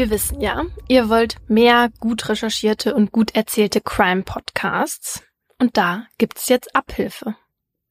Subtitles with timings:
[0.00, 5.22] Wir wissen ja, ihr wollt mehr gut recherchierte und gut erzählte Crime-Podcasts.
[5.58, 7.36] Und da gibt's jetzt Abhilfe.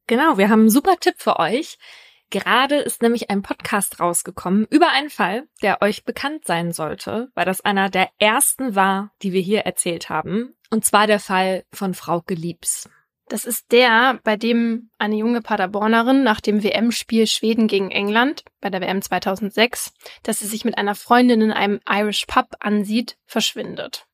[0.07, 1.77] Genau, wir haben einen super Tipp für euch.
[2.31, 7.45] Gerade ist nämlich ein Podcast rausgekommen über einen Fall, der euch bekannt sein sollte, weil
[7.45, 10.55] das einer der ersten war, die wir hier erzählt haben.
[10.71, 12.89] Und zwar der Fall von Frau Geliebs.
[13.29, 18.71] Das ist der, bei dem eine junge Paderbornerin nach dem WM-Spiel Schweden gegen England bei
[18.71, 19.93] der WM 2006,
[20.23, 24.07] dass sie sich mit einer Freundin in einem Irish Pub ansieht, verschwindet.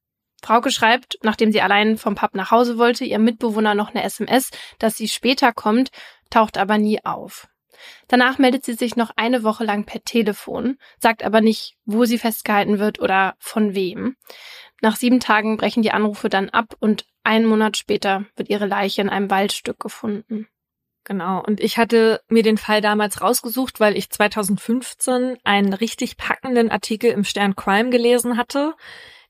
[0.44, 4.52] Frauke schreibt, nachdem sie allein vom Pub nach Hause wollte, ihrem Mitbewohner noch eine SMS,
[4.80, 5.91] dass sie später kommt,
[6.30, 7.48] taucht aber nie auf.
[8.10, 12.18] Danach meldet sie sich noch eine Woche lang per Telefon, sagt aber nicht, wo sie
[12.18, 14.18] festgehalten wird oder von wem.
[14.82, 19.02] Nach sieben Tagen brechen die Anrufe dann ab und einen Monat später wird ihre Leiche
[19.02, 20.48] in einem Waldstück gefunden.
[21.05, 21.44] Genau.
[21.44, 27.12] Und ich hatte mir den Fall damals rausgesucht, weil ich 2015 einen richtig packenden Artikel
[27.12, 28.74] im Stern Crime gelesen hatte,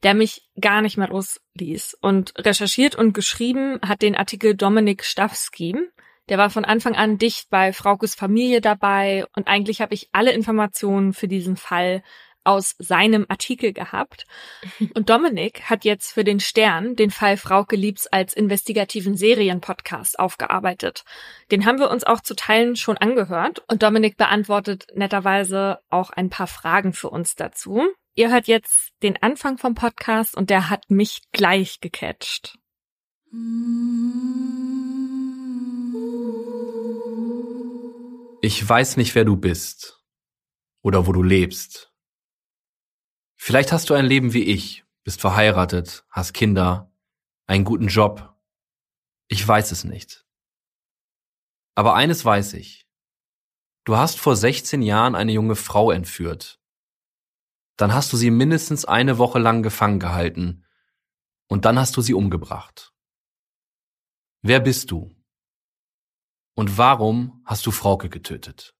[0.01, 1.97] der mich gar nicht mehr losließ.
[1.99, 5.75] Und recherchiert und geschrieben hat den Artikel Dominik Staffski.
[6.29, 10.31] Der war von Anfang an dicht bei Fraukes Familie dabei und eigentlich habe ich alle
[10.31, 12.03] Informationen für diesen Fall
[12.45, 14.25] aus seinem Artikel gehabt.
[14.93, 21.03] Und Dominik hat jetzt für den Stern den Fall Frauke Liebs als investigativen Serienpodcast aufgearbeitet.
[21.51, 26.29] Den haben wir uns auch zu Teilen schon angehört und Dominik beantwortet netterweise auch ein
[26.29, 27.81] paar Fragen für uns dazu.
[28.15, 32.57] Ihr hört jetzt den Anfang vom Podcast und der hat mich gleich gecatcht.
[38.41, 39.99] Ich weiß nicht, wer du bist
[40.81, 41.91] oder wo du lebst.
[43.35, 46.91] Vielleicht hast du ein Leben wie ich, bist verheiratet, hast Kinder,
[47.47, 48.35] einen guten Job.
[49.27, 50.25] Ich weiß es nicht.
[51.75, 52.87] Aber eines weiß ich.
[53.83, 56.59] Du hast vor 16 Jahren eine junge Frau entführt.
[57.77, 60.65] Dann hast du sie mindestens eine Woche lang gefangen gehalten
[61.47, 62.93] und dann hast du sie umgebracht.
[64.41, 65.15] Wer bist du?
[66.55, 68.73] Und warum hast du Frauke getötet?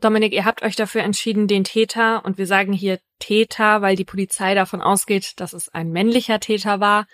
[0.00, 4.04] Dominik, ihr habt euch dafür entschieden, den Täter, und wir sagen hier Täter, weil die
[4.04, 7.06] Polizei davon ausgeht, dass es ein männlicher Täter war.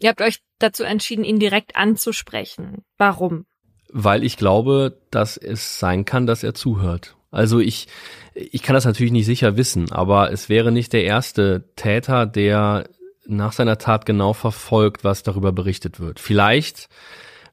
[0.00, 2.84] Ihr habt euch dazu entschieden, ihn direkt anzusprechen.
[2.98, 3.46] Warum?
[3.90, 7.16] Weil ich glaube, dass es sein kann, dass er zuhört.
[7.30, 7.86] Also ich,
[8.34, 12.88] ich kann das natürlich nicht sicher wissen, aber es wäre nicht der erste Täter, der
[13.26, 16.20] nach seiner Tat genau verfolgt, was darüber berichtet wird.
[16.20, 16.88] Vielleicht,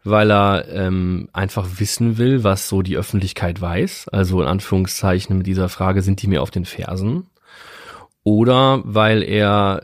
[0.03, 4.07] weil er ähm, einfach wissen will, was so die Öffentlichkeit weiß.
[4.09, 7.27] Also in Anführungszeichen mit dieser Frage, sind die mir auf den Fersen?
[8.23, 9.83] Oder weil er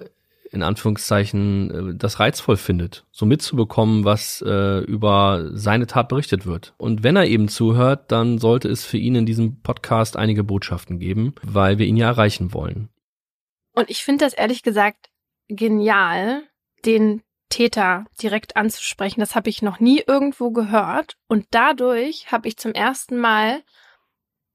[0.51, 6.73] in Anführungszeichen äh, das reizvoll findet, so mitzubekommen, was äh, über seine Tat berichtet wird.
[6.77, 10.99] Und wenn er eben zuhört, dann sollte es für ihn in diesem Podcast einige Botschaften
[10.99, 12.89] geben, weil wir ihn ja erreichen wollen.
[13.73, 15.09] Und ich finde das ehrlich gesagt
[15.47, 16.43] genial,
[16.85, 19.19] den Täter direkt anzusprechen.
[19.19, 21.17] Das habe ich noch nie irgendwo gehört.
[21.27, 23.63] Und dadurch habe ich zum ersten Mal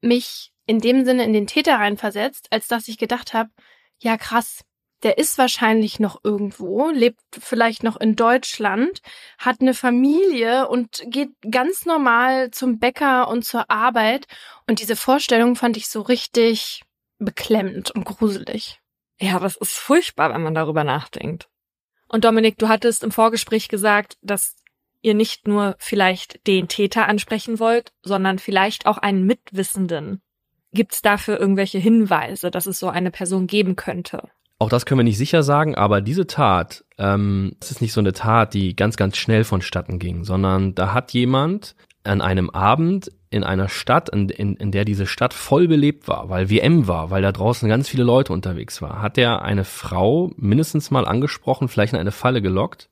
[0.00, 3.50] mich in dem Sinne in den Täter reinversetzt, als dass ich gedacht habe,
[3.98, 4.64] ja krass,
[5.02, 9.00] der ist wahrscheinlich noch irgendwo, lebt vielleicht noch in Deutschland,
[9.38, 14.26] hat eine Familie und geht ganz normal zum Bäcker und zur Arbeit.
[14.68, 16.82] Und diese Vorstellung fand ich so richtig
[17.18, 18.80] beklemmend und gruselig.
[19.20, 21.48] Ja, das ist furchtbar, wenn man darüber nachdenkt.
[22.12, 24.56] Und Dominik, du hattest im Vorgespräch gesagt, dass
[25.00, 30.20] ihr nicht nur vielleicht den Täter ansprechen wollt, sondern vielleicht auch einen Mitwissenden.
[30.72, 34.28] Gibt es dafür irgendwelche Hinweise, dass es so eine Person geben könnte?
[34.58, 38.00] Auch das können wir nicht sicher sagen, aber diese Tat, ähm, es ist nicht so
[38.00, 41.74] eine Tat, die ganz, ganz schnell vonstatten ging, sondern da hat jemand
[42.04, 46.28] an einem Abend in einer Stadt, in, in, in der diese Stadt voll belebt war,
[46.28, 50.30] weil WM war, weil da draußen ganz viele Leute unterwegs war, hat er eine Frau
[50.36, 52.90] mindestens mal angesprochen, vielleicht in eine Falle gelockt,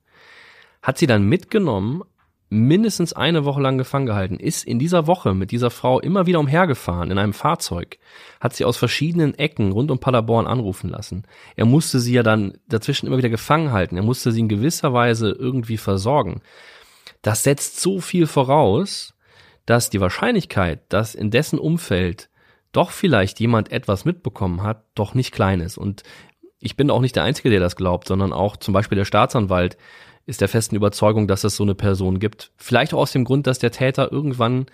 [0.81, 2.01] hat sie dann mitgenommen,
[2.49, 6.39] mindestens eine Woche lang gefangen gehalten, ist in dieser Woche mit dieser Frau immer wieder
[6.39, 7.97] umhergefahren in einem Fahrzeug,
[8.41, 11.23] hat sie aus verschiedenen Ecken rund um Paderborn anrufen lassen.
[11.55, 14.91] Er musste sie ja dann dazwischen immer wieder gefangen halten, er musste sie in gewisser
[14.91, 16.41] Weise irgendwie versorgen.
[17.21, 19.13] Das setzt so viel voraus,
[19.65, 22.29] dass die Wahrscheinlichkeit, dass in dessen Umfeld
[22.71, 25.77] doch vielleicht jemand etwas mitbekommen hat, doch nicht klein ist.
[25.77, 26.03] Und
[26.59, 29.77] ich bin auch nicht der Einzige, der das glaubt, sondern auch zum Beispiel der Staatsanwalt
[30.25, 32.51] ist der festen Überzeugung, dass es so eine Person gibt.
[32.55, 34.67] Vielleicht auch aus dem Grund, dass der Täter irgendwann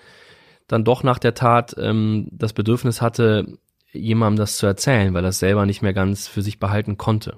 [0.67, 3.57] dann doch nach der Tat ähm, das Bedürfnis hatte,
[3.93, 7.37] jemandem das zu erzählen, weil er es selber nicht mehr ganz für sich behalten konnte.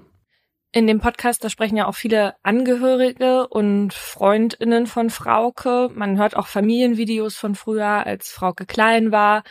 [0.72, 5.90] In dem Podcast, da sprechen ja auch viele Angehörige und Freundinnen von Frauke.
[5.92, 9.42] Man hört auch Familienvideos von früher, als Frauke klein war.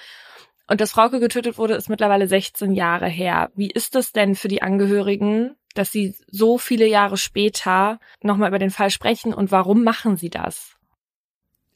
[0.67, 3.51] Und dass Frauke getötet wurde, ist mittlerweile 16 Jahre her.
[3.55, 8.59] Wie ist es denn für die Angehörigen, dass sie so viele Jahre später nochmal über
[8.59, 10.77] den Fall sprechen und warum machen sie das?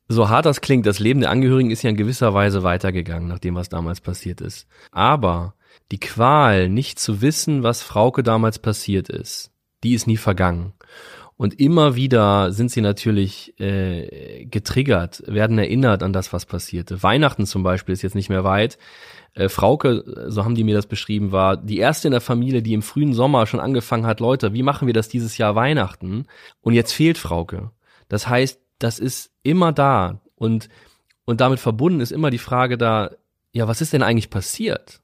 [0.07, 3.39] So hart das klingt, das Leben der Angehörigen ist ja in gewisser Weise weitergegangen, nach
[3.39, 4.67] dem, was damals passiert ist.
[4.91, 5.55] Aber
[5.91, 9.51] die Qual, nicht zu wissen, was Frauke damals passiert ist,
[9.83, 10.73] die ist nie vergangen.
[11.35, 17.01] Und immer wieder sind sie natürlich äh, getriggert, werden erinnert an das, was passierte.
[17.01, 18.77] Weihnachten zum Beispiel ist jetzt nicht mehr weit.
[19.33, 22.73] Äh, Frauke, so haben die mir das beschrieben, war die erste in der Familie, die
[22.73, 26.27] im frühen Sommer schon angefangen hat, Leute, wie machen wir das dieses Jahr Weihnachten?
[26.61, 27.71] Und jetzt fehlt Frauke.
[28.09, 30.21] Das heißt, das ist immer da.
[30.35, 30.69] Und,
[31.25, 33.11] und damit verbunden ist immer die Frage da,
[33.51, 35.02] ja, was ist denn eigentlich passiert?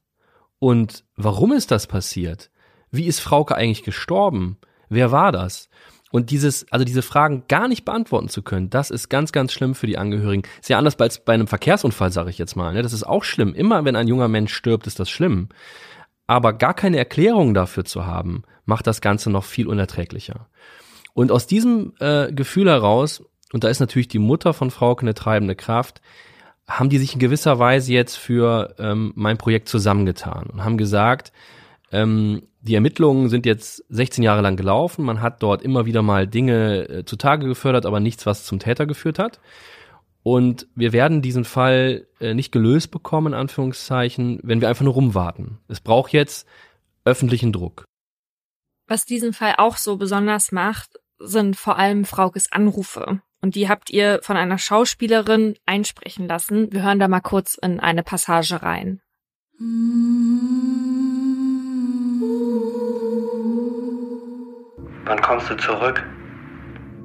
[0.60, 2.50] Und warum ist das passiert?
[2.92, 4.58] Wie ist Frauke eigentlich gestorben?
[4.88, 5.68] Wer war das?
[6.12, 9.74] Und dieses, also diese Fragen gar nicht beantworten zu können, das ist ganz, ganz schlimm
[9.74, 10.42] für die Angehörigen.
[10.60, 12.74] Ist ja anders als bei einem Verkehrsunfall, sage ich jetzt mal.
[12.74, 12.82] Ne?
[12.82, 13.54] Das ist auch schlimm.
[13.54, 15.48] Immer wenn ein junger Mensch stirbt, ist das schlimm.
[16.26, 20.48] Aber gar keine Erklärung dafür zu haben, macht das Ganze noch viel unerträglicher.
[21.14, 23.22] Und aus diesem äh, Gefühl heraus,
[23.52, 26.02] und da ist natürlich die Mutter von Frauke eine treibende Kraft,
[26.70, 31.32] haben die sich in gewisser Weise jetzt für ähm, mein Projekt zusammengetan und haben gesagt,
[31.92, 35.04] ähm, die Ermittlungen sind jetzt 16 Jahre lang gelaufen.
[35.04, 38.86] Man hat dort immer wieder mal Dinge äh, zutage gefördert, aber nichts, was zum Täter
[38.86, 39.40] geführt hat.
[40.22, 44.94] Und wir werden diesen Fall äh, nicht gelöst bekommen, in Anführungszeichen, wenn wir einfach nur
[44.94, 45.58] rumwarten.
[45.68, 46.46] Es braucht jetzt
[47.04, 47.84] öffentlichen Druck.
[48.86, 53.22] Was diesen Fall auch so besonders macht, sind vor allem Fraukes Anrufe.
[53.42, 56.72] Und die habt ihr von einer Schauspielerin einsprechen lassen.
[56.72, 59.00] Wir hören da mal kurz in eine Passage rein.
[65.04, 66.04] Wann kommst du zurück?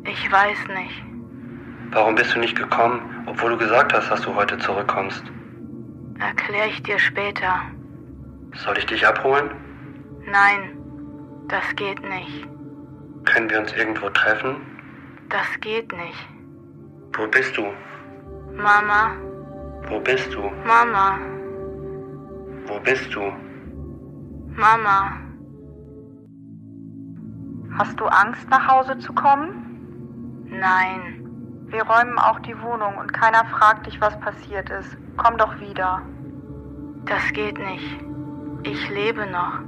[0.04, 1.04] Ich weiß nicht.
[1.92, 5.24] Warum bist du nicht gekommen, obwohl du gesagt hast, dass du heute zurückkommst?
[6.20, 7.62] Erklär ich dir später.
[8.54, 9.50] Soll ich dich abholen?
[10.26, 10.78] Nein,
[11.48, 12.48] das geht nicht.
[13.26, 14.75] Können wir uns irgendwo treffen?
[15.30, 16.28] Das geht nicht.
[17.14, 17.64] Wo bist du?
[18.56, 19.12] Mama,
[19.90, 20.42] Wo bist du?
[20.66, 21.18] Mama,
[22.68, 23.22] Wo bist du?
[24.56, 25.12] Mama.
[27.78, 30.46] Hast du Angst, nach Hause zu kommen?
[30.50, 31.22] Nein,
[31.68, 34.96] Wir räumen auch die Wohnung und keiner fragt dich, was passiert ist.
[35.18, 36.02] Komm doch wieder.
[37.06, 38.00] das geht nicht.
[38.64, 39.60] Ich lebe noch.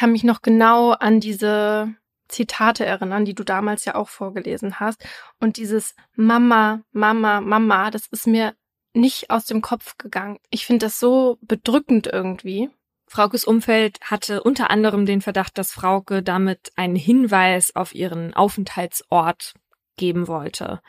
[0.00, 1.94] Kann mich noch genau an diese
[2.26, 5.04] Zitate erinnern, die du damals ja auch vorgelesen hast.
[5.40, 8.54] Und dieses Mama, Mama, Mama, das ist mir
[8.94, 10.38] nicht aus dem Kopf gegangen.
[10.48, 12.70] Ich finde das so bedrückend irgendwie.
[13.08, 19.52] Fraukes Umfeld hatte unter anderem den Verdacht, dass Frauke damit einen Hinweis auf ihren Aufenthaltsort
[19.96, 20.80] geben wollte.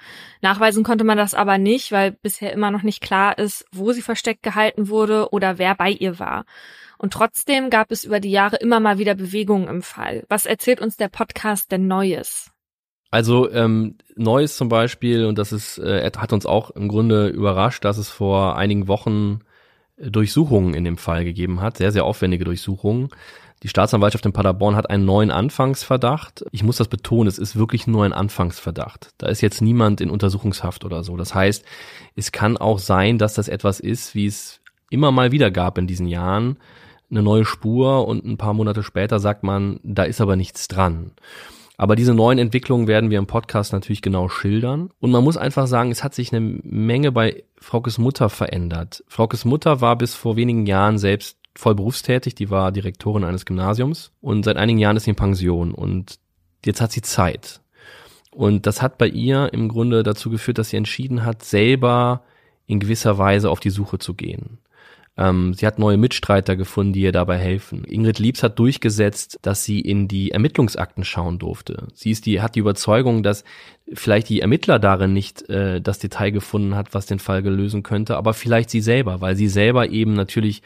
[0.41, 4.01] Nachweisen konnte man das aber nicht, weil bisher immer noch nicht klar ist, wo sie
[4.01, 6.45] versteckt gehalten wurde oder wer bei ihr war.
[7.01, 10.23] Und trotzdem gab es über die Jahre immer mal wieder Bewegungen im Fall.
[10.29, 12.51] Was erzählt uns der Podcast denn Neues?
[13.09, 17.83] Also ähm, Neues zum Beispiel, und das ist, äh, hat uns auch im Grunde überrascht,
[17.85, 19.39] dass es vor einigen Wochen
[19.97, 23.09] äh, Durchsuchungen in dem Fall gegeben hat, sehr, sehr aufwendige Durchsuchungen.
[23.63, 26.45] Die Staatsanwaltschaft in Paderborn hat einen neuen Anfangsverdacht.
[26.51, 29.09] Ich muss das betonen, es ist wirklich nur ein Anfangsverdacht.
[29.17, 31.17] Da ist jetzt niemand in Untersuchungshaft oder so.
[31.17, 31.65] Das heißt,
[32.15, 35.87] es kann auch sein, dass das etwas ist, wie es immer mal wieder gab in
[35.87, 36.57] diesen Jahren,
[37.11, 41.11] eine neue Spur und ein paar Monate später sagt man, da ist aber nichts dran.
[41.77, 44.91] Aber diese neuen Entwicklungen werden wir im Podcast natürlich genau schildern.
[44.99, 49.03] Und man muss einfach sagen, es hat sich eine Menge bei Fraukes Mutter verändert.
[49.07, 54.11] Fraukes Mutter war bis vor wenigen Jahren selbst voll berufstätig, die war Direktorin eines Gymnasiums
[54.21, 56.19] und seit einigen Jahren ist sie in Pension und
[56.65, 57.61] jetzt hat sie Zeit.
[58.33, 62.23] Und das hat bei ihr im Grunde dazu geführt, dass sie entschieden hat, selber
[62.67, 64.59] in gewisser Weise auf die Suche zu gehen.
[65.17, 67.83] Ähm, sie hat neue Mitstreiter gefunden, die ihr dabei helfen.
[67.83, 71.87] Ingrid Liebs hat durchgesetzt, dass sie in die Ermittlungsakten schauen durfte.
[71.93, 73.43] Sie ist die, hat die Überzeugung, dass
[73.93, 78.15] vielleicht die Ermittler darin nicht äh, das Detail gefunden hat, was den Fall gelösen könnte,
[78.15, 80.61] aber vielleicht sie selber, weil sie selber eben natürlich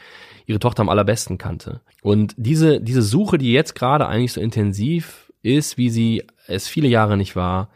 [0.46, 1.80] ihre Tochter am allerbesten kannte.
[2.02, 6.88] Und diese, diese Suche, die jetzt gerade eigentlich so intensiv ist, wie sie es viele
[6.88, 7.68] Jahre nicht war,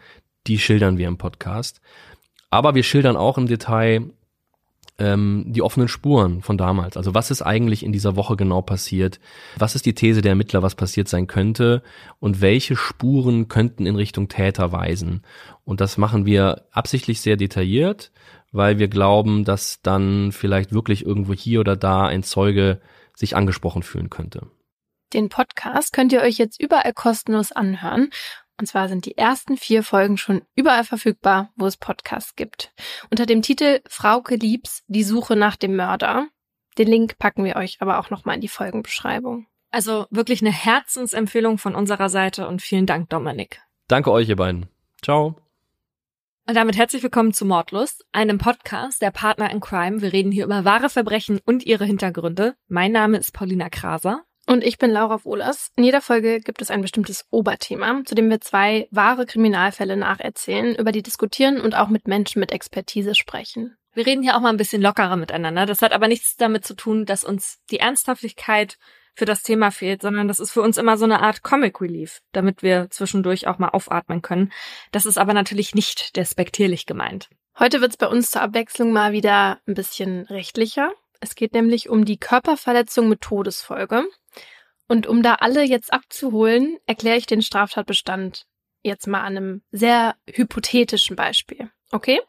[0.47, 1.81] die schildern wir im Podcast.
[2.49, 4.11] Aber wir schildern auch im Detail
[5.00, 6.97] ähm, die offenen Spuren von damals.
[6.97, 9.19] Also was ist eigentlich in dieser Woche genau passiert?
[9.57, 11.83] Was ist die These der Ermittler, was passiert sein könnte?
[12.21, 15.23] Und welche Spuren könnten in Richtung Täter weisen?
[15.64, 18.12] Und das machen wir absichtlich sehr detailliert
[18.52, 22.80] weil wir glauben, dass dann vielleicht wirklich irgendwo hier oder da ein Zeuge
[23.14, 24.47] sich angesprochen fühlen könnte.
[25.12, 28.11] Den Podcast könnt ihr euch jetzt überall kostenlos anhören.
[28.61, 32.75] Und zwar sind die ersten vier Folgen schon überall verfügbar, wo es Podcasts gibt.
[33.11, 36.29] Unter dem Titel Frauke Liebs, die Suche nach dem Mörder.
[36.76, 39.47] Den Link packen wir euch aber auch nochmal in die Folgenbeschreibung.
[39.71, 43.62] Also wirklich eine Herzensempfehlung von unserer Seite und vielen Dank, Dominik.
[43.88, 44.69] Danke euch, ihr beiden.
[45.02, 45.37] Ciao.
[46.47, 50.02] Und damit herzlich willkommen zu Mordlust, einem Podcast der Partner in Crime.
[50.02, 52.57] Wir reden hier über wahre Verbrechen und ihre Hintergründe.
[52.69, 54.25] Mein Name ist Paulina Kraser.
[54.50, 55.71] Und ich bin Laura Wohlers.
[55.76, 60.75] In jeder Folge gibt es ein bestimmtes Oberthema, zu dem wir zwei wahre Kriminalfälle nacherzählen,
[60.75, 63.76] über die diskutieren und auch mit Menschen mit Expertise sprechen.
[63.95, 65.66] Wir reden hier auch mal ein bisschen lockerer miteinander.
[65.66, 68.76] Das hat aber nichts damit zu tun, dass uns die Ernsthaftigkeit
[69.14, 72.21] für das Thema fehlt, sondern das ist für uns immer so eine Art Comic Relief,
[72.33, 74.50] damit wir zwischendurch auch mal aufatmen können.
[74.90, 77.28] Das ist aber natürlich nicht despektierlich gemeint.
[77.57, 80.90] Heute wird es bei uns zur Abwechslung mal wieder ein bisschen rechtlicher.
[81.21, 84.07] Es geht nämlich um die Körperverletzung mit Todesfolge.
[84.91, 88.49] Und um da alle jetzt abzuholen, erkläre ich den Straftatbestand
[88.83, 91.71] jetzt mal an einem sehr hypothetischen Beispiel.
[91.93, 92.21] Okay?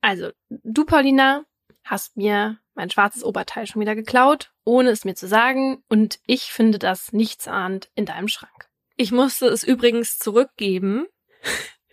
[0.00, 1.44] Also, du, Paulina,
[1.82, 6.52] hast mir mein schwarzes Oberteil schon wieder geklaut, ohne es mir zu sagen, und ich
[6.52, 8.70] finde das nichtsahnend in deinem Schrank.
[8.96, 11.08] Ich musste es übrigens zurückgeben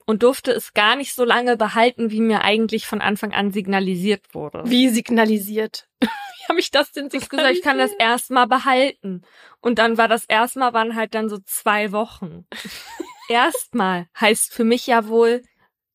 [0.08, 4.34] und durfte es gar nicht so lange behalten, wie mir eigentlich von Anfang an signalisiert
[4.34, 4.64] wurde.
[4.66, 5.88] Wie signalisiert?
[6.02, 7.30] Wie habe ich das denn signalisiert?
[7.30, 9.24] Gesagt, ich kann das erstmal behalten.
[9.60, 12.48] Und dann war das erstmal waren halt dann so zwei Wochen.
[13.30, 15.44] erstmal heißt für mich ja wohl,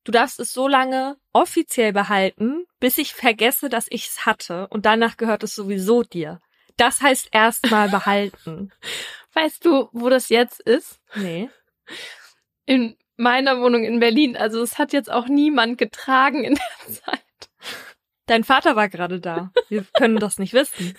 [0.04, 4.68] du darfst es so lange offiziell behalten, bis ich vergesse, dass ich es hatte.
[4.68, 6.40] Und danach gehört es sowieso dir.
[6.76, 8.72] Das heißt erstmal behalten.
[9.32, 11.00] Weißt du, wo das jetzt ist?
[11.14, 11.48] Nee.
[12.66, 14.36] In meiner Wohnung in Berlin.
[14.36, 17.20] Also es hat jetzt auch niemand getragen in der Zeit.
[18.26, 19.52] Dein Vater war gerade da.
[19.68, 20.98] Wir können das nicht wissen.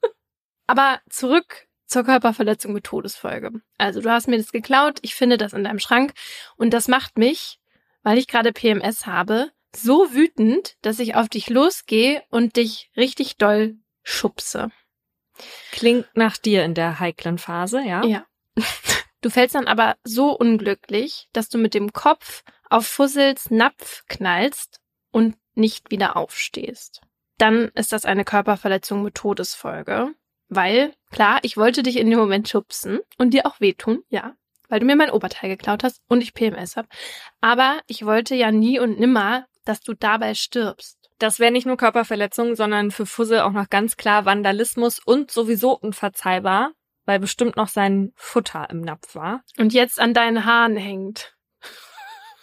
[0.66, 3.50] Aber zurück zur Körperverletzung mit Todesfolge.
[3.78, 6.12] Also du hast mir das geklaut, ich finde das in deinem Schrank
[6.56, 7.60] und das macht mich,
[8.02, 13.36] weil ich gerade PMS habe, so wütend, dass ich auf dich losgehe und dich richtig
[13.36, 14.70] doll schubse.
[15.70, 18.04] Klingt nach dir in der heiklen Phase, ja?
[18.04, 18.26] Ja.
[19.26, 24.78] Du fällst dann aber so unglücklich, dass du mit dem Kopf auf Fussels Napf knallst
[25.10, 27.00] und nicht wieder aufstehst.
[27.36, 30.14] Dann ist das eine Körperverletzung mit Todesfolge.
[30.48, 34.36] Weil, klar, ich wollte dich in dem Moment schubsen und dir auch wehtun, ja,
[34.68, 36.86] weil du mir mein Oberteil geklaut hast und ich PMS hab.
[37.40, 41.10] Aber ich wollte ja nie und nimmer, dass du dabei stirbst.
[41.18, 45.72] Das wäre nicht nur Körperverletzung, sondern für Fussel auch noch ganz klar Vandalismus und sowieso
[45.72, 46.74] unverzeihbar,
[47.06, 49.42] weil bestimmt noch sein Futter im Napf war.
[49.58, 51.34] Und jetzt an deinen Haaren hängt.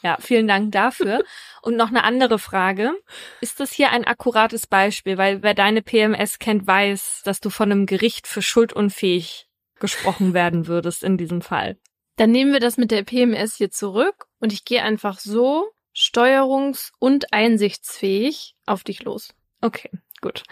[0.02, 1.24] Ja, vielen Dank dafür.
[1.62, 2.92] Und noch eine andere Frage.
[3.40, 5.18] Ist das hier ein akkurates Beispiel?
[5.18, 9.48] Weil wer deine PMS kennt, weiß, dass du von einem Gericht für schuldunfähig
[9.80, 11.78] gesprochen werden würdest in diesem Fall.
[12.18, 16.92] Dann nehmen wir das mit der PMS hier zurück und ich gehe einfach so steuerungs-
[17.00, 19.34] und einsichtsfähig auf dich los.
[19.62, 19.90] Okay,
[20.22, 20.44] gut.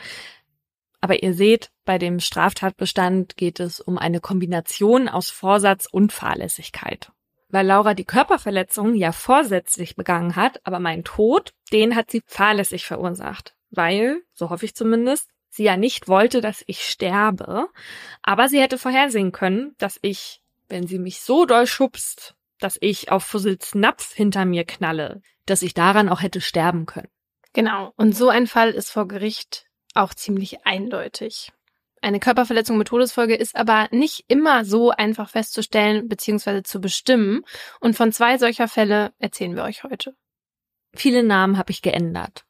[1.02, 7.12] Aber ihr seht, bei dem Straftatbestand geht es um eine Kombination aus Vorsatz und Fahrlässigkeit.
[7.50, 12.86] Weil Laura die Körperverletzung ja vorsätzlich begangen hat, aber mein Tod, den hat sie fahrlässig
[12.86, 13.56] verursacht.
[13.72, 17.68] Weil, so hoffe ich zumindest, sie ja nicht wollte, dass ich sterbe,
[18.22, 23.12] aber sie hätte vorhersehen können, dass ich, wenn sie mich so doll schubst, dass ich
[23.12, 27.10] auf Fussels Napf hinter mir knalle, dass ich daran auch hätte sterben können.
[27.54, 27.92] Genau.
[27.98, 31.52] Und so ein Fall ist vor Gericht auch ziemlich eindeutig.
[32.02, 36.64] Eine Körperverletzung mit Todesfolge ist aber nicht immer so einfach festzustellen bzw.
[36.64, 37.44] zu bestimmen.
[37.80, 40.16] Und von zwei solcher Fälle erzählen wir euch heute.
[40.94, 42.44] Viele Namen habe ich geändert.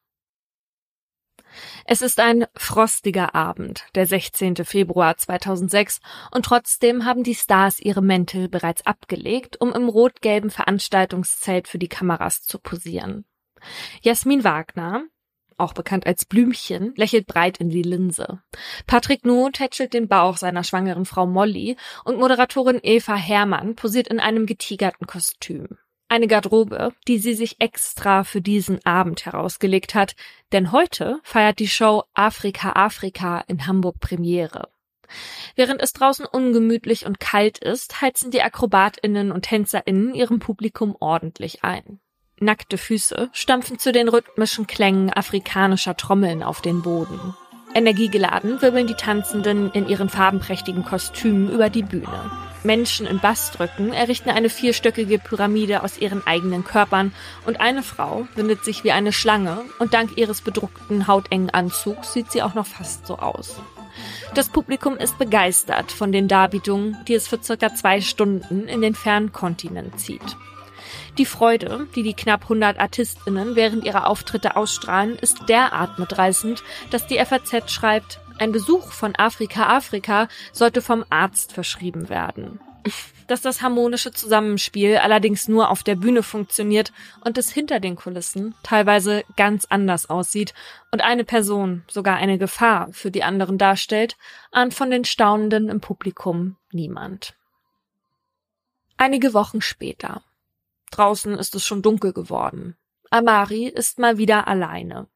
[1.86, 4.56] Es ist ein frostiger Abend, der 16.
[4.64, 6.00] Februar 2006,
[6.32, 11.90] und trotzdem haben die Stars ihre Mäntel bereits abgelegt, um im rot-gelben Veranstaltungszelt für die
[11.90, 13.26] Kameras zu posieren.
[14.02, 15.04] Jasmin Wagner,
[15.62, 18.42] auch bekannt als Blümchen, lächelt breit in die Linse.
[18.88, 24.20] Patrick Nuh tätschelt den Bauch seiner schwangeren Frau Molly und Moderatorin Eva Herrmann posiert in
[24.20, 25.78] einem getigerten Kostüm.
[26.10, 30.16] Eine Garderobe, die sie sich extra für diesen Abend herausgelegt hat,
[30.52, 34.68] denn heute feiert die Show Afrika Afrika in Hamburg Premiere.
[35.56, 41.64] Während es draußen ungemütlich und kalt ist, heizen die Akrobatinnen und Tänzerinnen ihrem Publikum ordentlich
[41.64, 42.02] ein.
[42.44, 47.36] Nackte Füße stampfen zu den rhythmischen Klängen afrikanischer Trommeln auf den Boden.
[47.76, 52.32] Energiegeladen wirbeln die Tanzenden in ihren farbenprächtigen Kostümen über die Bühne.
[52.64, 57.14] Menschen in Bastrücken errichten eine vierstöckige Pyramide aus ihren eigenen Körpern
[57.46, 62.32] und eine Frau windet sich wie eine Schlange und dank ihres bedruckten hautengen Anzugs sieht
[62.32, 63.62] sie auch noch fast so aus.
[64.34, 68.96] Das Publikum ist begeistert von den Darbietungen, die es für circa zwei Stunden in den
[68.96, 70.36] fernen Kontinent zieht.
[71.18, 77.06] Die Freude, die die knapp 100 ArtistInnen während ihrer Auftritte ausstrahlen, ist derart mitreißend, dass
[77.06, 82.60] die FAZ schreibt, ein Besuch von Afrika Afrika sollte vom Arzt verschrieben werden.
[83.28, 86.92] Dass das harmonische Zusammenspiel allerdings nur auf der Bühne funktioniert
[87.24, 90.54] und es hinter den Kulissen teilweise ganz anders aussieht
[90.92, 94.18] und eine Person sogar eine Gefahr für die anderen darstellt,
[94.52, 97.36] ahnt von den Staunenden im Publikum niemand.
[98.98, 100.24] Einige Wochen später.
[100.92, 102.76] Draußen ist es schon dunkel geworden.
[103.10, 105.08] Amari ist mal wieder alleine.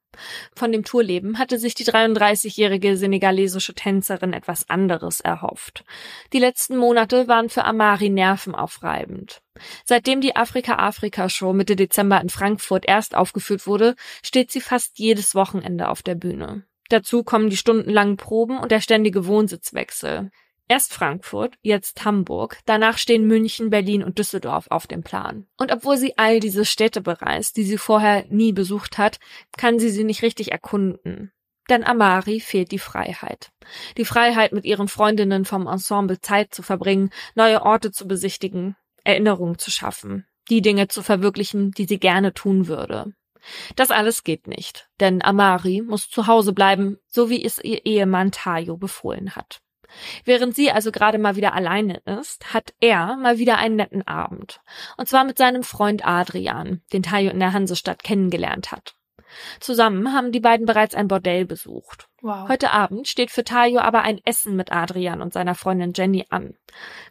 [0.55, 5.83] Von dem Tourleben hatte sich die 33-jährige senegalesische Tänzerin etwas anderes erhofft.
[6.33, 9.41] Die letzten Monate waren für Amari nervenaufreibend.
[9.83, 15.89] Seitdem die Afrika-Afrika-Show Mitte Dezember in Frankfurt erst aufgeführt wurde, steht sie fast jedes Wochenende
[15.89, 16.65] auf der Bühne.
[16.89, 20.31] Dazu kommen die stundenlangen Proben und der ständige Wohnsitzwechsel.
[20.67, 25.45] Erst Frankfurt, jetzt Hamburg, danach stehen München, Berlin und Düsseldorf auf dem Plan.
[25.57, 29.19] Und obwohl sie all diese Städte bereist, die sie vorher nie besucht hat,
[29.57, 31.31] kann sie sie nicht richtig erkunden.
[31.69, 33.51] Denn Amari fehlt die Freiheit.
[33.97, 39.59] Die Freiheit, mit ihren Freundinnen vom Ensemble Zeit zu verbringen, neue Orte zu besichtigen, Erinnerungen
[39.59, 43.13] zu schaffen, die Dinge zu verwirklichen, die sie gerne tun würde.
[43.75, 48.31] Das alles geht nicht, denn Amari muss zu Hause bleiben, so wie es ihr Ehemann
[48.31, 49.61] Tayo befohlen hat.
[50.23, 54.61] Während sie also gerade mal wieder alleine ist, hat er mal wieder einen netten Abend.
[54.97, 58.95] Und zwar mit seinem Freund Adrian, den Tayo in der Hansestadt kennengelernt hat.
[59.59, 62.07] Zusammen haben die beiden bereits ein Bordell besucht.
[62.21, 62.47] Wow.
[62.47, 66.55] Heute Abend steht für Tayo aber ein Essen mit Adrian und seiner Freundin Jenny an.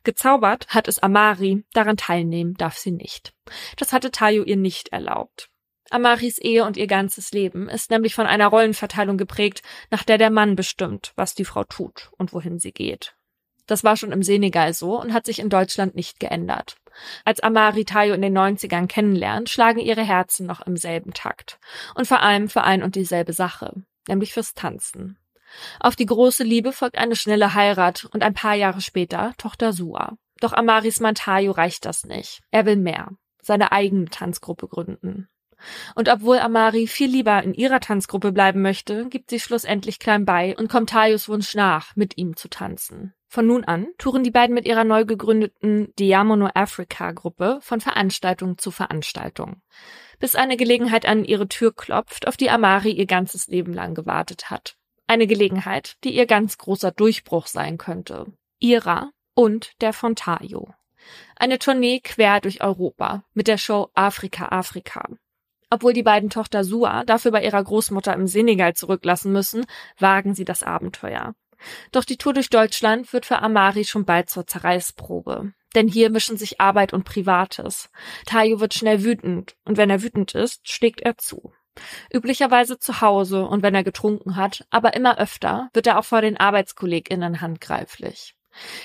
[0.04, 3.34] Gezaubert hat es Amari, daran teilnehmen darf sie nicht.
[3.76, 5.50] Das hatte Tayo ihr nicht erlaubt.
[5.90, 10.30] Amaris Ehe und ihr ganzes Leben ist nämlich von einer Rollenverteilung geprägt, nach der der
[10.30, 13.14] Mann bestimmt, was die Frau tut und wohin sie geht.
[13.66, 16.76] Das war schon im Senegal so und hat sich in Deutschland nicht geändert.
[17.24, 21.58] Als Amari Tayo in den 90ern kennenlernt, schlagen ihre Herzen noch im selben Takt.
[21.94, 23.72] Und vor allem für ein und dieselbe Sache,
[24.06, 25.18] nämlich fürs Tanzen.
[25.80, 30.16] Auf die große Liebe folgt eine schnelle Heirat und ein paar Jahre später Tochter Sua.
[30.40, 32.42] Doch Amaris Mann Tayo reicht das nicht.
[32.50, 33.10] Er will mehr.
[33.40, 35.28] Seine eigene Tanzgruppe gründen.
[35.94, 40.56] Und obwohl Amari viel lieber in ihrer Tanzgruppe bleiben möchte, gibt sie schlussendlich klein bei
[40.56, 43.14] und kommt Tayos Wunsch nach, mit ihm zu tanzen.
[43.34, 48.58] Von nun an touren die beiden mit ihrer neu gegründeten Diamono Africa Gruppe von Veranstaltung
[48.58, 49.60] zu Veranstaltung.
[50.20, 54.50] Bis eine Gelegenheit an ihre Tür klopft, auf die Amari ihr ganzes Leben lang gewartet
[54.50, 54.76] hat.
[55.08, 58.26] Eine Gelegenheit, die ihr ganz großer Durchbruch sein könnte.
[58.60, 60.72] Ihrer und der von Tayo.
[61.36, 65.08] Eine Tournee quer durch Europa mit der Show Afrika Afrika.
[65.70, 69.66] Obwohl die beiden Tochter Sua dafür bei ihrer Großmutter im Senegal zurücklassen müssen,
[69.98, 71.34] wagen sie das Abenteuer.
[71.92, 75.52] Doch die Tour durch Deutschland wird für Amari schon bald zur Zerreißprobe.
[75.74, 77.90] Denn hier mischen sich Arbeit und Privates.
[78.26, 81.52] Tayo wird schnell wütend und wenn er wütend ist, schlägt er zu.
[82.12, 86.20] Üblicherweise zu Hause und wenn er getrunken hat, aber immer öfter wird er auch vor
[86.20, 88.36] den ArbeitskollegInnen handgreiflich.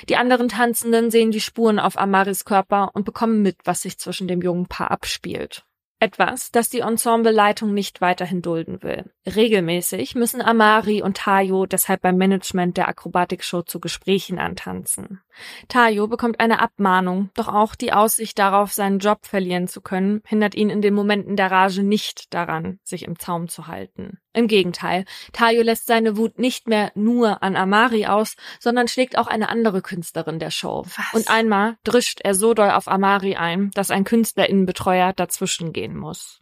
[0.07, 4.27] Die anderen Tanzenden sehen die Spuren auf Amaris Körper und bekommen mit, was sich zwischen
[4.27, 5.63] dem jungen Paar abspielt.
[6.01, 9.11] Etwas, das die Ensembleleitung nicht weiterhin dulden will.
[9.25, 15.21] Regelmäßig müssen Amari und Tayo deshalb beim Management der Akrobatikshow zu Gesprächen antanzen.
[15.67, 20.55] Tayo bekommt eine Abmahnung, doch auch die Aussicht darauf, seinen Job verlieren zu können, hindert
[20.55, 24.19] ihn in den Momenten der Rage nicht daran, sich im Zaum zu halten.
[24.33, 29.25] Im Gegenteil, Tayo lässt seine Wut nicht mehr nur an Amari aus, sondern schlägt auch
[29.25, 30.85] eine andere Künstlerin der Show.
[30.85, 31.13] Was?
[31.13, 36.41] Und einmal drischt er so doll auf Amari ein, dass ein Künstlerinnenbetreuer dazwischen gehen muss.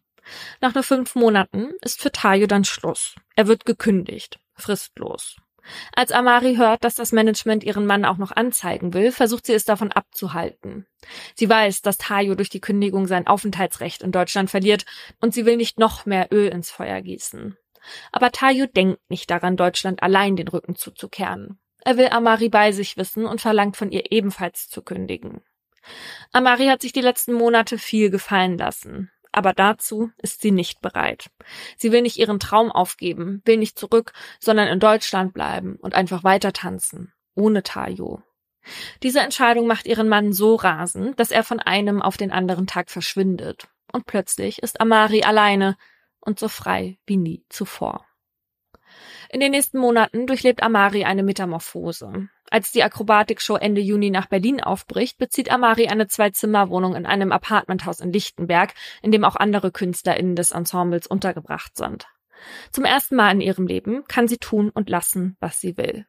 [0.60, 3.15] Nach nur fünf Monaten ist für Tayo dann Schluss.
[3.36, 5.38] Er wird gekündigt, fristlos.
[5.93, 9.65] Als Amari hört, dass das Management ihren Mann auch noch anzeigen will, versucht sie es
[9.65, 10.88] davon abzuhalten.
[11.36, 14.86] Sie weiß, dass Tayo durch die Kündigung sein Aufenthaltsrecht in Deutschland verliert
[15.19, 17.58] und sie will nicht noch mehr Öl ins Feuer gießen.
[18.12, 21.60] Aber Tayo denkt nicht daran, Deutschland allein den Rücken zuzukehren.
[21.84, 25.41] Er will Amari bei sich wissen und verlangt von ihr ebenfalls zu kündigen.
[26.32, 29.12] Amari hat sich die letzten Monate viel gefallen lassen.
[29.32, 31.30] Aber dazu ist sie nicht bereit.
[31.78, 36.23] Sie will nicht ihren Traum aufgeben, will nicht zurück, sondern in Deutschland bleiben und einfach
[36.23, 37.13] weiter tanzen.
[37.36, 38.23] Ohne Tayo.
[39.04, 42.89] Diese Entscheidung macht ihren Mann so rasend, dass er von einem auf den anderen Tag
[42.89, 43.67] verschwindet.
[43.91, 45.78] Und plötzlich ist Amari alleine,
[46.28, 48.06] und so frei wie nie zuvor.
[49.30, 52.30] In den nächsten Monaten durchlebt Amari eine Metamorphose.
[52.50, 58.00] Als die Akrobatikshow Ende Juni nach Berlin aufbricht, bezieht Amari eine Zwei-Zimmer-Wohnung in einem Apartmenthaus
[58.00, 62.08] in Lichtenberg, in dem auch andere KünstlerInnen des Ensembles untergebracht sind.
[62.72, 66.06] Zum ersten Mal in ihrem Leben kann sie tun und lassen, was sie will.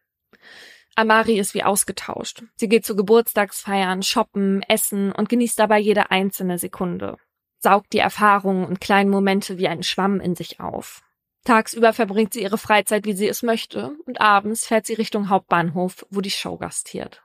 [0.95, 2.43] Amari ist wie ausgetauscht.
[2.57, 7.17] Sie geht zu Geburtstagsfeiern, shoppen, essen und genießt dabei jede einzelne Sekunde.
[7.59, 11.03] Saugt die Erfahrungen und kleinen Momente wie einen Schwamm in sich auf.
[11.45, 16.07] Tagsüber verbringt sie ihre Freizeit, wie sie es möchte, und abends fährt sie Richtung Hauptbahnhof,
[16.11, 17.23] wo die Show gastiert.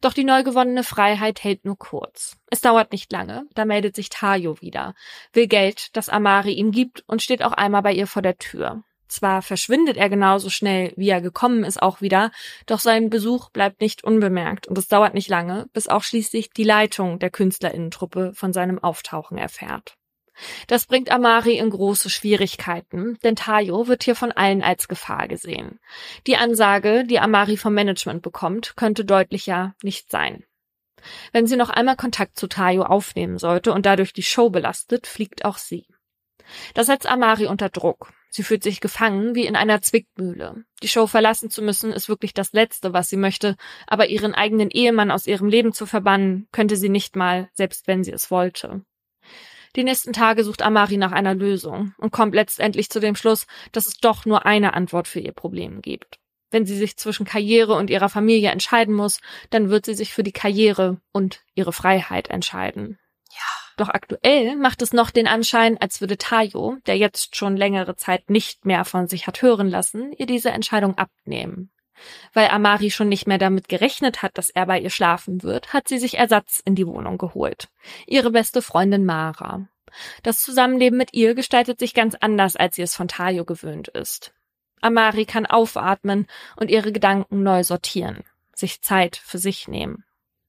[0.00, 2.36] Doch die neu gewonnene Freiheit hält nur kurz.
[2.50, 4.94] Es dauert nicht lange, da meldet sich Tayo wieder,
[5.32, 8.82] will Geld, das Amari ihm gibt und steht auch einmal bei ihr vor der Tür.
[9.12, 12.30] Zwar verschwindet er genauso schnell, wie er gekommen ist, auch wieder,
[12.64, 16.64] doch sein Besuch bleibt nicht unbemerkt und es dauert nicht lange, bis auch schließlich die
[16.64, 19.98] Leitung der Künstlerinnentruppe von seinem Auftauchen erfährt.
[20.66, 25.78] Das bringt Amari in große Schwierigkeiten, denn Tayo wird hier von allen als Gefahr gesehen.
[26.26, 30.42] Die Ansage, die Amari vom Management bekommt, könnte deutlicher nicht sein.
[31.32, 35.44] Wenn sie noch einmal Kontakt zu Tayo aufnehmen sollte und dadurch die Show belastet, fliegt
[35.44, 35.84] auch sie.
[36.72, 38.14] Das setzt Amari unter Druck.
[38.34, 40.64] Sie fühlt sich gefangen wie in einer Zwickmühle.
[40.82, 44.70] Die Show verlassen zu müssen ist wirklich das Letzte, was sie möchte, aber ihren eigenen
[44.70, 48.86] Ehemann aus ihrem Leben zu verbannen, könnte sie nicht mal, selbst wenn sie es wollte.
[49.76, 53.86] Die nächsten Tage sucht Amari nach einer Lösung und kommt letztendlich zu dem Schluss, dass
[53.86, 56.18] es doch nur eine Antwort für ihr Problem gibt.
[56.50, 60.22] Wenn sie sich zwischen Karriere und ihrer Familie entscheiden muss, dann wird sie sich für
[60.22, 62.98] die Karriere und ihre Freiheit entscheiden.
[63.30, 63.61] Ja.
[63.76, 68.30] Doch aktuell macht es noch den Anschein, als würde Tayo, der jetzt schon längere Zeit
[68.30, 71.70] nicht mehr von sich hat hören lassen, ihr diese Entscheidung abnehmen.
[72.32, 75.88] Weil Amari schon nicht mehr damit gerechnet hat, dass er bei ihr schlafen wird, hat
[75.88, 77.68] sie sich Ersatz in die Wohnung geholt.
[78.06, 79.68] Ihre beste Freundin Mara.
[80.22, 84.32] Das Zusammenleben mit ihr gestaltet sich ganz anders, als sie es von Tayo gewöhnt ist.
[84.80, 90.04] Amari kann aufatmen und ihre Gedanken neu sortieren, sich Zeit für sich nehmen.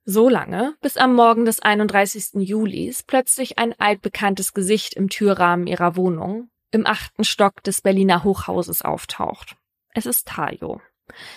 [0.06, 2.46] So lange, bis am Morgen des 31.
[2.46, 8.82] Julis plötzlich ein altbekanntes Gesicht im Türrahmen ihrer Wohnung, im achten Stock des Berliner Hochhauses
[8.82, 9.56] auftaucht.
[9.94, 10.82] Es ist Tayo.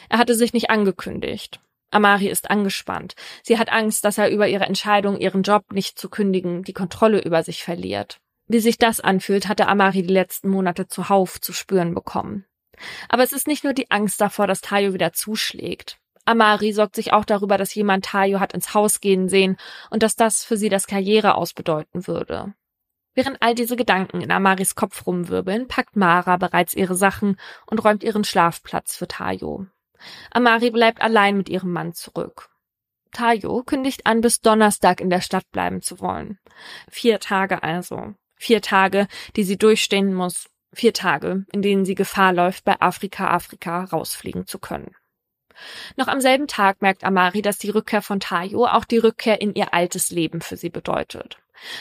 [0.09, 1.61] Er hatte sich nicht angekündigt.
[1.93, 3.15] Amari ist angespannt.
[3.45, 7.23] Sie hat Angst, dass er über ihre Entscheidung, ihren Job nicht zu kündigen, die Kontrolle
[7.23, 8.19] über sich verliert.
[8.49, 12.47] Wie sich das anfühlt, hatte Amari die letzten Monate zuhauf zu spüren bekommen.
[13.09, 16.01] Aber es ist nicht nur die Angst davor, dass Tayo wieder zuschlägt.
[16.27, 19.57] Amari sorgt sich auch darüber, dass jemand Tayo hat ins Haus gehen sehen
[19.91, 22.53] und dass das für sie das Karriere ausbedeuten würde.
[23.15, 28.05] Während all diese Gedanken in Amaris Kopf rumwirbeln, packt Mara bereits ihre Sachen und räumt
[28.05, 29.67] ihren Schlafplatz für Tayo.
[30.31, 32.51] Amari bleibt allein mit ihrem Mann zurück.
[33.13, 36.39] Tayo kündigt an, bis Donnerstag in der Stadt bleiben zu wollen.
[36.91, 38.15] Vier Tage also.
[38.35, 40.51] Vier Tage, die sie durchstehen muss.
[40.75, 44.95] Vier Tage, in denen sie Gefahr läuft, bei Afrika Afrika rausfliegen zu können.
[45.97, 49.55] Noch am selben Tag merkt Amari, dass die Rückkehr von Tayo auch die Rückkehr in
[49.55, 51.39] ihr altes Leben für sie bedeutet.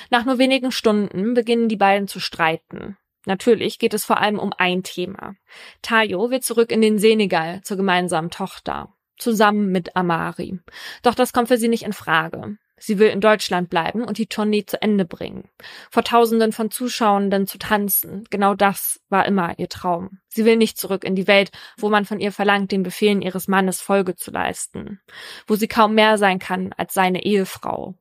[0.09, 2.97] Nach nur wenigen Stunden beginnen die beiden zu streiten.
[3.25, 5.35] Natürlich geht es vor allem um ein Thema.
[5.81, 8.93] Tayo wird zurück in den Senegal zur gemeinsamen Tochter.
[9.17, 10.59] Zusammen mit Amari.
[11.01, 12.57] Doch das kommt für sie nicht in Frage.
[12.77, 15.49] Sie will in Deutschland bleiben und die Tournee zu Ende bringen.
[15.89, 18.25] Vor Tausenden von Zuschauenden zu tanzen.
[18.29, 20.19] Genau das war immer ihr Traum.
[20.27, 23.47] Sie will nicht zurück in die Welt, wo man von ihr verlangt, den Befehlen ihres
[23.47, 24.99] Mannes Folge zu leisten.
[25.47, 27.95] Wo sie kaum mehr sein kann als seine Ehefrau.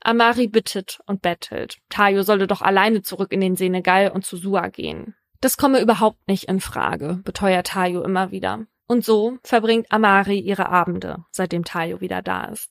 [0.00, 1.78] Amari bittet und bettelt.
[1.88, 5.16] Tayo solle doch alleine zurück in den Senegal und zu Sua gehen.
[5.40, 8.66] Das komme überhaupt nicht in Frage, beteuert Tayo immer wieder.
[8.88, 12.70] Und so verbringt Amari ihre Abende, seitdem Tayo wieder da ist.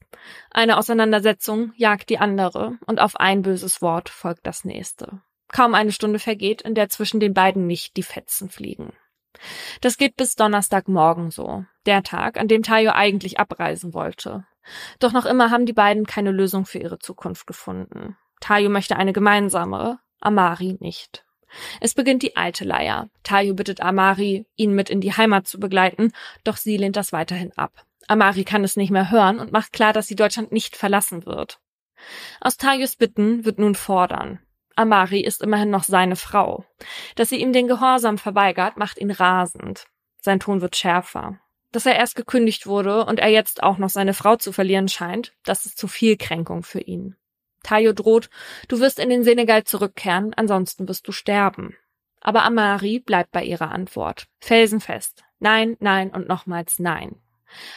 [0.49, 5.21] Eine Auseinandersetzung jagt die andere und auf ein böses Wort folgt das nächste.
[5.49, 8.93] Kaum eine Stunde vergeht, in der zwischen den beiden nicht die Fetzen fliegen.
[9.81, 14.45] Das geht bis Donnerstagmorgen so, der Tag, an dem Tayo eigentlich abreisen wollte.
[14.99, 18.17] Doch noch immer haben die beiden keine Lösung für ihre Zukunft gefunden.
[18.39, 21.24] Tayo möchte eine gemeinsame, Amari nicht.
[21.81, 23.09] Es beginnt die alte Leier.
[23.23, 26.11] Tayo bittet Amari, ihn mit in die Heimat zu begleiten,
[26.43, 27.85] doch sie lehnt das weiterhin ab.
[28.07, 31.59] Amari kann es nicht mehr hören und macht klar, dass sie Deutschland nicht verlassen wird.
[32.39, 34.39] Aus Tayos Bitten wird nun fordern.
[34.75, 36.65] Amari ist immerhin noch seine Frau.
[37.15, 39.87] Dass sie ihm den Gehorsam verweigert, macht ihn rasend.
[40.21, 41.39] Sein Ton wird schärfer.
[41.71, 45.33] Dass er erst gekündigt wurde und er jetzt auch noch seine Frau zu verlieren scheint,
[45.43, 47.15] das ist zu viel Kränkung für ihn.
[47.65, 48.29] Tayo droht,
[48.67, 51.75] du wirst in den Senegal zurückkehren, ansonsten wirst du sterben.
[52.21, 54.27] Aber Amari bleibt bei ihrer Antwort.
[54.39, 55.23] Felsenfest.
[55.39, 57.21] Nein, nein und nochmals nein.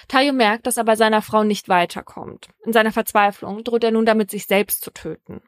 [0.09, 2.49] Tayo merkt, dass er bei seiner Frau nicht weiterkommt.
[2.65, 5.41] In seiner Verzweiflung droht er nun damit, sich selbst zu töten.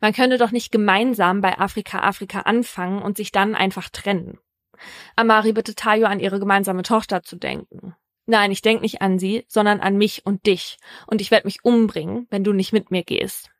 [0.00, 4.38] Man könne doch nicht gemeinsam bei Afrika Afrika anfangen und sich dann einfach trennen.
[5.16, 7.94] Amari bittet Tayo an ihre gemeinsame Tochter zu denken.
[8.26, 10.78] Nein, ich denke nicht an sie, sondern an mich und dich.
[11.06, 13.51] Und ich werde mich umbringen, wenn du nicht mit mir gehst.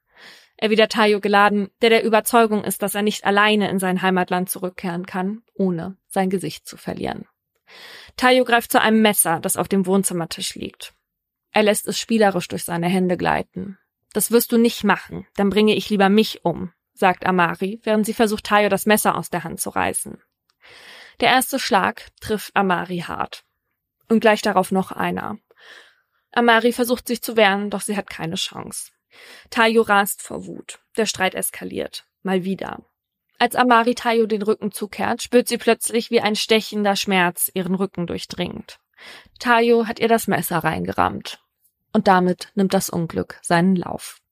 [0.62, 5.06] Erwidert Tayo geladen, der der Überzeugung ist, dass er nicht alleine in sein Heimatland zurückkehren
[5.06, 7.26] kann, ohne sein Gesicht zu verlieren.
[8.16, 10.94] Tayo greift zu einem Messer, das auf dem Wohnzimmertisch liegt.
[11.50, 13.76] Er lässt es spielerisch durch seine Hände gleiten.
[14.12, 18.14] Das wirst du nicht machen, dann bringe ich lieber mich um, sagt Amari, während sie
[18.14, 20.22] versucht, Tayo das Messer aus der Hand zu reißen.
[21.18, 23.42] Der erste Schlag trifft Amari hart.
[24.08, 25.38] Und gleich darauf noch einer.
[26.30, 28.92] Amari versucht sich zu wehren, doch sie hat keine Chance.
[29.50, 30.80] Tayo rast vor Wut.
[30.96, 32.06] Der Streit eskaliert.
[32.22, 32.84] Mal wieder.
[33.38, 38.06] Als Amari Tayo den Rücken zukehrt, spürt sie plötzlich, wie ein stechender Schmerz ihren Rücken
[38.06, 38.78] durchdringt.
[39.38, 41.40] Tayo hat ihr das Messer reingerammt.
[41.92, 44.22] Und damit nimmt das Unglück seinen Lauf.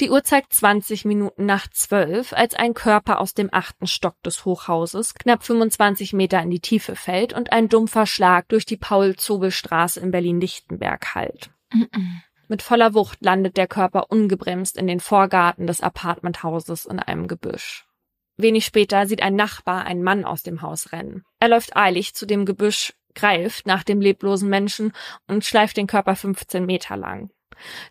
[0.00, 4.44] Die Uhr zeigt 20 Minuten nach zwölf, als ein Körper aus dem achten Stock des
[4.44, 10.00] Hochhauses knapp 25 Meter in die Tiefe fällt und ein dumpfer Schlag durch die Paul-Zobel-Straße
[10.00, 11.50] in Berlin-Lichtenberg hallt.
[11.72, 12.20] Mm -mm.
[12.52, 17.86] Mit voller Wucht landet der Körper ungebremst in den Vorgarten des Apartmenthauses in einem Gebüsch.
[18.36, 21.24] Wenig später sieht ein Nachbar einen Mann aus dem Haus rennen.
[21.40, 24.92] Er läuft eilig zu dem Gebüsch, greift nach dem leblosen Menschen
[25.26, 27.30] und schleift den Körper 15 Meter lang.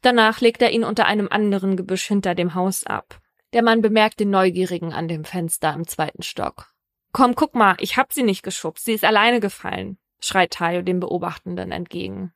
[0.04, 3.20] Danach legt er ihn unter einem anderen Gebüsch hinter dem Haus ab.
[3.54, 6.72] Der Mann bemerkt den Neugierigen an dem Fenster im zweiten Stock.
[7.14, 11.00] Komm, guck mal, ich hab sie nicht geschubst, sie ist alleine gefallen, schreit Tayo dem
[11.00, 12.32] Beobachtenden entgegen.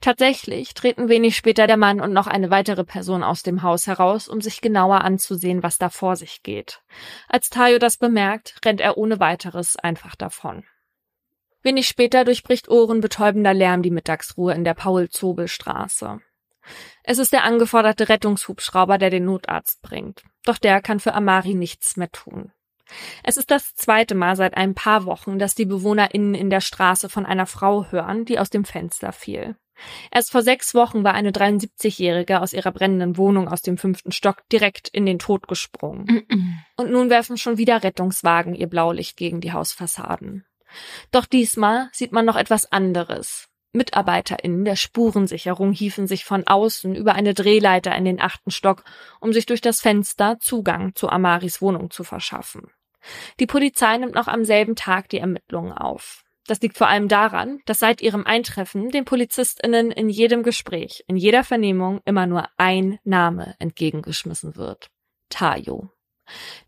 [0.00, 4.28] Tatsächlich treten wenig später der Mann und noch eine weitere Person aus dem Haus heraus,
[4.28, 6.82] um sich genauer anzusehen, was da vor sich geht.
[7.28, 10.64] Als Tayo das bemerkt, rennt er ohne weiteres einfach davon.
[11.62, 16.20] Wenig später durchbricht ohrenbetäubender Lärm die Mittagsruhe in der Paul-Zobel-Straße.
[17.04, 20.22] Es ist der angeforderte Rettungshubschrauber, der den Notarzt bringt.
[20.44, 22.52] Doch der kann für Amari nichts mehr tun.
[23.22, 27.08] Es ist das zweite Mal seit ein paar Wochen, dass die BewohnerInnen in der Straße
[27.08, 29.56] von einer Frau hören, die aus dem Fenster fiel.
[30.10, 34.48] Erst vor sechs Wochen war eine 73-Jährige aus ihrer brennenden Wohnung aus dem fünften Stock
[34.50, 36.04] direkt in den Tod gesprungen.
[36.04, 36.54] Mm -mm.
[36.76, 40.44] Und nun werfen schon wieder Rettungswagen ihr Blaulicht gegen die Hausfassaden.
[41.10, 43.48] Doch diesmal sieht man noch etwas anderes.
[43.74, 48.84] MitarbeiterInnen der Spurensicherung hiefen sich von außen über eine Drehleiter in den achten Stock,
[49.20, 52.70] um sich durch das Fenster Zugang zu Amaris Wohnung zu verschaffen.
[53.40, 56.24] Die Polizei nimmt noch am selben Tag die Ermittlungen auf.
[56.46, 61.16] Das liegt vor allem daran, dass seit ihrem Eintreffen den PolizistInnen in jedem Gespräch, in
[61.16, 64.90] jeder Vernehmung immer nur ein Name entgegengeschmissen wird.
[65.28, 65.90] Tayo.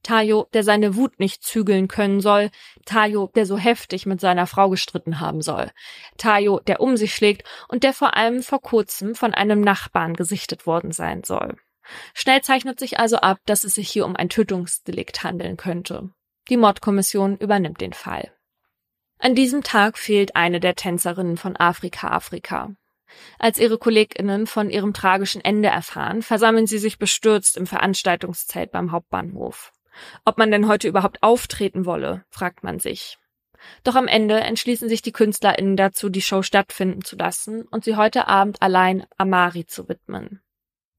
[0.03, 2.51] Tayo, der seine Wut nicht zügeln können soll,
[2.85, 5.71] Tayo, der so heftig mit seiner Frau gestritten haben soll,
[6.19, 10.67] Tayo, der um sich schlägt und der vor allem vor kurzem von einem Nachbarn gesichtet
[10.67, 11.57] worden sein soll.
[12.15, 16.11] Schnell zeichnet sich also ab, dass es sich hier um ein Tötungsdelikt handeln könnte.
[16.51, 18.31] Die Mordkommission übernimmt den Fall.
[19.19, 22.75] An diesem Tag fehlt eine der Tänzerinnen von Afrika Afrika.
[23.39, 28.93] Als ihre KollegInnen von ihrem tragischen Ende erfahren, versammeln sie sich bestürzt im Veranstaltungszelt beim
[28.93, 29.73] Hauptbahnhof.
[30.25, 33.19] Ob man denn heute überhaupt auftreten wolle, fragt man sich.
[33.83, 37.97] Doch am Ende entschließen sich die KünstlerInnen dazu, die Show stattfinden zu lassen und sie
[37.97, 40.43] heute Abend allein Amari zu widmen.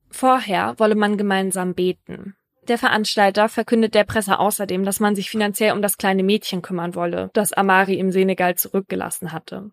[0.10, 2.36] Vorher wolle man gemeinsam beten.
[2.68, 6.96] Der Veranstalter verkündet der Presse außerdem, dass man sich finanziell um das kleine Mädchen kümmern
[6.96, 9.72] wolle, das Amari im Senegal zurückgelassen hatte.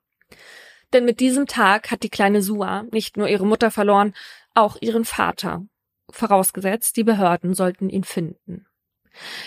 [0.93, 4.15] Denn mit diesem Tag hat die kleine Sua nicht nur ihre Mutter verloren,
[4.55, 5.63] auch ihren Vater.
[6.11, 8.67] Vorausgesetzt, die Behörden sollten ihn finden.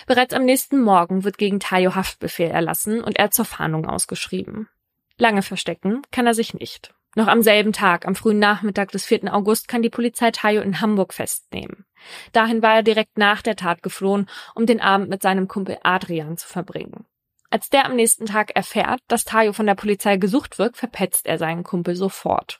[0.08, 4.70] Bereits am nächsten Morgen wird gegen Tayo Haftbefehl erlassen und er zur Fahndung ausgeschrieben.
[5.18, 6.95] Lange verstecken kann er sich nicht.
[7.17, 9.34] Noch am selben Tag, am frühen Nachmittag des 4.
[9.34, 11.86] August, kann die Polizei Tayo in Hamburg festnehmen.
[12.34, 16.38] Dahin war er direkt nach der Tat geflohen, um den Abend mit seinem Kumpel Adrian
[16.38, 17.06] zu verbringen.
[17.49, 21.38] Als der am nächsten Tag erfährt, dass Tayo von der Polizei gesucht wird, verpetzt er
[21.38, 22.60] seinen Kumpel sofort.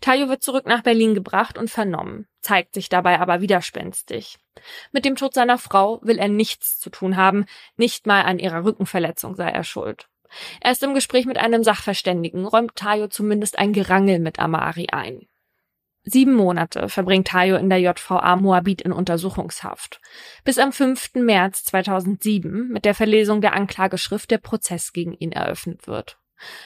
[0.00, 4.38] Tayo wird zurück nach Berlin gebracht und vernommen, zeigt sich dabei aber widerspenstig.
[4.90, 8.64] Mit dem Tod seiner Frau will er nichts zu tun haben, nicht mal an ihrer
[8.64, 10.08] Rückenverletzung sei er schuld.
[10.60, 15.26] Erst im Gespräch mit einem Sachverständigen räumt Tayo zumindest ein Gerangel mit Amari ein.
[16.04, 20.00] Sieben Monate verbringt Tayo in der JVA Moabit in Untersuchungshaft.
[20.42, 21.14] Bis am 5.
[21.14, 26.18] März 2007 mit der Verlesung der Anklageschrift der Prozess gegen ihn eröffnet wird.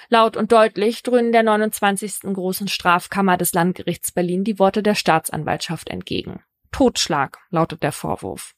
[0.08, 2.20] Laut und deutlich dröhnen der 29.
[2.32, 6.44] großen Strafkammer des Landgerichts Berlin die Worte der Staatsanwaltschaft entgegen.
[6.70, 8.54] Totschlag lautet der Vorwurf.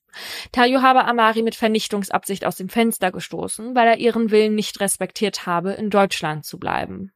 [0.52, 5.46] Tayo habe Amari mit Vernichtungsabsicht aus dem Fenster gestoßen, weil er ihren Willen nicht respektiert
[5.46, 7.12] habe, in Deutschland zu bleiben.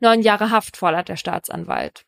[0.00, 2.04] Neun Jahre Haft fordert der Staatsanwalt.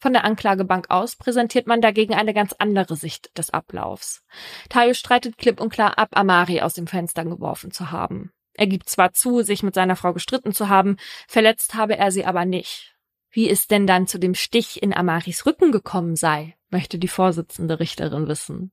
[0.00, 4.22] Von der Anklagebank aus präsentiert man dagegen eine ganz andere Sicht des Ablaufs.
[4.68, 8.30] Tayo streitet klipp und klar ab, Amari aus dem Fenster geworfen zu haben.
[8.54, 10.96] Er gibt zwar zu, sich mit seiner Frau gestritten zu haben,
[11.26, 12.97] verletzt habe er sie aber nicht.
[13.30, 17.80] Wie es denn dann zu dem Stich in Amaris Rücken gekommen sei, möchte die Vorsitzende
[17.80, 18.72] Richterin wissen.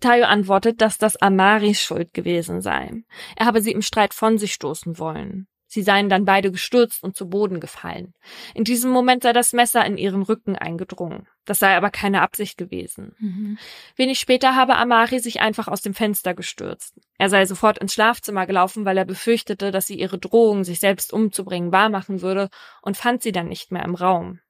[0.00, 3.02] Tayo antwortet, dass das Amaris Schuld gewesen sei.
[3.36, 5.46] Er habe sie im Streit von sich stoßen wollen.
[5.78, 8.12] Sie seien dann beide gestürzt und zu Boden gefallen.
[8.52, 11.28] In diesem Moment sei das Messer in ihren Rücken eingedrungen.
[11.44, 13.14] Das sei aber keine Absicht gewesen.
[13.20, 13.58] Mhm.
[13.94, 16.96] Wenig später habe Amari sich einfach aus dem Fenster gestürzt.
[17.16, 21.12] Er sei sofort ins Schlafzimmer gelaufen, weil er befürchtete, dass sie ihre Drohung, sich selbst
[21.12, 22.48] umzubringen, wahrmachen würde
[22.82, 24.40] und fand sie dann nicht mehr im Raum.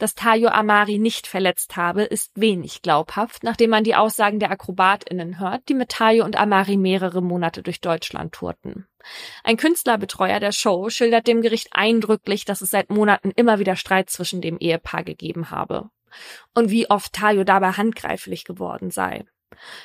[0.00, 5.38] Dass Tayo Amari nicht verletzt habe, ist wenig glaubhaft, nachdem man die Aussagen der AkrobatInnen
[5.38, 8.86] hört, die mit Tayo und Amari mehrere Monate durch Deutschland tourten.
[9.44, 14.08] Ein Künstlerbetreuer der Show schildert dem Gericht eindrücklich, dass es seit Monaten immer wieder Streit
[14.08, 15.90] zwischen dem Ehepaar gegeben habe.
[16.54, 19.26] Und wie oft Tayo dabei handgreiflich geworden sei.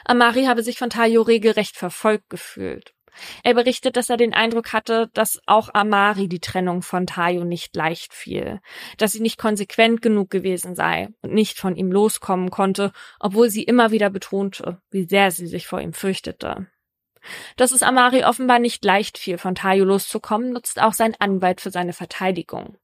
[0.05, 2.94] Amari habe sich von Tayo regelrecht verfolgt gefühlt.
[3.43, 7.75] Er berichtet, dass er den Eindruck hatte, dass auch Amari die Trennung von Tayo nicht
[7.75, 8.59] leicht fiel,
[8.97, 13.63] dass sie nicht konsequent genug gewesen sei und nicht von ihm loskommen konnte, obwohl sie
[13.63, 16.67] immer wieder betonte, wie sehr sie sich vor ihm fürchtete.
[17.55, 21.71] Dass es Amari offenbar nicht leicht fiel, von Tayo loszukommen, nutzt auch sein Anwalt für
[21.71, 22.77] seine Verteidigung.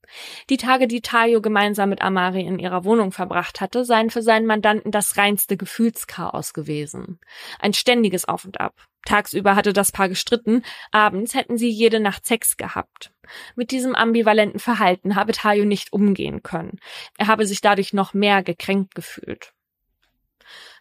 [0.49, 4.45] Die Tage, die Tayo gemeinsam mit Amari in ihrer Wohnung verbracht hatte, seien für seinen
[4.45, 7.19] Mandanten das reinste Gefühlschaos gewesen.
[7.59, 8.73] Ein ständiges Auf und Ab.
[9.05, 13.11] Tagsüber hatte das Paar gestritten, abends hätten sie jede Nacht Sex gehabt.
[13.55, 16.79] Mit diesem ambivalenten Verhalten habe Tayo nicht umgehen können.
[17.17, 19.53] Er habe sich dadurch noch mehr gekränkt gefühlt.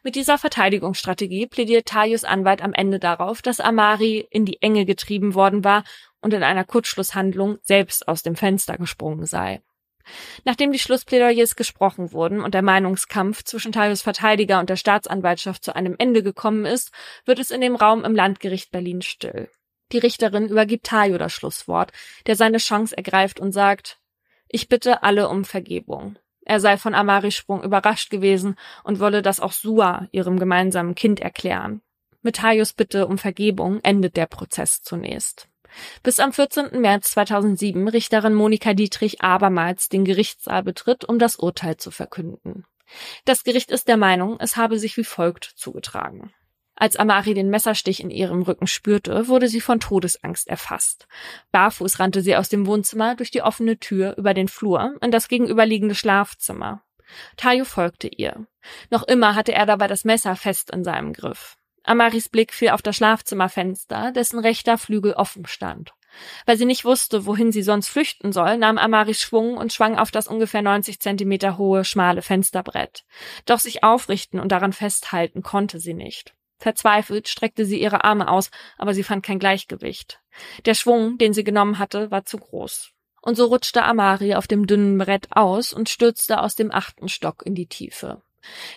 [0.02, 5.34] Mit dieser Verteidigungsstrategie plädiert Tayos Anwalt am Ende darauf, dass Amari in die Enge getrieben
[5.34, 5.84] worden war
[6.20, 9.62] und in einer Kurzschlusshandlung selbst aus dem Fenster gesprungen sei.
[10.44, 15.74] Nachdem die Schlussplädoyers gesprochen wurden und der Meinungskampf zwischen Tayos Verteidiger und der Staatsanwaltschaft zu
[15.74, 16.92] einem Ende gekommen ist,
[17.24, 19.48] wird es in dem Raum im Landgericht Berlin still.
[19.92, 21.92] Die Richterin übergibt Tayo das Schlusswort,
[22.26, 23.98] der seine Chance ergreift und sagt,
[24.48, 26.16] ich bitte alle um Vergebung.
[26.42, 31.20] Er sei von Amaris Sprung überrascht gewesen und wolle das auch Sua, ihrem gemeinsamen Kind,
[31.20, 31.82] erklären.
[32.22, 35.48] Mit Tayos Bitte um Vergebung endet der Prozess zunächst.
[36.02, 36.80] Bis am 14.
[36.80, 42.64] März 2007 Richterin Monika Dietrich abermals den Gerichtssaal betritt, um das Urteil zu verkünden.
[43.24, 46.32] Das Gericht ist der Meinung, es habe sich wie folgt zugetragen.
[46.74, 51.06] Als Amari den Messerstich in ihrem Rücken spürte, wurde sie von Todesangst erfasst.
[51.52, 55.28] Barfuß rannte sie aus dem Wohnzimmer durch die offene Tür über den Flur in das
[55.28, 56.82] gegenüberliegende Schlafzimmer.
[57.36, 58.46] Tayo folgte ihr.
[58.88, 61.58] Noch immer hatte er dabei das Messer fest in seinem Griff.
[61.84, 65.92] Amaris Blick fiel auf das Schlafzimmerfenster, dessen rechter Flügel offen stand.
[66.44, 70.10] Weil sie nicht wusste, wohin sie sonst flüchten soll, nahm Amari Schwung und schwang auf
[70.10, 73.04] das ungefähr 90 Zentimeter hohe, schmale Fensterbrett.
[73.46, 76.34] Doch sich aufrichten und daran festhalten konnte sie nicht.
[76.58, 80.20] Verzweifelt streckte sie ihre Arme aus, aber sie fand kein Gleichgewicht.
[80.66, 82.92] Der Schwung, den sie genommen hatte, war zu groß.
[83.22, 87.42] Und so rutschte Amari auf dem dünnen Brett aus und stürzte aus dem achten Stock
[87.44, 88.22] in die Tiefe.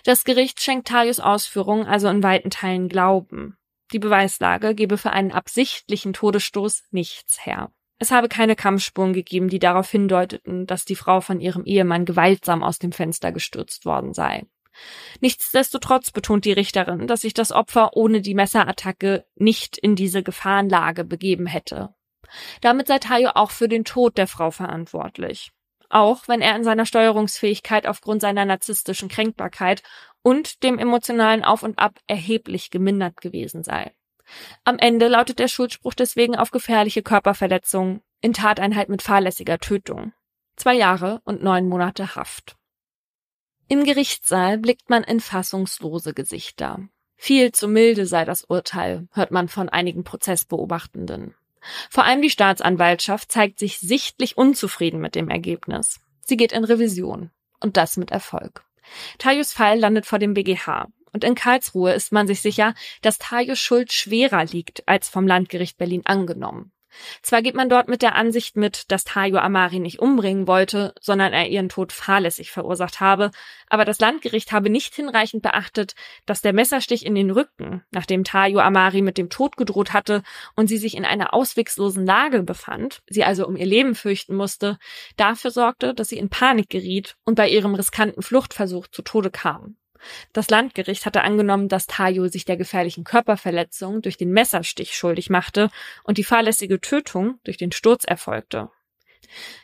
[0.04, 3.56] Das Gericht schenkt Talios Ausführungen also in weiten Teilen Glauben.
[3.92, 7.70] Die Beweislage gebe für einen absichtlichen Todesstoß nichts her.
[7.98, 12.62] Es habe keine Kampfspuren gegeben, die darauf hindeuteten, dass die Frau von ihrem Ehemann gewaltsam
[12.62, 14.44] aus dem Fenster gestürzt worden sei.
[15.20, 21.04] Nichtsdestotrotz betont die Richterin, dass sich das Opfer ohne die Messerattacke nicht in diese Gefahrenlage
[21.04, 21.94] begeben hätte.
[22.60, 25.52] Damit sei Tayo auch für den Tod der Frau verantwortlich.
[25.94, 29.84] Auch wenn er in seiner Steuerungsfähigkeit aufgrund seiner narzisstischen Kränkbarkeit
[30.22, 33.92] und dem emotionalen Auf und Ab erheblich gemindert gewesen sei.
[34.64, 40.12] Am Ende lautet der Schuldspruch deswegen auf gefährliche Körperverletzung in Tateinheit mit fahrlässiger Tötung.
[40.56, 42.56] Zwei Jahre und neun Monate Haft.
[43.68, 46.88] Im Gerichtssaal blickt man in fassungslose Gesichter.
[47.14, 51.36] Viel zu milde sei das Urteil, hört man von einigen Prozessbeobachtenden.
[51.90, 56.00] Vor allem die Staatsanwaltschaft zeigt sich sichtlich unzufrieden mit dem Ergebnis.
[56.20, 57.30] Sie geht in Revision.
[57.60, 58.64] Und das mit Erfolg.
[59.18, 60.88] Tajus Fall landet vor dem BGH.
[61.12, 65.78] Und in Karlsruhe ist man sich sicher, dass Tajus Schuld schwerer liegt als vom Landgericht
[65.78, 66.72] Berlin angenommen.
[67.22, 71.32] Zwar geht man dort mit der Ansicht mit, dass Tayo Amari nicht umbringen wollte, sondern
[71.32, 73.30] er ihren Tod fahrlässig verursacht habe,
[73.68, 75.94] aber das Landgericht habe nicht hinreichend beachtet,
[76.26, 80.22] dass der Messerstich in den Rücken, nachdem Tayo Amari mit dem Tod gedroht hatte
[80.56, 84.78] und sie sich in einer ausweglosen Lage befand, sie also um ihr Leben fürchten musste,
[85.16, 89.76] dafür sorgte, dass sie in Panik geriet und bei ihrem riskanten Fluchtversuch zu Tode kam.
[90.32, 95.70] Das Landgericht hatte angenommen, dass Tayo sich der gefährlichen Körperverletzung durch den Messerstich schuldig machte
[96.02, 98.70] und die fahrlässige Tötung durch den Sturz erfolgte.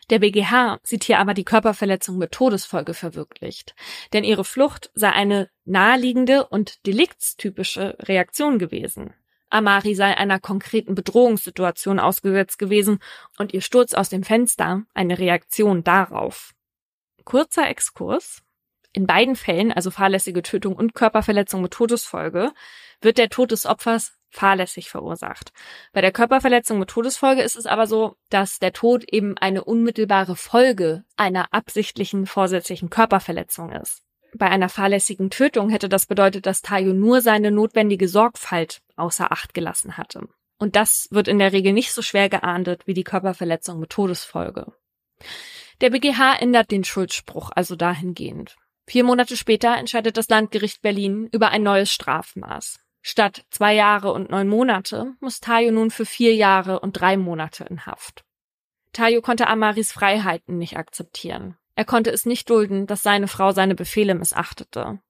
[0.08, 3.74] Der BGH sieht hier aber die Körperverletzung mit Todesfolge verwirklicht,
[4.12, 9.14] denn ihre Flucht sei eine naheliegende und deliktstypische Reaktion gewesen.
[9.50, 13.00] Amari sei einer konkreten Bedrohungssituation ausgesetzt gewesen
[13.38, 16.54] und ihr Sturz aus dem Fenster eine Reaktion darauf.
[17.24, 18.42] Kurzer Exkurs.
[18.92, 22.52] In beiden Fällen, also fahrlässige Tötung und Körperverletzung mit Todesfolge,
[23.00, 25.52] wird der Tod des Opfers fahrlässig verursacht.
[25.92, 30.36] Bei der Körperverletzung mit Todesfolge ist es aber so, dass der Tod eben eine unmittelbare
[30.36, 34.02] Folge einer absichtlichen vorsätzlichen Körperverletzung ist.
[34.34, 39.54] Bei einer fahrlässigen Tötung hätte das bedeutet, dass Tayo nur seine notwendige Sorgfalt außer Acht
[39.54, 40.28] gelassen hatte.
[40.58, 44.72] Und das wird in der Regel nicht so schwer geahndet wie die Körperverletzung mit Todesfolge.
[45.80, 48.56] Der BGH ändert den Schuldspruch also dahingehend.
[48.86, 52.80] Vier Monate später entscheidet das Landgericht Berlin über ein neues Strafmaß.
[53.02, 57.64] Statt zwei Jahre und neun Monate muss Tayo nun für vier Jahre und drei Monate
[57.64, 58.24] in Haft.
[58.92, 61.56] Tayo konnte Amaris Freiheiten nicht akzeptieren.
[61.76, 65.00] Er konnte es nicht dulden, dass seine Frau seine Befehle missachtete.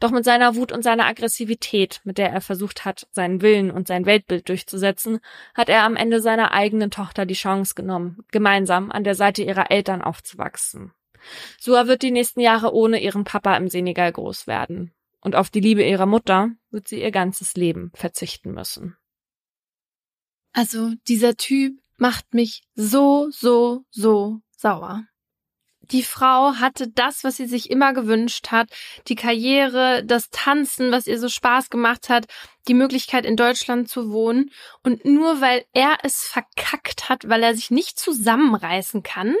[0.00, 3.88] Doch mit seiner Wut und seiner Aggressivität, mit der er versucht hat, seinen Willen und
[3.88, 5.20] sein Weltbild durchzusetzen,
[5.54, 9.70] hat er am Ende seiner eigenen Tochter die Chance genommen, gemeinsam an der Seite ihrer
[9.70, 10.92] Eltern aufzuwachsen.
[11.58, 15.60] Sua wird die nächsten Jahre ohne ihren Papa im Senegal groß werden und auf die
[15.60, 18.96] Liebe ihrer Mutter wird sie ihr ganzes Leben verzichten müssen.
[20.52, 25.04] Also dieser Typ macht mich so, so, so sauer.
[25.90, 28.70] Die Frau hatte das, was sie sich immer gewünscht hat,
[29.08, 32.26] die Karriere, das Tanzen, was ihr so Spaß gemacht hat,
[32.68, 34.50] die Möglichkeit in Deutschland zu wohnen.
[34.82, 39.34] Und nur weil er es verkackt hat, weil er sich nicht zusammenreißen kann,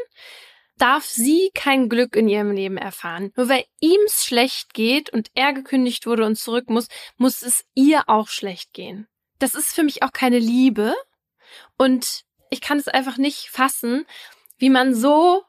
[0.78, 3.32] darf sie kein Glück in ihrem Leben erfahren.
[3.36, 8.08] Nur weil ihm's schlecht geht und er gekündigt wurde und zurück muss, muss es ihr
[8.08, 9.06] auch schlecht gehen.
[9.38, 10.94] Das ist für mich auch keine Liebe.
[11.76, 14.06] Und ich kann es einfach nicht fassen,
[14.58, 15.42] wie man so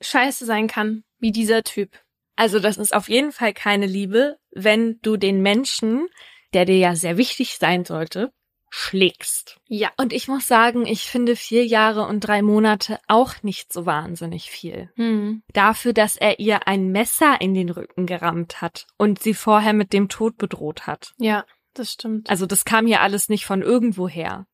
[0.00, 1.98] scheiße sein kann, wie dieser Typ.
[2.36, 6.08] Also das ist auf jeden Fall keine Liebe, wenn du den Menschen,
[6.54, 8.32] der dir ja sehr wichtig sein sollte,
[8.70, 9.60] schlägst.
[9.66, 9.90] Ja.
[9.96, 14.48] Und ich muss sagen, ich finde vier Jahre und drei Monate auch nicht so wahnsinnig
[14.50, 14.90] viel.
[14.94, 15.42] Hm.
[15.52, 19.92] Dafür, dass er ihr ein Messer in den Rücken gerammt hat und sie vorher mit
[19.92, 21.12] dem Tod bedroht hat.
[21.18, 21.44] Ja,
[21.74, 22.30] das stimmt.
[22.30, 24.46] Also das kam hier alles nicht von irgendwoher.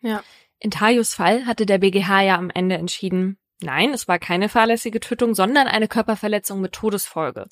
[0.00, 0.22] Ja.
[0.58, 5.00] In Tajos Fall hatte der BGH ja am Ende entschieden, nein, es war keine fahrlässige
[5.00, 7.48] Tötung, sondern eine Körperverletzung mit Todesfolge.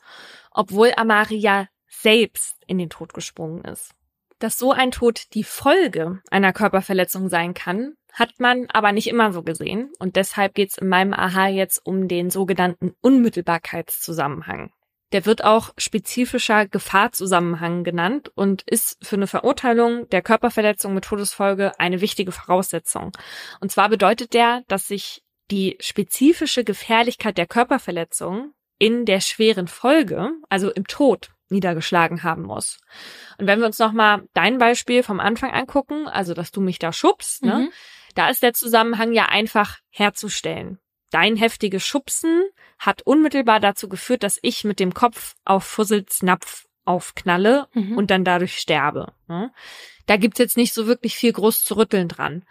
[0.51, 3.95] Obwohl Amaria selbst in den Tod gesprungen ist.
[4.43, 9.33] Dass so ein Tod die Folge einer Körperverletzung sein kann, hat man aber nicht immer
[9.33, 14.73] so gesehen und deshalb geht es in meinem Aha jetzt um den sogenannten Unmittelbarkeitszusammenhang.
[15.13, 21.79] Der wird auch spezifischer Gefahrzusammenhang genannt und ist für eine Verurteilung der Körperverletzung mit Todesfolge
[21.79, 23.13] eine wichtige Voraussetzung.
[23.61, 25.23] Und zwar bedeutet der, dass sich
[25.53, 32.79] die spezifische Gefährlichkeit der Körperverletzung in der schweren Folge, also im Tod, niedergeschlagen haben muss.
[33.39, 36.93] Und wenn wir uns nochmal dein Beispiel vom Anfang angucken, also dass du mich da
[36.93, 37.69] schubst, ne, Mhm.
[38.15, 40.79] da ist der Zusammenhang ja einfach herzustellen.
[41.11, 42.43] Dein heftiges Schubsen
[42.79, 47.97] hat unmittelbar dazu geführt, dass ich mit dem Kopf auf Fussels Napf aufknalle Mhm.
[47.97, 49.13] und dann dadurch sterbe.
[49.29, 49.53] Ne?
[50.07, 52.45] Da gibt's jetzt nicht so wirklich viel groß zu rütteln dran.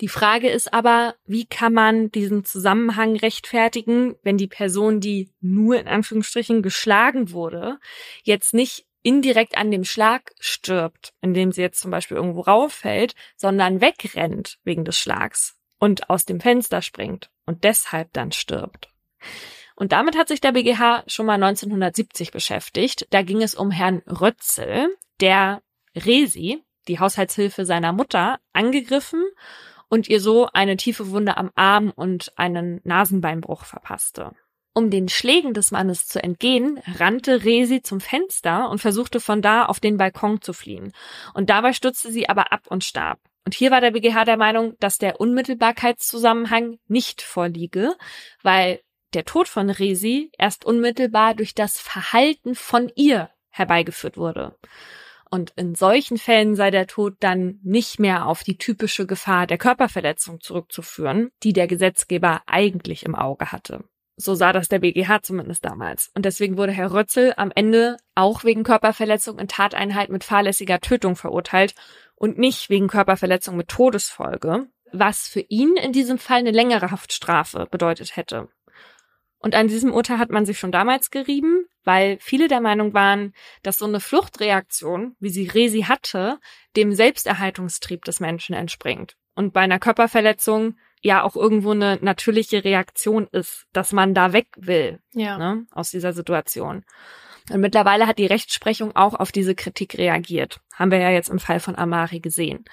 [0.00, 5.78] Die Frage ist aber, wie kann man diesen Zusammenhang rechtfertigen, wenn die Person, die nur
[5.78, 7.78] in Anführungsstrichen geschlagen wurde,
[8.22, 13.80] jetzt nicht indirekt an dem Schlag stirbt, indem sie jetzt zum Beispiel irgendwo rauffällt, sondern
[13.80, 18.88] wegrennt wegen des Schlags und aus dem Fenster springt und deshalb dann stirbt.
[19.76, 23.06] Und damit hat sich der BGH schon mal 1970 beschäftigt.
[23.10, 25.62] Da ging es um Herrn Rötzel, der
[25.96, 29.24] Resi, die Haushaltshilfe seiner Mutter, angegriffen
[29.90, 34.32] und ihr so eine tiefe Wunde am Arm und einen Nasenbeinbruch verpasste.
[34.72, 39.66] Um den Schlägen des Mannes zu entgehen, rannte Resi zum Fenster und versuchte von da
[39.66, 40.92] auf den Balkon zu fliehen.
[41.34, 43.18] Und dabei stürzte sie aber ab und starb.
[43.44, 47.96] Und hier war der BGH der Meinung, dass der Unmittelbarkeitszusammenhang nicht vorliege,
[48.42, 48.80] weil
[49.12, 54.56] der Tod von Resi erst unmittelbar durch das Verhalten von ihr herbeigeführt wurde.
[55.30, 59.58] Und in solchen Fällen sei der Tod dann nicht mehr auf die typische Gefahr der
[59.58, 63.84] Körperverletzung zurückzuführen, die der Gesetzgeber eigentlich im Auge hatte.
[64.16, 66.10] So sah das der BGH zumindest damals.
[66.14, 71.14] Und deswegen wurde Herr Rötzel am Ende auch wegen Körperverletzung in Tateinheit mit fahrlässiger Tötung
[71.14, 71.74] verurteilt
[72.16, 77.66] und nicht wegen Körperverletzung mit Todesfolge, was für ihn in diesem Fall eine längere Haftstrafe
[77.70, 78.48] bedeutet hätte.
[79.38, 83.32] Und an diesem Urteil hat man sich schon damals gerieben, weil viele der Meinung waren,
[83.62, 86.38] dass so eine Fluchtreaktion, wie sie Resi hatte,
[86.76, 89.16] dem Selbsterhaltungstrieb des Menschen entspringt.
[89.36, 94.48] und bei einer Körperverletzung ja auch irgendwo eine natürliche Reaktion ist, dass man da weg
[94.56, 95.38] will Ja.
[95.38, 96.84] ne, aus dieser Situation.
[97.50, 100.60] Und mittlerweile hat die Rechtsprechung auch auf diese Kritik reagiert.
[100.74, 102.64] Haben wir ja jetzt im Fall von Amari gesehen.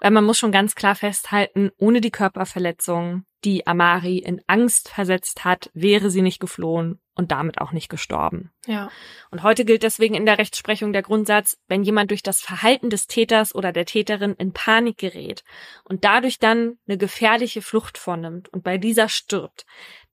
[0.00, 5.44] Weil man muss schon ganz klar festhalten, ohne die Körperverletzung, die Amari in Angst versetzt
[5.44, 8.50] hat, wäre sie nicht geflohen und damit auch nicht gestorben.
[8.66, 8.90] Ja.
[9.30, 13.06] Und heute gilt deswegen in der Rechtsprechung der Grundsatz, wenn jemand durch das Verhalten des
[13.06, 15.44] Täters oder der Täterin in Panik gerät
[15.84, 19.66] und dadurch dann eine gefährliche Flucht vornimmt und bei dieser stirbt,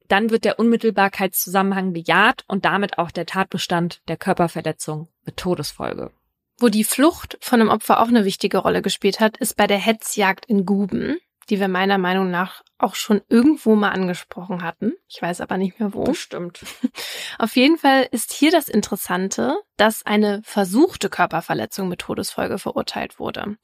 [0.07, 6.11] dann wird der Unmittelbarkeitszusammenhang bejaht und damit auch der Tatbestand der Körperverletzung mit Todesfolge.
[6.59, 9.77] Wo die Flucht von einem Opfer auch eine wichtige Rolle gespielt hat, ist bei der
[9.77, 11.17] Hetzjagd in Guben,
[11.49, 14.93] die wir meiner Meinung nach auch schon irgendwo mal angesprochen hatten.
[15.07, 16.03] Ich weiß aber nicht mehr wo.
[16.03, 16.61] Bestimmt.
[17.39, 23.57] Auf jeden Fall ist hier das Interessante, dass eine versuchte Körperverletzung mit Todesfolge verurteilt wurde.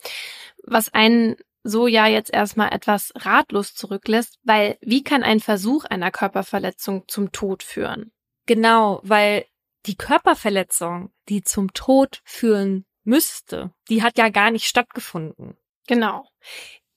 [0.63, 6.11] Was einen so ja jetzt erstmal etwas ratlos zurücklässt, weil wie kann ein Versuch einer
[6.11, 8.11] Körperverletzung zum Tod führen?
[8.45, 9.45] Genau, weil
[9.86, 15.57] die Körperverletzung, die zum Tod führen müsste, die hat ja gar nicht stattgefunden.
[15.88, 16.27] Genau.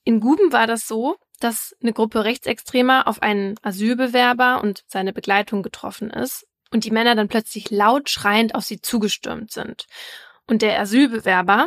[0.04, 5.62] In Guben war das so, dass eine Gruppe Rechtsextremer auf einen Asylbewerber und seine Begleitung
[5.62, 9.86] getroffen ist und die Männer dann plötzlich laut schreiend auf sie zugestürmt sind.
[10.46, 11.66] Und der Asylbewerber,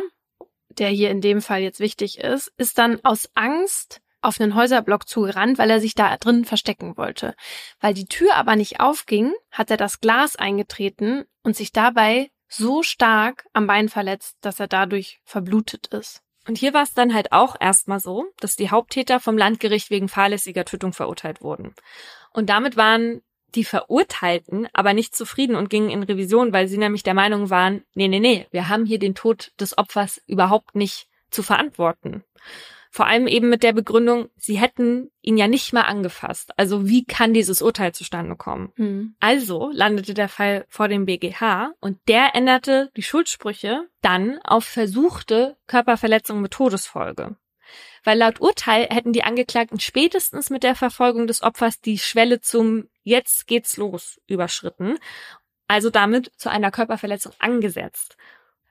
[0.70, 5.08] der hier in dem Fall jetzt wichtig ist, ist dann aus Angst auf einen Häuserblock
[5.08, 7.34] zugerannt, weil er sich da drin verstecken wollte.
[7.80, 12.82] Weil die Tür aber nicht aufging, hat er das Glas eingetreten und sich dabei so
[12.82, 16.22] stark am Bein verletzt, dass er dadurch verblutet ist.
[16.46, 20.08] Und hier war es dann halt auch erstmal so, dass die Haupttäter vom Landgericht wegen
[20.08, 21.74] fahrlässiger Tötung verurteilt wurden.
[22.32, 23.22] Und damit waren
[23.54, 27.84] die Verurteilten aber nicht zufrieden und gingen in Revision, weil sie nämlich der Meinung waren,
[27.94, 32.24] nee, nee, nee, wir haben hier den Tod des Opfers überhaupt nicht zu verantworten.
[32.92, 36.50] Vor allem eben mit der Begründung, sie hätten ihn ja nicht mal angefasst.
[36.56, 38.72] Also wie kann dieses Urteil zustande kommen?
[38.74, 39.14] Hm.
[39.20, 45.56] Also landete der Fall vor dem BGH und der änderte die Schuldsprüche dann auf versuchte
[45.68, 47.36] Körperverletzung mit Todesfolge.
[48.02, 52.88] Weil laut Urteil hätten die Angeklagten spätestens mit der Verfolgung des Opfers die Schwelle zum
[53.02, 54.98] Jetzt geht's los überschritten,
[55.68, 58.16] also damit zu einer Körperverletzung angesetzt.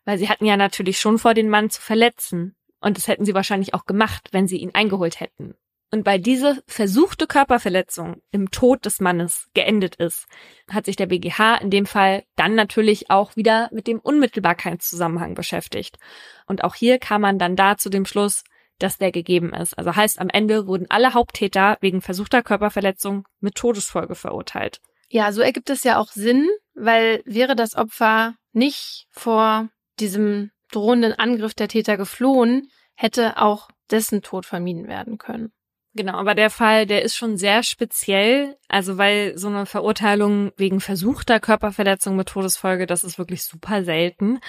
[0.03, 2.55] Weil sie hatten ja natürlich schon vor, den Mann zu verletzen.
[2.80, 5.56] Und das hätten sie wahrscheinlich auch gemacht, wenn sie ihn eingeholt hätten.
[5.92, 10.28] Und weil diese versuchte Körperverletzung im Tod des Mannes geendet ist,
[10.70, 15.98] hat sich der BGH in dem Fall dann natürlich auch wieder mit dem Unmittelbarkeitszusammenhang beschäftigt.
[16.46, 18.44] Und auch hier kam man dann da zu dem Schluss,
[18.78, 19.78] dass der gegeben ist.
[19.78, 24.82] Also heißt, am Ende wurden alle Haupttäter wegen versuchter Körperverletzung mit Todesfolge verurteilt.
[25.10, 29.70] Ja, so ergibt es ja auch Sinn, weil wäre das Opfer nicht vor
[30.00, 35.51] diesem drohenden Angriff der Täter geflohen, hätte auch dessen Tod vermieden werden können.
[35.95, 40.82] Genau, aber der Fall, der ist schon sehr speziell, also weil so eine Verurteilung wegen
[40.82, 44.39] versuchter Körperverletzung mit Todesfolge, das ist wirklich super selten.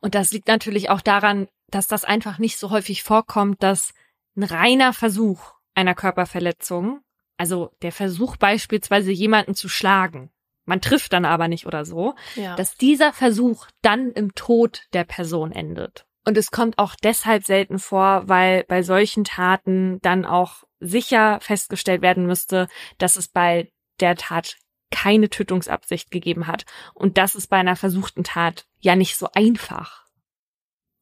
[0.00, 3.94] Und das liegt natürlich auch daran, dass das einfach nicht so häufig vorkommt, dass
[4.36, 7.00] ein reiner Versuch einer Körperverletzung,
[7.36, 10.30] also der Versuch beispielsweise jemanden zu schlagen,
[10.68, 12.54] man trifft dann aber nicht oder so, Ja.
[12.56, 16.06] dass dieser Versuch dann im Tod der Person endet.
[16.24, 22.02] Und es kommt auch deshalb selten vor, weil bei solchen Taten dann auch sicher festgestellt
[22.02, 24.56] werden müsste, dass es bei der Tat
[24.90, 26.64] keine Tötungsabsicht gegeben hat.
[26.94, 30.04] Und das ist bei einer versuchten Tat ja nicht so einfach.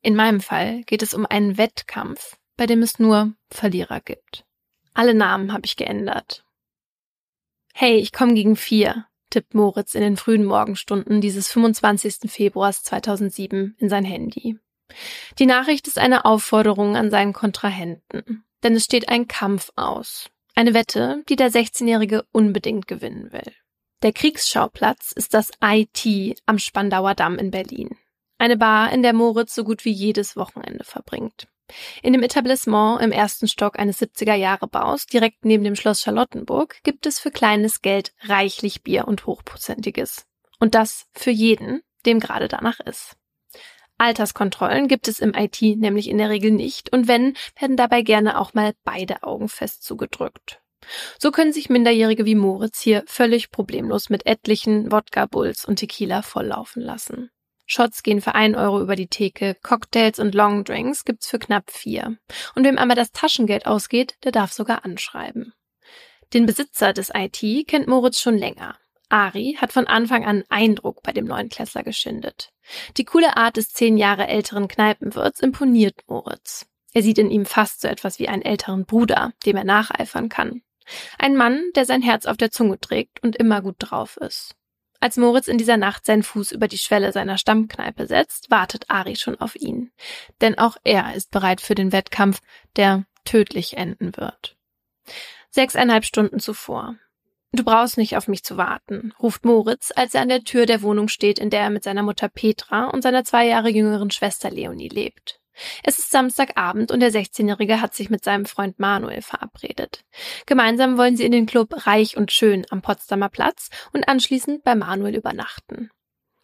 [0.00, 4.44] In meinem Fall geht es um einen Wettkampf, bei dem es nur Verlierer gibt.
[4.94, 6.44] Alle Namen habe ich geändert.
[7.74, 9.06] Hey, ich komme gegen vier,
[9.37, 12.30] tippt Moritz in den frühen Morgenstunden dieses 25.
[12.30, 14.59] Februars 2007 in sein Handy.
[15.39, 20.30] Die Nachricht ist eine Aufforderung an seinen Kontrahenten, denn es steht ein Kampf aus.
[20.55, 23.53] Eine Wette, die der 16-Jährige unbedingt gewinnen will.
[24.03, 27.91] Der Kriegsschauplatz ist das IT am Spandauer Damm in Berlin.
[28.39, 31.47] Eine Bar, in der Moritz so gut wie jedes Wochenende verbringt.
[32.02, 37.18] In dem Etablissement im ersten Stock eines 70er-Jahre-Baus, direkt neben dem Schloss Charlottenburg, gibt es
[37.18, 40.26] für kleines Geld reichlich Bier und Hochprozentiges.
[40.58, 43.16] Und das für jeden, dem gerade danach ist.
[43.98, 48.38] Alterskontrollen gibt es im IT nämlich in der Regel nicht und wenn, werden dabei gerne
[48.38, 50.60] auch mal beide Augen fest zugedrückt.
[51.18, 56.22] So können sich Minderjährige wie Moritz hier völlig problemlos mit etlichen Wodka Bulls und Tequila
[56.22, 57.30] volllaufen lassen.
[57.66, 62.16] Shots gehen für ein Euro über die Theke, Cocktails und Longdrinks gibt's für knapp vier.
[62.54, 65.52] Und wem einmal das Taschengeld ausgeht, der darf sogar anschreiben.
[66.32, 68.78] Den Besitzer des IT kennt Moritz schon länger.
[69.08, 72.52] Ari hat von Anfang an Eindruck bei dem neuen Klässler geschindet.
[72.96, 76.66] Die coole Art des zehn Jahre älteren Kneipenwirts imponiert Moritz.
[76.92, 80.62] Er sieht in ihm fast so etwas wie einen älteren Bruder, dem er nacheifern kann.
[81.18, 84.56] Ein Mann, der sein Herz auf der Zunge trägt und immer gut drauf ist.
[85.01, 89.16] Als Moritz in dieser Nacht seinen Fuß über die Schwelle seiner Stammkneipe setzt, wartet Ari
[89.16, 89.92] schon auf ihn.
[90.40, 92.40] Denn auch er ist bereit für den Wettkampf,
[92.76, 94.57] der tödlich enden wird.
[95.51, 96.97] Sechseinhalb Stunden zuvor.
[97.53, 100.82] Du brauchst nicht auf mich zu warten, ruft Moritz, als er an der Tür der
[100.82, 104.51] Wohnung steht, in der er mit seiner Mutter Petra und seiner zwei Jahre jüngeren Schwester
[104.51, 105.40] Leonie lebt.
[105.82, 110.04] Es ist Samstagabend und der 16-Jährige hat sich mit seinem Freund Manuel verabredet.
[110.46, 114.74] Gemeinsam wollen sie in den Club Reich und Schön am Potsdamer Platz und anschließend bei
[114.74, 115.90] Manuel übernachten.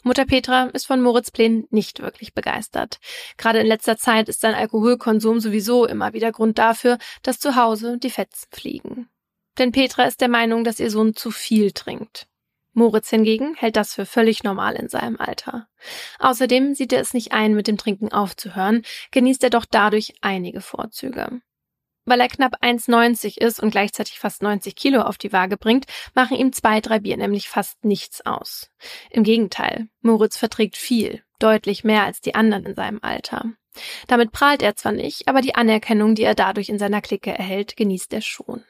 [0.04, 2.98] Mutter Petra ist von Moritz Plänen nicht wirklich begeistert.
[3.36, 7.98] Gerade in letzter Zeit ist sein Alkoholkonsum sowieso immer wieder Grund dafür, dass zu Hause
[7.98, 9.08] die Fetzen fliegen.
[9.58, 12.26] Denn Petra ist der Meinung, dass ihr Sohn zu viel trinkt.
[12.74, 15.68] Moritz hingegen hält das für völlig normal in seinem Alter.
[16.18, 20.60] Außerdem sieht er es nicht ein, mit dem Trinken aufzuhören, genießt er doch dadurch einige
[20.60, 21.42] Vorzüge.
[22.04, 26.36] Weil er knapp 1,90 ist und gleichzeitig fast 90 Kilo auf die Waage bringt, machen
[26.36, 28.70] ihm zwei, drei Bier nämlich fast nichts aus.
[29.10, 33.52] Im Gegenteil, Moritz verträgt viel, deutlich mehr als die anderen in seinem Alter.
[34.08, 37.76] Damit prahlt er zwar nicht, aber die Anerkennung, die er dadurch in seiner Clique erhält,
[37.76, 38.64] genießt er schon.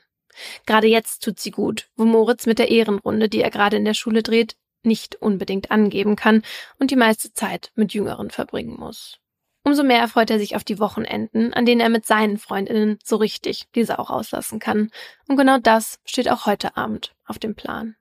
[0.66, 3.94] Gerade jetzt tut sie gut, wo Moritz mit der Ehrenrunde, die er gerade in der
[3.94, 6.42] Schule dreht, nicht unbedingt angeben kann
[6.78, 9.18] und die meiste Zeit mit Jüngeren verbringen muss.
[9.64, 13.16] Umso mehr freut er sich auf die Wochenenden, an denen er mit seinen Freundinnen so
[13.16, 14.90] richtig die Sau rauslassen kann.
[15.28, 17.94] Und genau das steht auch heute Abend auf dem Plan.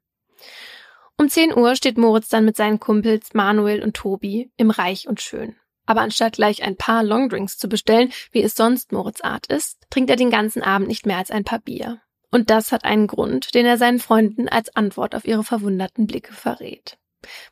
[1.17, 5.21] Um 10 Uhr steht Moritz dann mit seinen Kumpels Manuel und Tobi im Reich und
[5.21, 5.55] Schön.
[5.85, 10.09] Aber anstatt gleich ein paar Longdrinks zu bestellen, wie es sonst Moritz Art ist, trinkt
[10.09, 12.01] er den ganzen Abend nicht mehr als ein paar Bier.
[12.31, 16.33] Und das hat einen Grund, den er seinen Freunden als Antwort auf ihre verwunderten Blicke
[16.33, 16.97] verrät.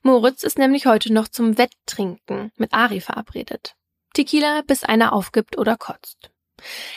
[0.02, 3.76] Moritz ist nämlich heute noch zum Wetttrinken mit Ari verabredet.
[4.14, 6.32] Tequila, bis einer aufgibt oder kotzt.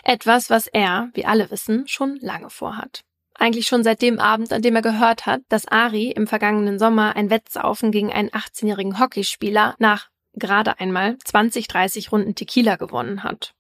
[0.03, 3.03] Etwas, was er, wie alle wissen, schon lange vorhat.
[3.35, 7.16] Eigentlich schon seit dem Abend, an dem er gehört hat, dass Ari im vergangenen Sommer
[7.16, 13.55] ein Wettsaufen gegen einen 18-jährigen Hockeyspieler nach gerade einmal 20, 30 Runden Tequila gewonnen hat.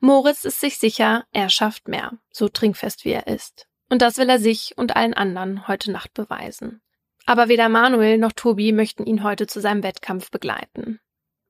[0.00, 3.66] Moritz ist sich sicher, er schafft mehr, so trinkfest wie er ist.
[3.90, 6.82] Und das will er sich und allen anderen heute Nacht beweisen.
[7.26, 11.00] Aber weder Manuel noch Tobi möchten ihn heute zu seinem Wettkampf begleiten.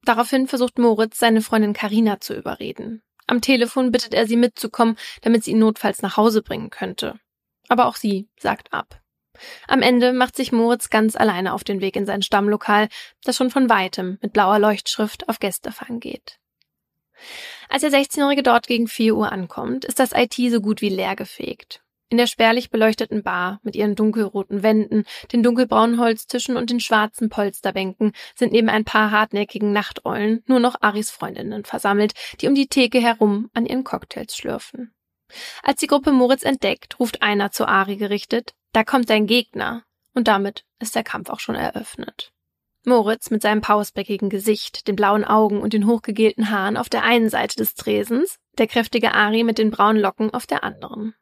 [0.03, 3.03] Daraufhin versucht Moritz, seine Freundin Karina zu überreden.
[3.26, 7.18] Am Telefon bittet er sie mitzukommen, damit sie ihn notfalls nach Hause bringen könnte.
[7.68, 9.01] Aber auch sie sagt ab.
[9.66, 12.88] Am Ende macht sich Moritz ganz alleine auf den Weg in sein Stammlokal,
[13.22, 16.38] das schon von weitem mit blauer Leuchtschrift auf Gästefang geht.
[17.68, 21.16] Als der 16-Jährige dort gegen 4 Uhr ankommt, ist das IT so gut wie leer
[21.16, 21.82] gefegt.
[22.10, 27.28] In der spärlich beleuchteten Bar mit ihren dunkelroten Wänden, den dunkelbraunen Holztischen und den schwarzen
[27.28, 32.68] Polsterbänken sind neben ein paar hartnäckigen Nachteulen nur noch Aris Freundinnen versammelt, die um die
[32.68, 34.94] Theke herum an ihren Cocktails schlürfen.
[35.62, 39.84] Als die Gruppe Moritz entdeckt, ruft einer zu Ari gerichtet, da kommt dein Gegner.
[40.14, 42.32] Und damit ist der Kampf auch schon eröffnet.
[42.89, 47.28] Moritz mit seinem pausbäckigen Gesicht, den blauen Augen und den hochgegelten Haaren auf der einen
[47.28, 51.14] Seite des Tresens, der kräftige Ari mit den braunen Locken auf der anderen.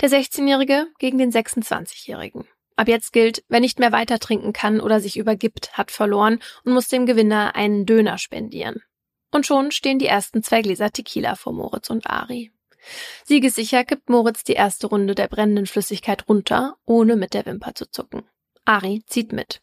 [0.00, 2.46] Der 16-Jährige gegen den 26-Jährigen.
[2.76, 6.72] Ab jetzt gilt, wer nicht mehr weiter trinken kann oder sich übergibt, hat verloren und
[6.72, 8.82] muss dem Gewinner einen Döner spendieren.
[9.30, 12.52] Und schon stehen die ersten zwei Gläser Tequila vor Moritz und Ari.
[13.24, 17.90] Siegessicher kippt Moritz die erste Runde der brennenden Flüssigkeit runter, ohne mit der Wimper zu
[17.90, 18.22] zucken.
[18.64, 19.60] Ari zieht mit.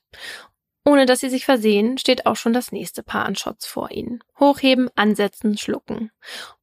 [0.88, 4.24] Ohne dass sie sich versehen, steht auch schon das nächste Paar an Shots vor ihnen.
[4.40, 6.12] Hochheben, ansetzen, schlucken.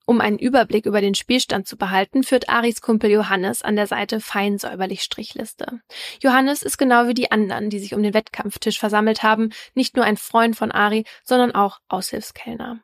[0.07, 4.23] Um einen Überblick über den Spielstand zu behalten, führt Aris Kumpel Johannes an der Seite
[4.23, 5.83] fein säuberlich Strichliste.
[6.23, 10.07] Johannes ist genau wie die anderen, die sich um den Wettkampftisch versammelt haben, nicht nur
[10.07, 12.81] ein Freund von Ari, sondern auch Aushilfskellner.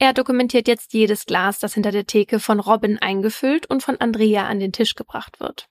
[0.00, 4.48] Er dokumentiert jetzt jedes Glas, das hinter der Theke von Robin eingefüllt und von Andrea
[4.48, 5.68] an den Tisch gebracht wird.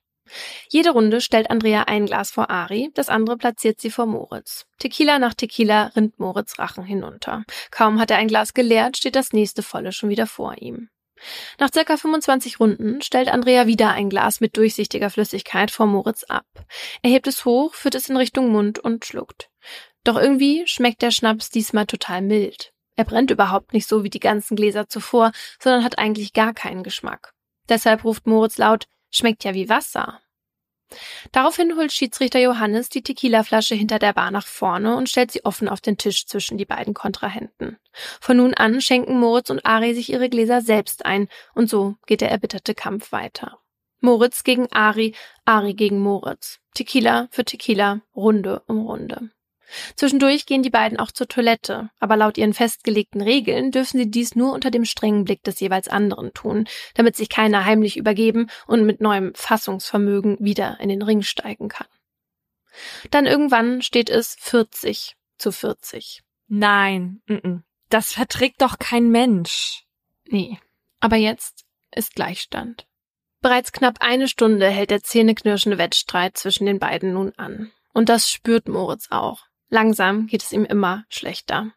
[0.68, 4.66] Jede Runde stellt Andrea ein Glas vor Ari, das andere platziert sie vor Moritz.
[4.78, 7.44] Tequila nach Tequila rinnt Moritz Rachen hinunter.
[7.70, 10.88] Kaum hat er ein Glas geleert, steht das nächste volle schon wieder vor ihm.
[11.58, 16.46] Nach circa 25 Runden stellt Andrea wieder ein Glas mit durchsichtiger Flüssigkeit vor Moritz ab.
[17.02, 19.50] Er hebt es hoch, führt es in Richtung Mund und schluckt.
[20.04, 22.72] Doch irgendwie schmeckt der Schnaps diesmal total mild.
[22.96, 26.82] Er brennt überhaupt nicht so wie die ganzen Gläser zuvor, sondern hat eigentlich gar keinen
[26.82, 27.32] Geschmack.
[27.68, 30.20] Deshalb ruft Moritz laut, Schmeckt ja wie Wasser.
[31.32, 35.68] Daraufhin holt Schiedsrichter Johannes die Tequilaflasche hinter der Bar nach vorne und stellt sie offen
[35.68, 37.78] auf den Tisch zwischen die beiden Kontrahenten.
[38.20, 42.20] Von nun an schenken Moritz und Ari sich ihre Gläser selbst ein und so geht
[42.20, 43.58] der erbitterte Kampf weiter.
[44.00, 46.58] Moritz gegen Ari, Ari gegen Moritz.
[46.74, 49.30] Tequila für Tequila, Runde um Runde.
[49.96, 54.34] Zwischendurch gehen die beiden auch zur Toilette, aber laut ihren festgelegten Regeln dürfen sie dies
[54.34, 58.84] nur unter dem strengen Blick des jeweils anderen tun, damit sich keiner heimlich übergeben und
[58.84, 61.86] mit neuem Fassungsvermögen wieder in den Ring steigen kann.
[63.10, 66.22] Dann irgendwann steht es 40 zu 40.
[66.48, 67.62] Nein, n -n.
[67.88, 69.84] das verträgt doch kein Mensch.
[70.26, 70.58] Nee,
[71.00, 71.64] aber jetzt
[71.94, 72.86] ist Gleichstand.
[73.40, 77.72] Bereits knapp eine Stunde hält der zähneknirschende Wettstreit zwischen den beiden nun an.
[77.92, 79.46] Und das spürt Moritz auch.
[79.70, 81.72] Langsam geht es ihm immer schlechter.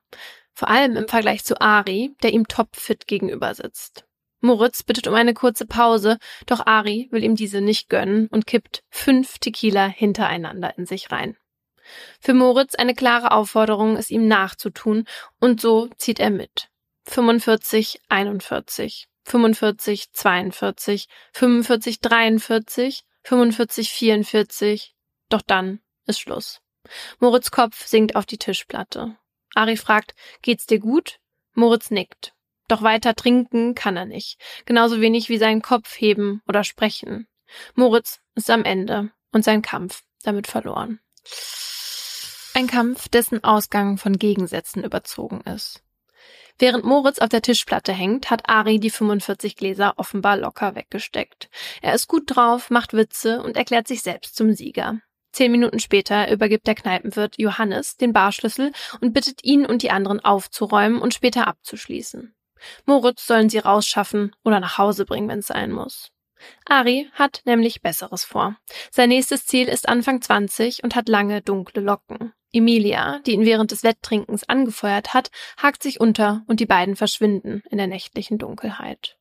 [0.53, 4.05] Vor allem im Vergleich zu Ari, der ihm topfit gegenüber sitzt.
[4.41, 6.17] Moritz bittet um eine kurze Pause,
[6.47, 11.37] doch Ari will ihm diese nicht gönnen und kippt fünf Tequila hintereinander in sich rein.
[12.19, 15.05] Für Moritz eine klare Aufforderung, es ihm nachzutun,
[15.39, 16.69] und so zieht er mit.
[17.05, 24.95] 45, 41, 45, 42, 45, 43, 45, 44,
[25.29, 26.62] doch dann ist Schluss.
[27.19, 29.17] Moritz Kopf sinkt auf die Tischplatte.
[29.55, 31.19] Ari fragt, geht's dir gut?
[31.53, 32.33] Moritz nickt.
[32.67, 34.39] Doch weiter trinken kann er nicht.
[34.65, 37.27] Genauso wenig wie seinen Kopf heben oder sprechen.
[37.75, 40.99] Moritz ist am Ende und sein Kampf damit verloren.
[42.55, 45.83] Ein Kampf, dessen Ausgang von Gegensätzen überzogen ist.
[46.59, 51.49] Während Moritz auf der Tischplatte hängt, hat Ari die 45 Gläser offenbar locker weggesteckt.
[51.81, 54.99] Er ist gut drauf, macht Witze und erklärt sich selbst zum Sieger.
[55.33, 58.71] Zehn Minuten später übergibt der Kneipenwirt Johannes den Barschlüssel
[59.01, 62.33] und bittet ihn und die anderen aufzuräumen und später abzuschließen.
[62.85, 66.11] Moritz sollen sie rausschaffen oder nach Hause bringen, wenn es sein muss.
[66.65, 68.57] Ari hat nämlich Besseres vor.
[68.91, 72.33] Sein nächstes Ziel ist Anfang 20 und hat lange dunkle Locken.
[72.51, 77.63] Emilia, die ihn während des Wetttrinkens angefeuert hat, hakt sich unter und die beiden verschwinden
[77.69, 79.17] in der nächtlichen Dunkelheit.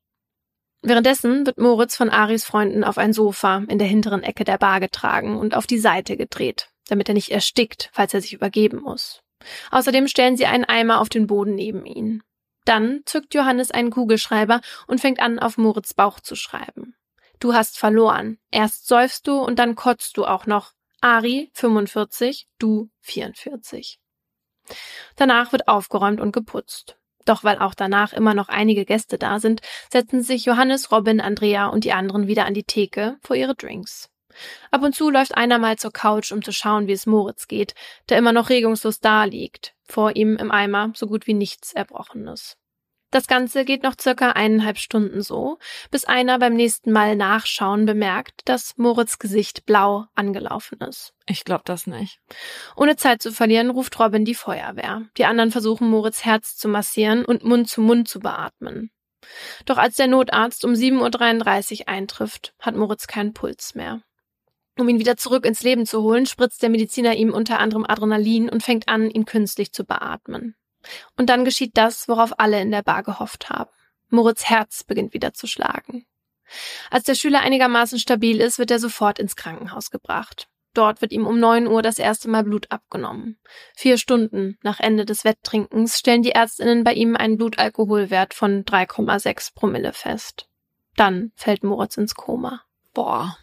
[0.83, 4.81] Währenddessen wird Moritz von Aris Freunden auf ein Sofa in der hinteren Ecke der Bar
[4.81, 9.23] getragen und auf die Seite gedreht, damit er nicht erstickt, falls er sich übergeben muss.
[9.71, 12.23] Außerdem stellen sie einen Eimer auf den Boden neben ihn.
[12.65, 16.95] Dann zückt Johannes einen Kugelschreiber und fängt an, auf Moritz Bauch zu schreiben.
[17.39, 18.39] Du hast verloren.
[18.51, 20.73] Erst säufst du und dann kotzt du auch noch.
[21.01, 23.99] Ari 45, du 44.
[25.17, 26.97] Danach wird aufgeräumt und geputzt.
[27.25, 29.61] Doch weil auch danach immer noch einige Gäste da sind,
[29.91, 34.09] setzen sich Johannes, Robin, Andrea und die anderen wieder an die Theke vor ihre Drinks.
[34.71, 37.75] Ab und zu läuft einer mal zur Couch, um zu schauen, wie es Moritz geht,
[38.09, 42.57] der immer noch regungslos da liegt, vor ihm im Eimer so gut wie nichts Erbrochenes.
[43.13, 45.59] Das Ganze geht noch circa eineinhalb Stunden so,
[45.91, 51.13] bis einer beim nächsten Mal nachschauen bemerkt, dass Moritz Gesicht blau angelaufen ist.
[51.27, 52.21] Ich glaub das nicht.
[52.75, 55.03] Ohne Zeit zu verlieren, ruft Robin die Feuerwehr.
[55.19, 58.91] Die anderen versuchen Moritz Herz zu massieren und Mund zu Mund zu beatmen.
[59.67, 64.01] Doch als der Notarzt um 7.33 Uhr eintrifft, hat Moritz keinen Puls mehr.
[64.79, 68.49] Um ihn wieder zurück ins Leben zu holen, spritzt der Mediziner ihm unter anderem Adrenalin
[68.49, 70.57] und fängt an, ihn künstlich zu beatmen.
[71.17, 73.71] Und dann geschieht das, worauf alle in der Bar gehofft haben.
[74.09, 76.07] Moritz Herz beginnt wieder zu schlagen.
[76.91, 80.49] Als der Schüler einigermaßen stabil ist, wird er sofort ins Krankenhaus gebracht.
[80.75, 83.39] Dort wird ihm um neun Uhr das erste Mal Blut abgenommen.
[83.75, 89.55] Vier Stunden nach Ende des Wetttrinkens stellen die Ärztinnen bei ihm einen Blutalkoholwert von 3,6
[89.55, 90.49] Promille fest.
[90.97, 92.63] Dann fällt Moritz ins Koma.
[92.95, 93.37] Boah.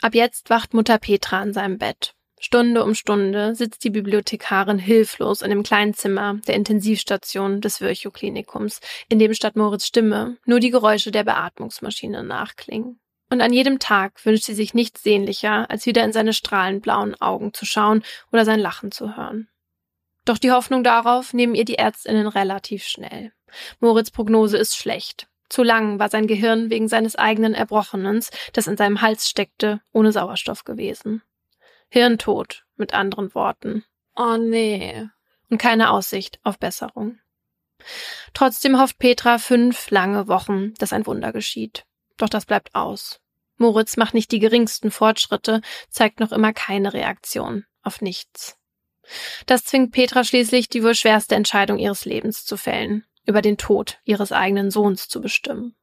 [0.00, 2.14] Ab jetzt wacht Mutter Petra an seinem Bett.
[2.44, 8.80] Stunde um Stunde sitzt die Bibliothekarin hilflos in dem kleinen Zimmer der Intensivstation des Virchow-Klinikums,
[9.08, 12.98] in dem statt Moritz Stimme nur die Geräusche der Beatmungsmaschine nachklingen.
[13.30, 17.14] Und an jedem Tag wünscht sie sich nichts sehnlicher, als wieder in seine strahlend blauen
[17.20, 19.48] Augen zu schauen oder sein Lachen zu hören.
[20.24, 23.32] Doch die Hoffnung darauf nehmen ihr die Ärztinnen relativ schnell.
[23.78, 25.28] Moritz Prognose ist schlecht.
[25.48, 30.10] Zu lang war sein Gehirn wegen seines eigenen Erbrochenens, das in seinem Hals steckte, ohne
[30.10, 31.22] Sauerstoff gewesen.
[31.94, 33.84] Hirntod, mit anderen Worten.
[34.16, 35.06] Oh nee.
[35.50, 37.18] Und keine Aussicht auf Besserung.
[38.32, 41.84] Trotzdem hofft Petra fünf lange Wochen, dass ein Wunder geschieht.
[42.16, 43.20] Doch das bleibt aus.
[43.58, 48.56] Moritz macht nicht die geringsten Fortschritte, zeigt noch immer keine Reaktion auf nichts.
[49.44, 53.98] Das zwingt Petra schließlich, die wohl schwerste Entscheidung ihres Lebens zu fällen, über den Tod
[54.04, 55.76] ihres eigenen Sohns zu bestimmen.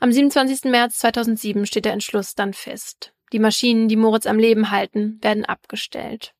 [0.00, 0.64] Am 27.
[0.64, 3.12] März 2007 steht der Entschluss dann fest.
[3.32, 6.34] Die Maschinen, die Moritz am Leben halten, werden abgestellt.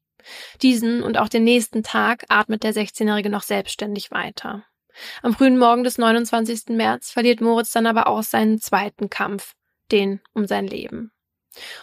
[0.62, 4.64] Diesen und auch den nächsten Tag atmet der 16-Jährige noch selbstständig weiter.
[5.22, 6.70] Am frühen Morgen des 29.
[6.70, 9.54] März verliert Moritz dann aber auch seinen zweiten Kampf,
[9.92, 11.12] den um sein Leben.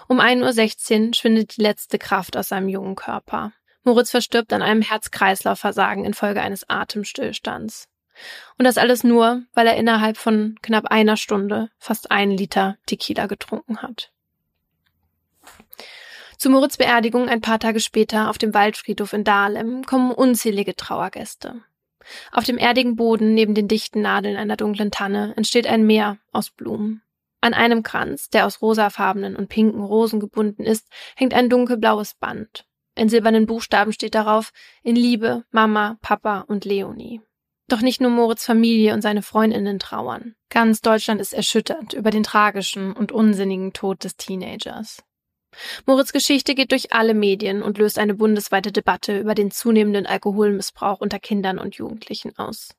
[0.07, 3.53] Um 1.16 Uhr schwindet die letzte Kraft aus seinem jungen Körper.
[3.83, 7.87] Moritz verstirbt an einem Herz-Kreislauf-Versagen infolge eines Atemstillstands.
[8.57, 13.27] Und das alles nur, weil er innerhalb von knapp einer Stunde fast einen Liter Tequila
[13.27, 14.11] getrunken hat.
[16.37, 21.63] Zu Moritz Beerdigung ein paar Tage später auf dem Waldfriedhof in Dahlem kommen unzählige Trauergäste.
[22.31, 26.51] Auf dem erdigen Boden neben den dichten Nadeln einer dunklen Tanne entsteht ein Meer aus
[26.51, 27.01] Blumen.
[27.41, 32.65] An einem Kranz, der aus rosafarbenen und pinken Rosen gebunden ist, hängt ein dunkelblaues Band.
[32.95, 34.51] In silbernen Buchstaben steht darauf
[34.83, 37.21] In Liebe, Mama, Papa und Leonie.
[37.67, 40.35] Doch nicht nur Moritz Familie und seine Freundinnen trauern.
[40.49, 45.03] Ganz Deutschland ist erschüttert über den tragischen und unsinnigen Tod des Teenagers.
[45.85, 50.99] Moritz Geschichte geht durch alle Medien und löst eine bundesweite Debatte über den zunehmenden Alkoholmissbrauch
[50.99, 52.69] unter Kindern und Jugendlichen aus.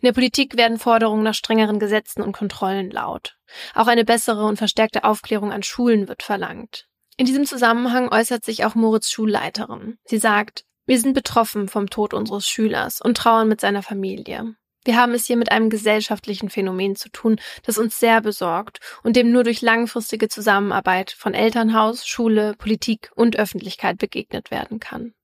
[0.00, 3.36] In der Politik werden Forderungen nach strengeren Gesetzen und Kontrollen laut.
[3.74, 6.88] Auch eine bessere und verstärkte Aufklärung an Schulen wird verlangt.
[7.16, 9.98] In diesem Zusammenhang äußert sich auch Moritz Schulleiterin.
[10.04, 14.56] Sie sagt, wir sind betroffen vom Tod unseres Schülers und trauern mit seiner Familie.
[14.84, 19.14] Wir haben es hier mit einem gesellschaftlichen Phänomen zu tun, das uns sehr besorgt und
[19.14, 25.14] dem nur durch langfristige Zusammenarbeit von Elternhaus, Schule, Politik und Öffentlichkeit begegnet werden kann.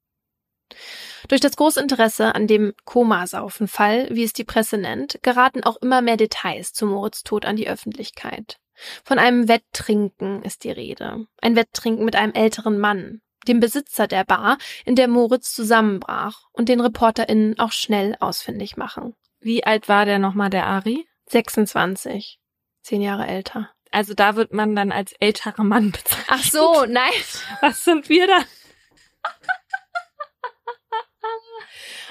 [1.29, 6.03] Durch das große Interesse an dem Komasaufen-Fall, wie es die Presse nennt, geraten auch immer
[6.03, 8.59] mehr Details zu Moritz Tod an die Öffentlichkeit.
[9.03, 11.27] Von einem Wetttrinken ist die Rede.
[11.41, 16.69] Ein Wetttrinken mit einem älteren Mann, dem Besitzer der Bar, in der Moritz zusammenbrach und
[16.69, 19.15] den ReporterInnen auch schnell ausfindig machen.
[19.41, 21.07] Wie alt war der nochmal, der Ari?
[21.27, 22.41] 26.
[22.83, 23.71] Zehn Jahre älter.
[23.91, 26.27] Also da wird man dann als älterer Mann bezeichnet.
[26.29, 27.13] Ach so, nein.
[27.61, 28.39] Was sind wir da?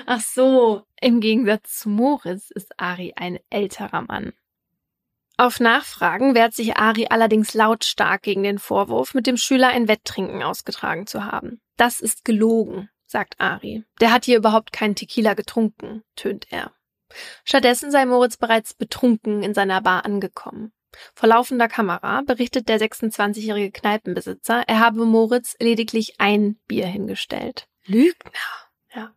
[0.06, 4.34] Ach so, im Gegensatz zu Moritz ist Ari ein älterer Mann.
[5.38, 10.42] Auf Nachfragen wehrt sich Ari allerdings lautstark gegen den Vorwurf, mit dem Schüler ein Wetttrinken
[10.42, 11.62] ausgetragen zu haben.
[11.76, 13.84] Das ist gelogen, sagt Ari.
[14.02, 16.74] Der hat hier überhaupt keinen Tequila getrunken, tönt er.
[17.44, 20.72] Stattdessen sei Moritz bereits betrunken in seiner Bar angekommen.
[21.14, 27.68] Vor laufender Kamera berichtet der 26-jährige Kneipenbesitzer, er habe Moritz lediglich ein Bier hingestellt.
[27.86, 28.32] Lügner.
[28.94, 29.14] Ja.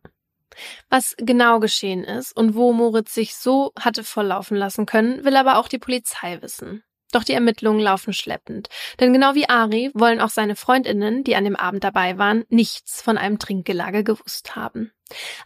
[0.89, 5.57] Was genau geschehen ist und wo Moritz sich so hatte volllaufen lassen können, will aber
[5.57, 6.83] auch die Polizei wissen.
[7.11, 8.69] Doch die Ermittlungen laufen schleppend,
[8.99, 13.01] denn genau wie Ari wollen auch seine Freundinnen, die an dem Abend dabei waren, nichts
[13.01, 14.93] von einem Trinkgelage gewusst haben.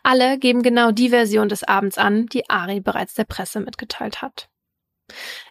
[0.04, 4.50] Alle geben genau die Version des Abends an, die Ari bereits der Presse mitgeteilt hat.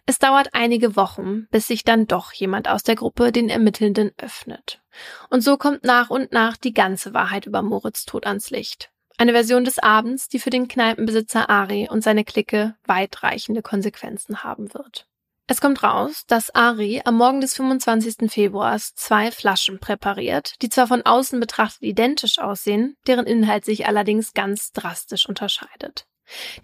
[0.07, 4.83] Es dauert einige Wochen, bis sich dann doch jemand aus der Gruppe den Ermittelnden öffnet.
[5.31, 8.91] Und so kommt nach und nach die ganze Wahrheit über Moritz Tod ans Licht.
[9.17, 14.75] Eine Version des Abends, die für den Kneipenbesitzer Ari und seine Clique weitreichende Konsequenzen haben
[14.75, 15.07] wird.
[15.47, 18.31] Es kommt raus, dass Ari am Morgen des 25.
[18.31, 24.33] Februars zwei Flaschen präpariert, die zwar von außen betrachtet identisch aussehen, deren Inhalt sich allerdings
[24.33, 26.07] ganz drastisch unterscheidet.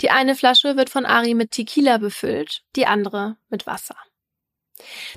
[0.00, 3.96] Die eine Flasche wird von Ari mit Tequila befüllt, die andere mit Wasser.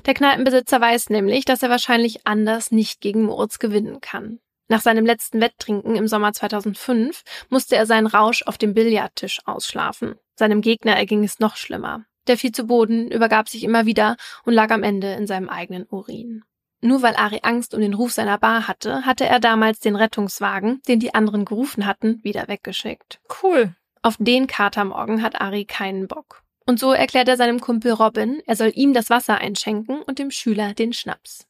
[0.04, 4.40] Der Kneipenbesitzer weiß nämlich, dass er wahrscheinlich anders nicht gegen Moritz gewinnen kann.
[4.68, 10.16] Nach seinem letzten Wetttrinken im Sommer 2005 musste er seinen Rausch auf dem Billardtisch ausschlafen.
[10.34, 12.04] Seinem Gegner erging es noch schlimmer.
[12.26, 15.86] Der fiel zu Boden, übergab sich immer wieder und lag am Ende in seinem eigenen
[15.88, 16.42] Urin.
[16.80, 20.82] Nur weil Ari Angst um den Ruf seiner Bar hatte, hatte er damals den Rettungswagen,
[20.86, 23.20] den die anderen gerufen hatten, wieder weggeschickt.
[23.42, 23.74] Cool.
[24.02, 26.42] Auf den Katermorgen hat Ari keinen Bock.
[26.66, 30.30] Und so erklärt er seinem Kumpel Robin, er soll ihm das Wasser einschenken und dem
[30.30, 31.46] Schüler den Schnaps.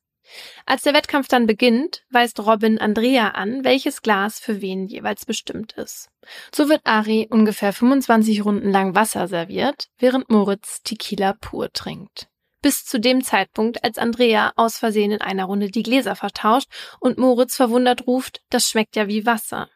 [0.66, 5.72] Als der Wettkampf dann beginnt, weist Robin Andrea an, welches Glas für wen jeweils bestimmt
[5.72, 6.08] ist.
[6.54, 12.28] So wird Ari ungefähr 25 Runden lang Wasser serviert, während Moritz Tequila pur trinkt.
[12.62, 16.68] Bis zu dem Zeitpunkt, als Andrea aus Versehen in einer Runde die Gläser vertauscht
[16.98, 19.68] und Moritz verwundert ruft, das schmeckt ja wie Wasser.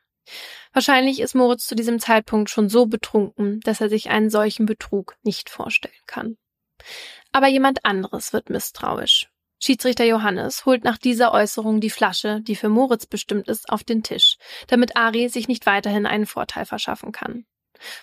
[0.73, 5.17] Wahrscheinlich ist Moritz zu diesem Zeitpunkt schon so betrunken, dass er sich einen solchen Betrug
[5.23, 6.37] nicht vorstellen kann.
[7.33, 9.29] Aber jemand anderes wird misstrauisch.
[9.61, 14.03] Schiedsrichter Johannes holt nach dieser Äußerung die Flasche, die für Moritz bestimmt ist, auf den
[14.03, 14.37] Tisch,
[14.69, 17.45] damit Ari sich nicht weiterhin einen Vorteil verschaffen kann.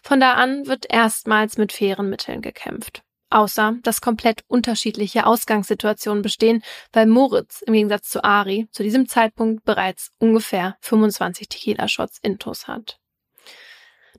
[0.03, 3.03] Von da an wird erstmals mit fairen Mitteln gekämpft.
[3.29, 9.63] Außer, dass komplett unterschiedliche Ausgangssituationen bestehen, weil Moritz im Gegensatz zu Ari zu diesem Zeitpunkt
[9.65, 12.99] bereits ungefähr 25 Tequila-Shots intus hat.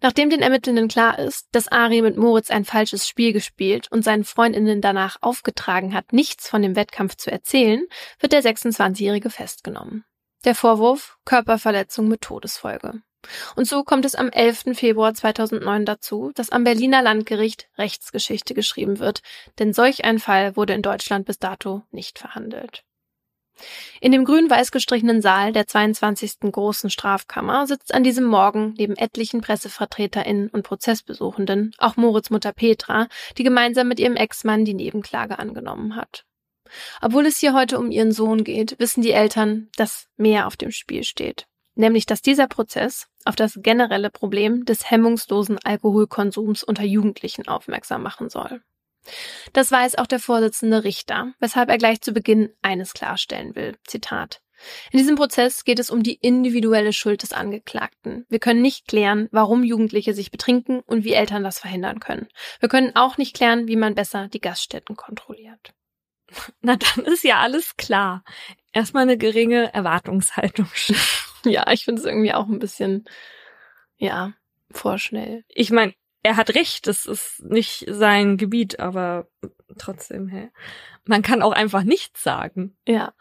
[0.03, 4.25] Nachdem den Ermittelnden klar ist, dass Ari mit Moritz ein falsches Spiel gespielt und seinen
[4.25, 7.85] Freundinnen danach aufgetragen hat, nichts von dem Wettkampf zu erzählen,
[8.21, 10.05] wird der 26-Jährige festgenommen.
[10.45, 13.03] Der Vorwurf Körperverletzung mit Todesfolge.
[13.57, 14.75] Und so kommt es am 11.
[14.75, 19.23] Februar 2009 dazu, dass am Berliner Landgericht Rechtsgeschichte geschrieben wird,
[19.59, 22.86] denn solch ein Fall wurde in Deutschland bis dato nicht verhandelt.
[24.01, 26.41] In dem grün-weiß gestrichenen Saal der 22.
[26.53, 33.09] Großen Strafkammer sitzt an diesem Morgen neben etlichen PressevertreterInnen und Prozessbesuchenden auch Moritz Mutter Petra,
[33.39, 36.25] die gemeinsam mit ihrem Ex-Mann die Nebenklage angenommen hat.
[37.01, 40.71] Obwohl es hier heute um ihren Sohn geht, wissen die Eltern, dass mehr auf dem
[40.71, 41.47] Spiel steht.
[41.75, 48.31] Nämlich, dass dieser Prozess auf das generelle Problem des hemmungslosen Alkoholkonsums unter Jugendlichen aufmerksam machen
[48.31, 48.63] soll.
[49.53, 53.77] Das weiß auch der Vorsitzende Richter, weshalb er gleich zu Beginn eines klarstellen will.
[53.87, 54.41] Zitat.
[54.91, 58.25] In diesem Prozess geht es um die individuelle Schuld des Angeklagten.
[58.29, 62.29] Wir können nicht klären, warum Jugendliche sich betrinken und wie Eltern das verhindern können.
[62.61, 65.75] Wir können auch nicht klären, wie man besser die Gaststätten kontrolliert.
[66.61, 68.25] Na, dann ist ja alles klar.
[68.73, 70.69] Erstmal eine geringe Erwartungshaltung.
[71.45, 73.05] ja, ich finde es irgendwie auch ein bisschen,
[73.97, 74.33] ja,
[74.71, 75.45] vorschnell.
[75.49, 75.95] Ich meine,
[76.27, 79.29] er hat recht, es ist nicht sein Gebiet, aber
[79.79, 80.51] trotzdem, hä?
[81.05, 82.77] Man kann auch einfach nichts sagen.
[82.85, 83.15] Ja.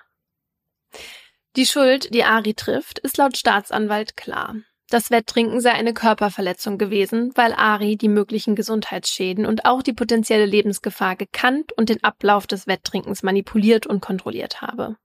[1.56, 4.56] Die Schuld, die Ari trifft, ist laut Staatsanwalt klar.
[4.90, 10.46] Das Wetttrinken sei eine Körperverletzung gewesen, weil Ari die möglichen Gesundheitsschäden und auch die potenzielle
[10.46, 14.98] Lebensgefahr gekannt und den Ablauf des Wetttrinkens manipuliert und kontrolliert habe.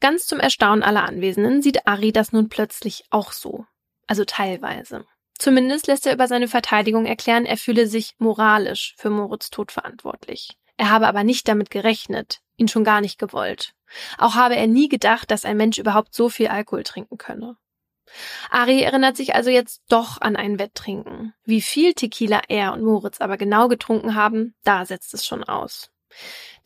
[0.00, 3.66] Ganz zum Erstaunen aller Anwesenden sieht Ari das nun plötzlich auch so.
[4.06, 5.04] Also teilweise.
[5.38, 10.58] Zumindest lässt er über seine Verteidigung erklären, er fühle sich moralisch für Moritz Tod verantwortlich.
[10.76, 13.74] Er habe aber nicht damit gerechnet, ihn schon gar nicht gewollt.
[14.18, 17.56] Auch habe er nie gedacht, dass ein Mensch überhaupt so viel Alkohol trinken könne.
[18.50, 21.34] Ari erinnert sich also jetzt doch an ein Wetttrinken.
[21.44, 25.90] Wie viel Tequila er und Moritz aber genau getrunken haben, da setzt es schon aus.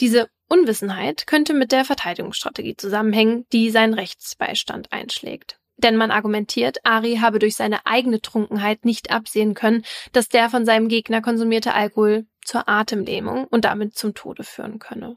[0.01, 5.59] Diese Unwissenheit könnte mit der Verteidigungsstrategie zusammenhängen, die seinen Rechtsbeistand einschlägt.
[5.77, 10.65] Denn man argumentiert, Ari habe durch seine eigene Trunkenheit nicht absehen können, dass der von
[10.65, 15.17] seinem Gegner konsumierte Alkohol zur Atemlähmung und damit zum Tode führen könne.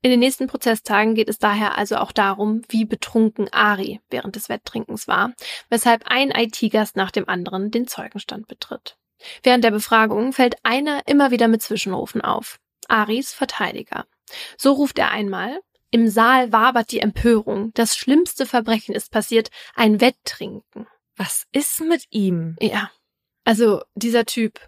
[0.00, 4.48] In den nächsten Prozesstagen geht es daher also auch darum, wie betrunken Ari während des
[4.48, 5.32] Wetttrinkens war,
[5.70, 8.96] weshalb ein IT-Gast nach dem anderen den Zeugenstand betritt.
[9.42, 12.60] Während der Befragung fällt einer immer wieder mit Zwischenrufen auf.
[12.86, 14.06] Aris Verteidiger.
[14.56, 15.58] So ruft er einmal,
[15.90, 17.72] im Saal wabert die Empörung.
[17.74, 20.86] Das schlimmste Verbrechen ist passiert, ein Wetttrinken.
[21.16, 22.56] Was ist mit ihm?
[22.60, 22.90] Ja.
[23.44, 24.60] Also dieser Typ.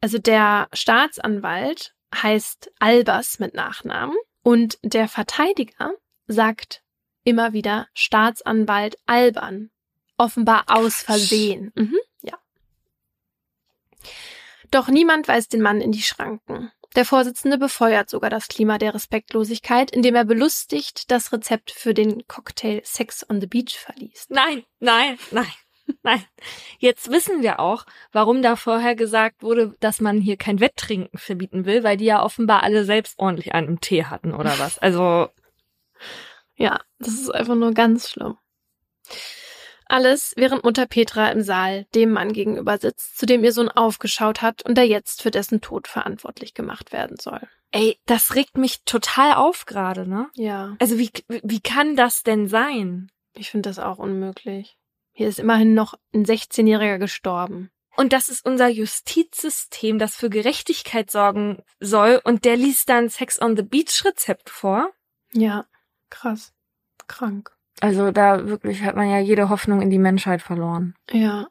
[0.00, 5.94] Also der Staatsanwalt heißt Albers mit Nachnamen und der Verteidiger
[6.26, 6.82] sagt
[7.24, 9.70] immer wieder Staatsanwalt Alban.
[10.16, 11.72] Offenbar aus Versehen.
[11.74, 12.38] Mhm, ja.
[14.70, 16.70] Doch niemand weist den Mann in die Schranken.
[16.94, 22.26] Der Vorsitzende befeuert sogar das Klima der Respektlosigkeit, indem er belustigt das Rezept für den
[22.28, 24.30] Cocktail Sex on the Beach verliest.
[24.30, 25.52] Nein, nein, nein.
[26.02, 26.24] Nein,
[26.78, 31.66] jetzt wissen wir auch, warum da vorher gesagt wurde, dass man hier kein Wetttrinken verbieten
[31.66, 34.78] will, weil die ja offenbar alle selbst ordentlich einen Tee hatten oder was.
[34.78, 35.28] Also
[36.56, 38.38] ja, das ist einfach nur ganz schlimm.
[39.86, 44.42] Alles, während Mutter Petra im Saal dem Mann gegenüber sitzt, zu dem ihr Sohn aufgeschaut
[44.42, 47.40] hat und der jetzt für dessen Tod verantwortlich gemacht werden soll.
[47.70, 50.28] Ey, das regt mich total auf gerade, ne?
[50.34, 50.76] Ja.
[50.78, 53.10] Also wie, wie kann das denn sein?
[53.34, 54.78] Ich finde das auch unmöglich.
[55.12, 57.70] Hier ist immerhin noch ein 16-Jähriger gestorben.
[57.96, 62.20] Und das ist unser Justizsystem, das für Gerechtigkeit sorgen soll.
[62.24, 64.90] Und der liest dann Sex on the Beach Rezept vor.
[65.32, 65.66] Ja,
[66.10, 66.52] krass.
[67.06, 67.53] Krank.
[67.80, 70.94] Also da wirklich hat man ja jede Hoffnung in die Menschheit verloren.
[71.10, 71.48] Ja.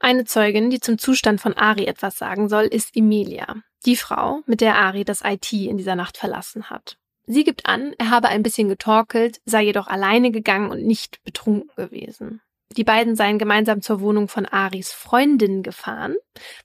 [0.00, 4.60] Eine Zeugin, die zum Zustand von Ari etwas sagen soll, ist Emilia, die Frau, mit
[4.60, 6.96] der Ari das IT in dieser Nacht verlassen hat.
[7.26, 11.70] Sie gibt an, er habe ein bisschen getorkelt, sei jedoch alleine gegangen und nicht betrunken
[11.76, 12.40] gewesen.
[12.76, 16.16] Die beiden seien gemeinsam zur Wohnung von Aris Freundin gefahren,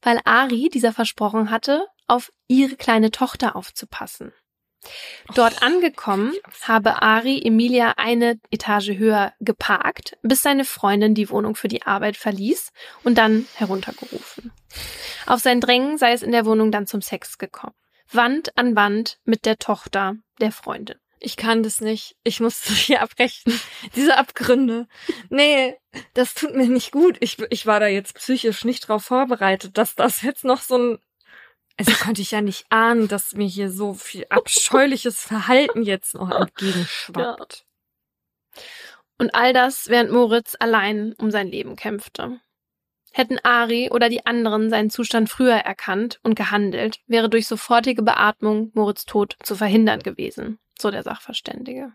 [0.02, 4.32] weil Ari dieser versprochen hatte, auf ihre kleine Tochter aufzupassen.
[5.34, 6.34] Dort angekommen
[6.64, 12.18] habe Ari Emilia eine Etage höher geparkt, bis seine Freundin die Wohnung für die Arbeit
[12.18, 12.72] verließ
[13.04, 14.52] und dann heruntergerufen.
[15.26, 17.76] Auf sein Drängen sei es in der Wohnung dann zum Sex gekommen.
[18.12, 20.98] Wand an Wand mit der Tochter der Freundin.
[21.20, 22.16] Ich kann das nicht.
[22.24, 23.60] Ich muss hier abbrechen.
[23.96, 24.88] Diese Abgründe.
[25.30, 25.76] Nee,
[26.14, 27.18] das tut mir nicht gut.
[27.20, 31.00] Ich, ich war da jetzt psychisch nicht drauf vorbereitet, dass das jetzt noch so ein
[31.78, 36.32] also konnte ich ja nicht ahnen, dass mir hier so viel abscheuliches Verhalten jetzt noch
[36.32, 37.66] entgegenschwappt.
[39.18, 42.40] Und all das, während Moritz allein um sein Leben kämpfte.
[43.12, 48.72] Hätten Ari oder die anderen seinen Zustand früher erkannt und gehandelt, wäre durch sofortige Beatmung
[48.74, 51.94] Moritz Tod zu verhindern gewesen, so der Sachverständige.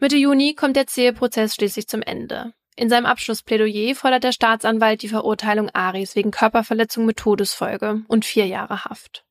[0.00, 2.52] Mitte Juni kommt der zähe Prozess schließlich zum Ende.
[2.80, 8.46] In seinem Abschlussplädoyer fordert der Staatsanwalt die Verurteilung Aris wegen Körperverletzung mit Todesfolge und vier
[8.46, 9.22] Jahre Haft.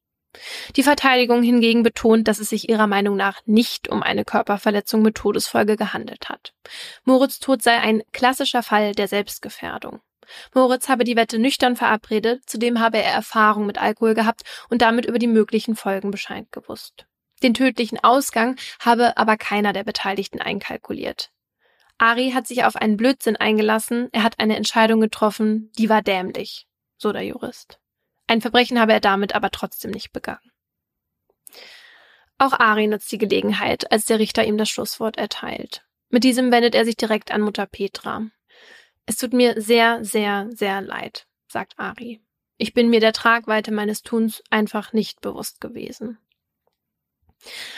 [0.76, 5.16] Die Verteidigung hingegen betont, dass es sich ihrer Meinung nach nicht um eine Körperverletzung mit
[5.16, 6.54] Todesfolge gehandelt hat.
[7.06, 10.00] Moritz Tod sei ein klassischer Fall der Selbstgefährdung.
[10.54, 15.08] Moritz habe die Wette nüchtern verabredet, zudem habe er Erfahrung mit Alkohol gehabt und damit
[15.08, 17.08] über die möglichen Folgen Bescheid gewusst.
[17.42, 21.32] Den tödlichen Ausgang habe aber keiner der Beteiligten einkalkuliert.
[22.00, 26.66] Ari hat sich auf einen Blödsinn eingelassen, er hat eine Entscheidung getroffen, die war dämlich,
[26.98, 27.80] so der Jurist.
[28.26, 30.52] Ein Verbrechen habe er damit aber trotzdem nicht begangen.
[32.38, 35.84] Auch Ari nutzt die Gelegenheit, als der Richter ihm das Schlusswort erteilt.
[36.10, 38.28] Mit diesem wendet er sich direkt an Mutter Petra.
[39.06, 42.22] Es tut mir sehr, sehr, sehr leid, sagt Ari.
[42.58, 46.18] Ich bin mir der Tragweite meines Tuns einfach nicht bewusst gewesen.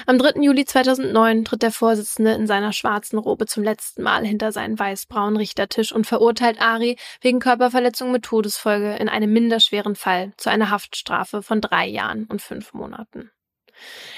[0.06, 0.42] Am 3.
[0.42, 5.38] Juli 2009 tritt der Vorsitzende in seiner schwarzen Robe zum letzten Mal hinter seinen weißbraunen
[5.38, 11.44] Richtertisch und verurteilt Ari wegen Körperverletzung mit Todesfolge in einem minderschweren Fall zu einer Haftstrafe
[11.44, 13.32] von drei Jahren und fünf Monaten.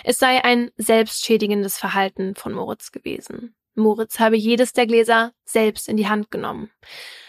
[0.04, 3.56] Es sei ein selbstschädigendes Verhalten von Moritz gewesen.
[3.76, 6.70] Moritz habe jedes der Gläser selbst in die Hand genommen.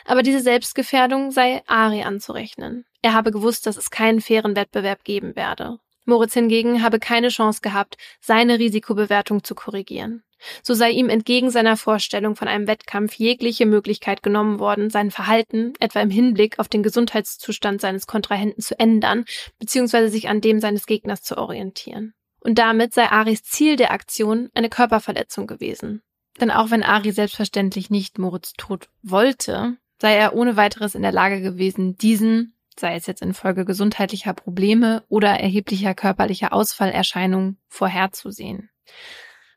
[0.05, 2.85] Aber diese Selbstgefährdung sei Ari anzurechnen.
[3.03, 5.79] Er habe gewusst, dass es keinen fairen Wettbewerb geben werde.
[6.05, 10.23] Moritz hingegen habe keine Chance gehabt, seine Risikobewertung zu korrigieren.
[10.63, 15.73] So sei ihm entgegen seiner Vorstellung von einem Wettkampf jegliche Möglichkeit genommen worden, sein Verhalten,
[15.81, 19.25] etwa im Hinblick auf den Gesundheitszustand seines Kontrahenten zu ändern,
[19.59, 20.09] bzw.
[20.09, 22.13] sich an dem seines Gegners zu orientieren.
[22.41, 26.03] Und damit sei Aris Ziel der Aktion eine Körperverletzung gewesen.
[26.41, 31.13] Denn auch wenn Ari selbstverständlich nicht Moritz Tod wollte, sei er ohne weiteres in der
[31.13, 38.71] Lage gewesen, diesen sei es jetzt infolge gesundheitlicher Probleme oder erheblicher körperlicher Ausfallerscheinungen, vorherzusehen.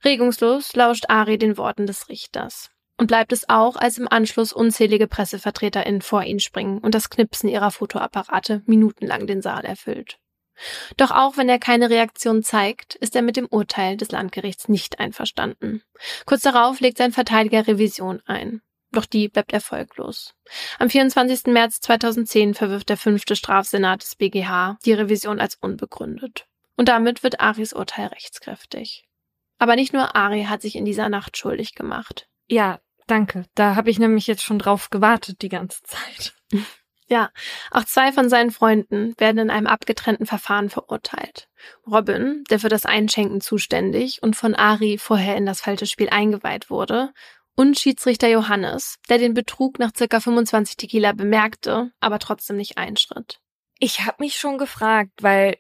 [0.04, 2.70] Regungslos lauscht Ari den Worten des Richters.
[3.00, 7.48] Und bleibt es auch, als im Anschluss unzählige PressevertreterInnen vor ihn springen und das Knipsen
[7.48, 10.18] ihrer Fotoapparate minutenlang den Saal erfüllt.
[10.98, 15.00] Doch auch wenn er keine Reaktion zeigt, ist er mit dem Urteil des Landgerichts nicht
[15.00, 15.84] einverstanden.
[16.26, 18.62] Kurz darauf legt sein Verteidiger Revision ein.
[18.98, 20.34] Doch die bleibt erfolglos.
[20.80, 21.54] Am 24.
[21.54, 26.48] März 2010 verwirft der fünfte Strafsenat des BGH die Revision als unbegründet.
[26.76, 29.08] Und damit wird Aris Urteil rechtskräftig.
[29.60, 32.28] Aber nicht nur Ari hat sich in dieser Nacht schuldig gemacht.
[32.48, 33.46] Ja, danke.
[33.54, 36.34] Da habe ich nämlich jetzt schon drauf gewartet die ganze Zeit.
[37.10, 37.30] Ja,
[37.72, 41.48] auch zwei von seinen Freunden werden in einem abgetrennten Verfahren verurteilt.
[41.90, 46.70] Robin, der für das Einschenken zuständig und von Ari vorher in das falsche Spiel eingeweiht
[46.70, 47.14] wurde,
[47.58, 53.42] und Schiedsrichter Johannes, der den Betrug nach circa 25 Tequila bemerkte, aber trotzdem nicht einschritt.
[53.80, 55.58] Ich habe mich schon gefragt, weil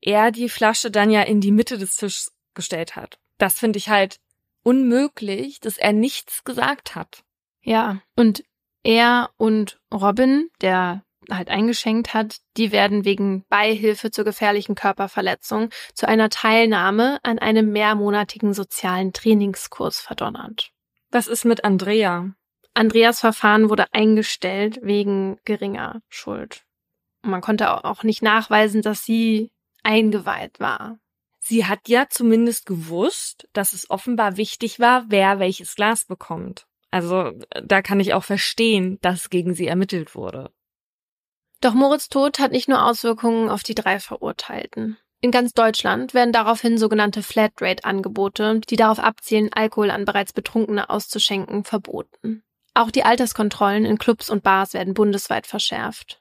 [0.00, 3.18] er die Flasche dann ja in die Mitte des Tisches gestellt hat.
[3.38, 4.16] Das finde ich halt
[4.62, 7.22] unmöglich, dass er nichts gesagt hat.
[7.62, 8.42] Ja, und
[8.82, 16.08] er und Robin, der halt eingeschenkt hat, die werden wegen Beihilfe zur gefährlichen Körperverletzung zu
[16.08, 20.72] einer Teilnahme an einem mehrmonatigen sozialen Trainingskurs verdonnert.
[21.16, 22.34] Was ist mit Andrea?
[22.74, 26.66] Andreas Verfahren wurde eingestellt wegen geringer Schuld.
[27.22, 29.50] Man konnte auch nicht nachweisen, dass sie
[29.82, 30.98] eingeweiht war.
[31.38, 36.66] Sie hat ja zumindest gewusst, dass es offenbar wichtig war, wer welches Glas bekommt.
[36.90, 37.32] Also
[37.64, 40.52] da kann ich auch verstehen, dass gegen sie ermittelt wurde.
[41.62, 44.98] Doch Moritz Tod hat nicht nur Auswirkungen auf die drei Verurteilten.
[45.20, 51.64] In ganz Deutschland werden daraufhin sogenannte Flatrate-Angebote, die darauf abzielen, Alkohol an bereits Betrunkene auszuschenken,
[51.64, 52.42] verboten.
[52.74, 56.20] Auch die Alterskontrollen in Clubs und Bars werden bundesweit verschärft.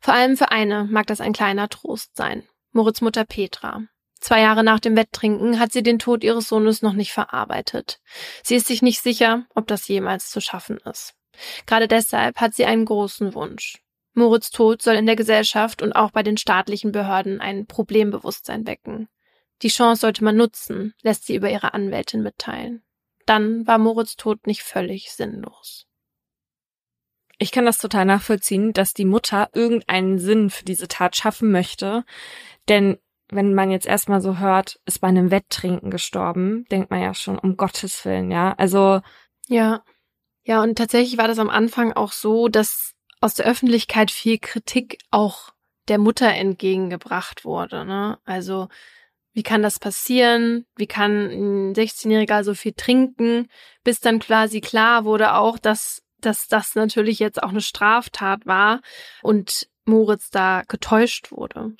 [0.00, 2.42] Vor allem für eine mag das ein kleiner Trost sein.
[2.72, 3.82] Moritz Mutter Petra.
[4.20, 8.00] Zwei Jahre nach dem Wetttrinken hat sie den Tod ihres Sohnes noch nicht verarbeitet.
[8.42, 11.14] Sie ist sich nicht sicher, ob das jemals zu schaffen ist.
[11.66, 13.83] Gerade deshalb hat sie einen großen Wunsch.
[14.14, 19.08] Moritz Tod soll in der Gesellschaft und auch bei den staatlichen Behörden ein Problembewusstsein wecken.
[19.62, 22.82] Die Chance sollte man nutzen, lässt sie über ihre Anwältin mitteilen.
[23.26, 25.86] Dann war Moritz Tod nicht völlig sinnlos.
[27.38, 32.04] Ich kann das total nachvollziehen, dass die Mutter irgendeinen Sinn für diese Tat schaffen möchte.
[32.68, 32.98] Denn
[33.28, 37.38] wenn man jetzt erstmal so hört, ist bei einem Wetttrinken gestorben, denkt man ja schon,
[37.38, 38.54] um Gottes Willen, ja.
[38.58, 39.00] Also.
[39.48, 39.82] Ja.
[40.44, 42.93] Ja, und tatsächlich war das am Anfang auch so, dass
[43.24, 45.54] aus der Öffentlichkeit viel Kritik auch
[45.88, 47.86] der Mutter entgegengebracht wurde.
[47.86, 48.18] Ne?
[48.26, 48.68] Also
[49.32, 50.66] wie kann das passieren?
[50.76, 53.48] Wie kann ein 16-Jähriger so viel trinken?
[53.82, 58.82] Bis dann quasi klar wurde auch, dass, dass das natürlich jetzt auch eine Straftat war
[59.22, 61.74] und Moritz da getäuscht wurde.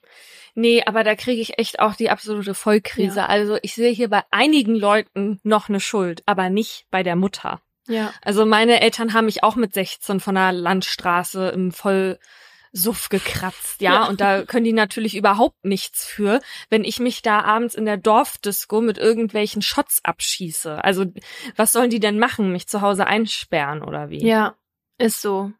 [0.55, 3.19] Nee, aber da kriege ich echt auch die absolute Vollkrise.
[3.19, 3.27] Ja.
[3.27, 7.61] Also ich sehe hier bei einigen Leuten noch eine Schuld, aber nicht bei der Mutter.
[7.87, 8.13] Ja.
[8.23, 13.93] Also meine Eltern haben mich auch mit 16 von der Landstraße im Vollsuff gekratzt, ja?
[13.93, 14.09] ja.
[14.09, 16.41] Und da können die natürlich überhaupt nichts für,
[16.71, 20.83] wenn ich mich da abends in der Dorfdisco mit irgendwelchen Shots abschieße.
[20.83, 21.07] Also
[21.57, 22.53] was sollen die denn machen?
[22.53, 24.25] Mich zu Hause einsperren oder wie?
[24.27, 24.57] Ja,
[24.99, 25.53] ist so.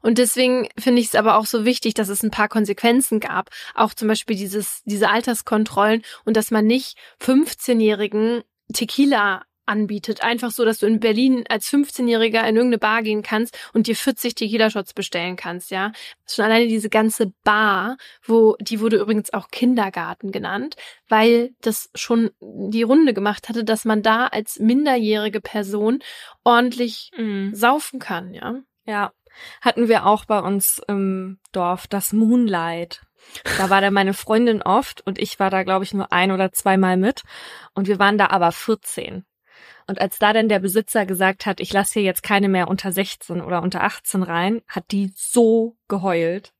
[0.00, 3.50] Und deswegen finde ich es aber auch so wichtig, dass es ein paar Konsequenzen gab.
[3.74, 10.22] Auch zum Beispiel dieses, diese Alterskontrollen und dass man nicht 15-Jährigen Tequila anbietet.
[10.22, 13.96] Einfach so, dass du in Berlin als 15-Jähriger in irgendeine Bar gehen kannst und dir
[13.96, 15.92] 40 Tequila-Shots bestellen kannst, ja.
[16.28, 20.76] Schon alleine diese ganze Bar, wo, die wurde übrigens auch Kindergarten genannt,
[21.08, 26.00] weil das schon die Runde gemacht hatte, dass man da als minderjährige Person
[26.44, 27.54] ordentlich Mhm.
[27.54, 28.56] saufen kann, ja.
[28.84, 29.12] Ja,
[29.60, 33.02] hatten wir auch bei uns im Dorf das Moonlight.
[33.56, 36.52] Da war da meine Freundin oft und ich war da, glaube ich, nur ein oder
[36.52, 37.22] zweimal mit.
[37.74, 39.24] Und wir waren da aber 14.
[39.86, 42.92] Und als da dann der Besitzer gesagt hat, ich lasse hier jetzt keine mehr unter
[42.92, 46.52] 16 oder unter 18 rein, hat die so geheult,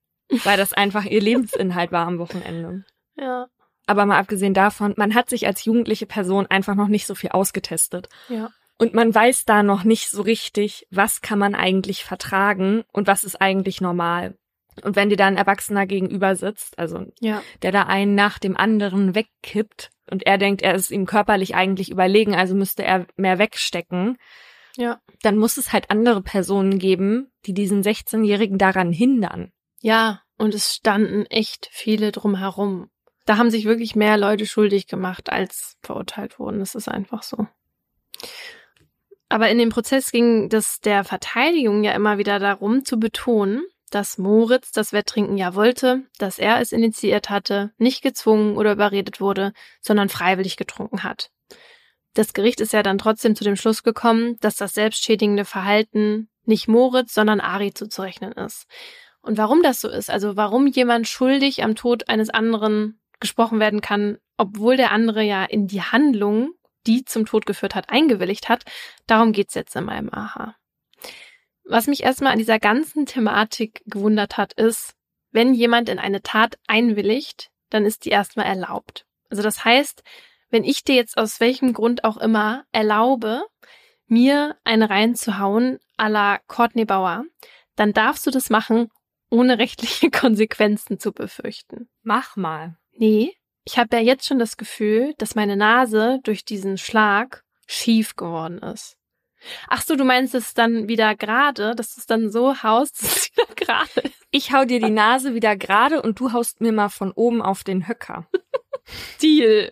[0.45, 2.85] weil das einfach ihr Lebensinhalt war am Wochenende.
[3.15, 3.47] Ja.
[3.87, 7.29] Aber mal abgesehen davon, man hat sich als jugendliche Person einfach noch nicht so viel
[7.31, 8.09] ausgetestet.
[8.31, 8.51] Ja.
[8.79, 13.23] Und man weiß da noch nicht so richtig, was kann man eigentlich vertragen und was
[13.23, 14.35] ist eigentlich normal.
[14.83, 17.43] Und wenn dir da ein Erwachsener gegenüber sitzt, also Ja.
[17.61, 21.91] der da einen nach dem anderen wegkippt und er denkt, er ist ihm körperlich eigentlich
[21.91, 24.19] überlegen, also müsste er mehr wegstecken,
[24.77, 25.01] Ja.
[25.23, 29.51] dann muss es halt andere Personen geben, die diesen 16-Jährigen daran hindern.
[29.81, 32.91] Ja, und es standen echt viele drumherum.
[33.25, 36.59] Da haben sich wirklich mehr Leute schuldig gemacht, als verurteilt wurden.
[36.61, 37.47] Das ist einfach so.
[39.29, 43.65] Aber in dem Prozess ging das der Verteidigung ja immer wieder darum zu betonen,
[43.95, 49.21] dass Moritz das Wetttrinken ja wollte, dass er es initiiert hatte, nicht gezwungen oder überredet
[49.21, 51.31] wurde, sondern freiwillig getrunken hat.
[52.15, 56.69] Das Gericht ist ja dann trotzdem zu dem Schluss gekommen, dass das selbstschädigende Verhalten nicht
[56.69, 58.67] Moritz, sondern Ari zuzurechnen ist.
[59.21, 63.81] Und warum das so ist, also warum jemand schuldig am Tod eines anderen gesprochen werden
[63.81, 66.53] kann, obwohl der andere ja in die Handlung,
[66.87, 68.65] die zum Tod geführt hat, eingewilligt hat,
[69.07, 70.57] darum geht's jetzt in meinem Aha.
[71.65, 74.95] Was mich erstmal an dieser ganzen Thematik gewundert hat, ist,
[75.31, 79.07] wenn jemand in eine Tat einwilligt, dann ist die erstmal erlaubt.
[79.31, 80.03] Also das heißt,
[80.51, 83.43] wenn ich dir jetzt aus welchem Grund auch immer erlaube,
[84.07, 87.25] mir eine reinzuhauen à la Courtney Bauer,
[87.77, 88.91] dann darfst du das machen,
[89.31, 91.89] ohne rechtliche Konsequenzen zu befürchten.
[92.03, 92.77] Mach mal.
[92.93, 93.35] Nee,
[93.65, 98.59] ich habe ja jetzt schon das Gefühl, dass meine Nase durch diesen Schlag schief geworden
[98.59, 98.99] ist.
[99.69, 103.17] Ach so, du meinst es dann wieder gerade, dass du es dann so haust, dass
[103.17, 104.27] es wieder gerade ist.
[104.31, 107.65] Ich hau dir die Nase wieder gerade und du haust mir mal von oben auf
[107.65, 108.27] den Höcker.
[109.21, 109.71] Deal.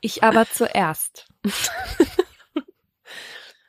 [0.00, 1.26] Ich aber zuerst.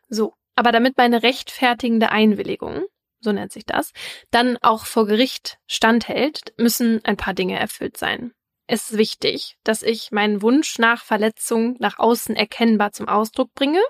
[0.09, 2.85] So, aber damit meine rechtfertigende Einwilligung,
[3.21, 3.93] so nennt sich das,
[4.31, 8.33] dann auch vor Gericht standhält, müssen ein paar Dinge erfüllt sein.
[8.71, 13.81] Es ist wichtig, dass ich meinen Wunsch nach Verletzung nach außen erkennbar zum Ausdruck bringe,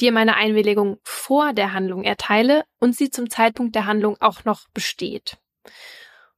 [0.00, 4.66] dir meine Einwilligung vor der Handlung erteile und sie zum Zeitpunkt der Handlung auch noch
[4.74, 5.38] besteht.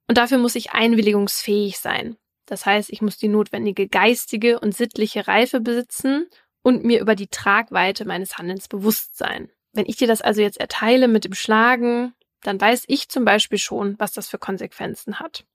[0.07, 2.19] Und dafür muss ich einwilligungsfähig sein.
[2.44, 6.28] Das heißt, ich muss die notwendige geistige und sittliche Reife besitzen
[6.61, 9.51] und mir über die Tragweite meines Handelns bewusst sein.
[9.73, 12.12] Wenn ich dir das also jetzt erteile mit dem Schlagen,
[12.43, 15.47] dann weiß ich zum Beispiel schon, was das für Konsequenzen hat.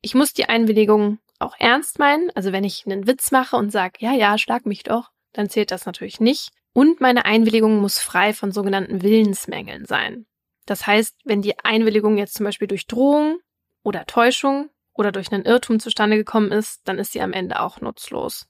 [0.00, 2.30] Ich muss die Einwilligung auch ernst meinen.
[2.34, 5.70] Also wenn ich einen Witz mache und sage, ja, ja, schlag mich doch, dann zählt
[5.70, 6.50] das natürlich nicht.
[6.72, 10.26] Und meine Einwilligung muss frei von sogenannten Willensmängeln sein.
[10.66, 13.38] Das heißt, wenn die Einwilligung jetzt zum Beispiel durch Drohung
[13.82, 17.80] oder Täuschung oder durch einen Irrtum zustande gekommen ist, dann ist sie am Ende auch
[17.80, 18.46] nutzlos.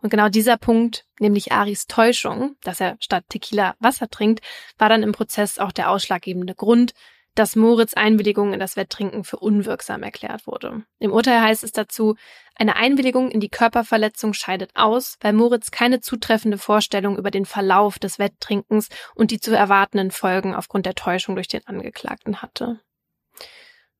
[0.00, 4.42] Und genau dieser Punkt, nämlich Aris Täuschung, dass er statt Tequila Wasser trinkt,
[4.78, 6.94] war dann im Prozess auch der ausschlaggebende Grund,
[7.34, 10.82] dass Moritz Einwilligung in das Wetttrinken für unwirksam erklärt wurde.
[10.98, 12.16] Im Urteil heißt es dazu,
[12.56, 17.98] eine Einwilligung in die Körperverletzung scheidet aus, weil Moritz keine zutreffende Vorstellung über den Verlauf
[17.98, 22.80] des Wetttrinkens und die zu erwartenden Folgen aufgrund der Täuschung durch den Angeklagten hatte.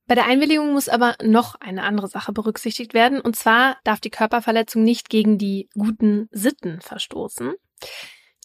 [0.09, 4.11] Bei der Einwilligung muss aber noch eine andere Sache berücksichtigt werden, und zwar darf die
[4.11, 7.55] Körperverletzung nicht gegen die guten Sitten verstoßen.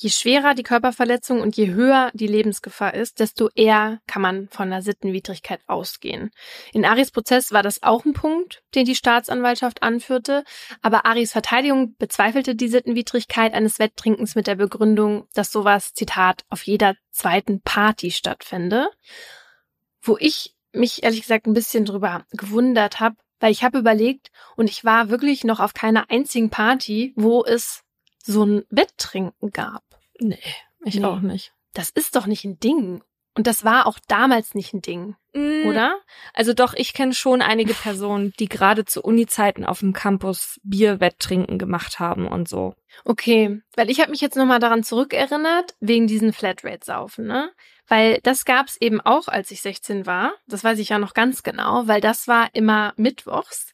[0.04, 4.64] Je schwerer die Körperverletzung und je höher die Lebensgefahr ist, desto eher kann man von
[4.64, 6.32] einer Sittenwidrigkeit ausgehen.
[6.74, 10.44] In Aris Prozess war das auch ein Punkt, den die Staatsanwaltschaft anführte,
[10.82, 16.64] aber Aris Verteidigung bezweifelte die Sittenwidrigkeit eines Wetttrinkens mit der Begründung, dass sowas, Zitat, auf
[16.64, 18.90] jeder zweiten Party stattfände.
[20.02, 24.70] Wo ich mich ehrlich gesagt ein bisschen drüber gewundert habe, weil ich habe überlegt und
[24.70, 27.86] ich war wirklich noch auf keiner einzigen Party, wo es
[28.22, 29.93] so ein Wetttrinken gab.
[30.20, 30.40] Nee,
[30.86, 31.06] ich Nee.
[31.06, 31.54] auch nicht.
[31.74, 33.04] Das ist doch nicht ein Ding.
[33.36, 36.00] Und das war auch damals nicht ein Ding, Mm, oder?
[36.36, 41.58] Also doch, ich kenne schon einige Personen, die gerade zu Uni-Zeiten auf dem Campus Bierwetttrinken
[41.58, 42.76] gemacht haben und so.
[43.06, 47.52] Okay, weil ich habe mich jetzt nochmal daran zurückerinnert, wegen diesen Flatrate-Saufen, ne?
[47.88, 50.34] Weil das gab's eben auch, als ich 16 war.
[50.46, 53.74] Das weiß ich ja noch ganz genau, weil das war immer mittwochs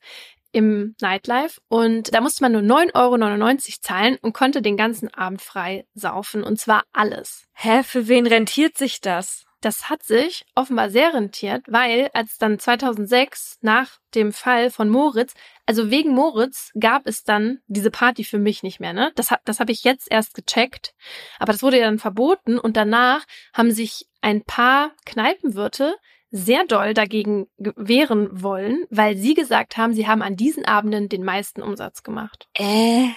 [0.52, 5.42] im Nightlife und da musste man nur 9,99 Euro zahlen und konnte den ganzen Abend
[5.42, 7.46] frei saufen und zwar alles.
[7.54, 9.46] Hä, für wen rentiert sich das?
[9.62, 15.34] Das hat sich offenbar sehr rentiert, weil als dann 2006 nach dem Fall von Moritz,
[15.66, 19.12] also wegen Moritz gab es dann diese Party für mich nicht mehr, ne?
[19.16, 20.94] Das, hat- das habe ich jetzt erst gecheckt,
[21.40, 25.96] aber das wurde ja dann verboten und danach haben sich ein paar Kneipenwirte
[26.32, 31.10] sehr doll dagegen ge- wehren wollen, weil sie gesagt haben, sie haben an diesen Abenden
[31.10, 32.48] den meisten Umsatz gemacht.
[32.56, 33.08] Äh.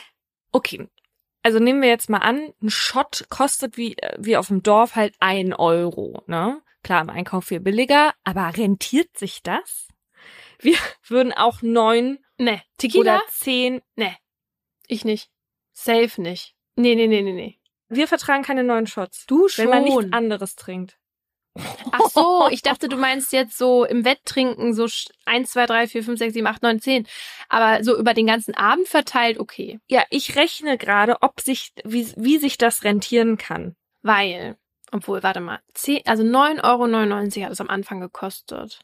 [0.52, 0.89] Okay.
[1.43, 4.94] Also nehmen wir jetzt mal an, ein Shot kostet wie, äh, wie auf dem Dorf
[4.94, 6.62] halt ein Euro, ne?
[6.82, 9.89] Klar, im Einkauf viel billiger, aber rentiert sich das?
[10.59, 10.76] Wir
[11.09, 13.16] würden auch neun Ne, Tequila?
[13.16, 14.16] oder zehn, Ne,
[14.86, 15.30] ich nicht.
[15.72, 16.55] Safe nicht.
[16.76, 17.59] Nee, nee, nee, nee, nee.
[17.89, 19.26] wir vertragen keine neuen Shots.
[19.26, 20.98] Du Wenn man nichts anderes trinkt.
[21.91, 24.87] Ach so, ich dachte, du meinst jetzt so im Wetttrinken so
[25.27, 27.07] 1, 2, 3, 4, 5, 6, 7, 8, 9, 10.
[27.49, 29.79] Aber so über den ganzen Abend verteilt, okay.
[29.89, 33.77] Ja, ich rechne gerade, ob sich, wie, wie sich das rentieren kann.
[34.03, 34.57] Weil,
[34.91, 38.81] obwohl, warte mal, 10, also 9,99 Euro hat es am Anfang gekostet.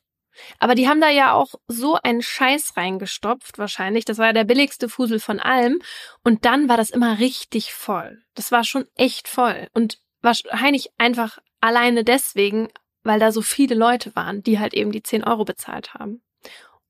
[0.59, 4.05] Aber die haben da ja auch so einen Scheiß reingestopft, wahrscheinlich.
[4.05, 5.81] Das war ja der billigste Fusel von allem.
[6.23, 8.23] Und dann war das immer richtig voll.
[8.35, 9.69] Das war schon echt voll.
[9.75, 12.69] Und wahrscheinlich einfach alleine deswegen,
[13.03, 16.23] weil da so viele Leute waren, die halt eben die 10 Euro bezahlt haben.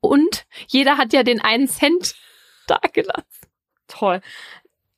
[0.01, 2.15] Und jeder hat ja den einen Cent
[2.67, 3.25] dagelassen.
[3.89, 4.21] Toll.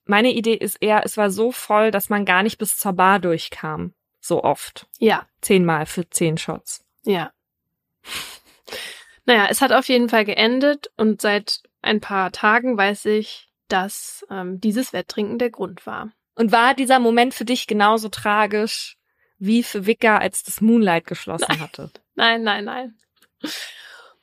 [0.05, 3.21] Meine Idee ist eher, es war so voll, dass man gar nicht bis zur Bar
[3.21, 3.95] durchkam.
[4.21, 4.87] So oft.
[4.99, 6.85] Ja, Zehnmal für zehn Shots.
[7.05, 7.33] Ja.
[9.25, 14.27] Naja, es hat auf jeden Fall geendet und seit ein paar Tagen weiß ich, dass
[14.31, 16.11] ähm, dieses Wetttrinken der Grund war.
[16.35, 18.97] Und war dieser Moment für dich genauso tragisch
[19.41, 21.91] wie für Wicker, als das Moonlight geschlossen hatte?
[22.15, 22.95] Nein, nein, nein.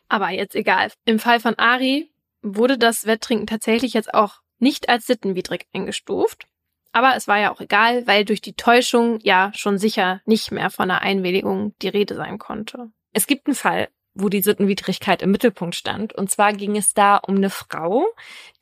[0.07, 0.91] Aber jetzt egal.
[1.05, 2.11] Im Fall von Ari
[2.43, 6.45] wurde das Wetttrinken tatsächlich jetzt auch nicht als sittenwidrig eingestuft.
[6.91, 10.69] Aber es war ja auch egal, weil durch die Täuschung ja schon sicher nicht mehr
[10.69, 12.91] von einer Einwilligung die Rede sein konnte.
[13.13, 16.13] Es gibt einen Fall, wo die Sittenwidrigkeit im Mittelpunkt stand.
[16.13, 18.05] Und zwar ging es da um eine Frau,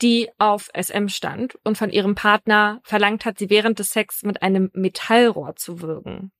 [0.01, 4.41] die auf SM stand und von ihrem Partner verlangt hat, sie während des Sex mit
[4.41, 6.31] einem Metallrohr zu würgen.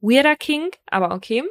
[0.00, 1.42] Weirder King, aber okay.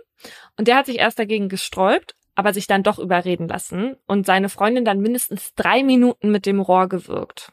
[0.57, 4.49] Und der hat sich erst dagegen gesträubt, aber sich dann doch überreden lassen und seine
[4.49, 7.51] Freundin dann mindestens drei Minuten mit dem Rohr gewürgt.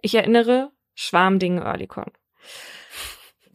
[0.00, 2.10] Ich erinnere, Schwarmding Earlycon.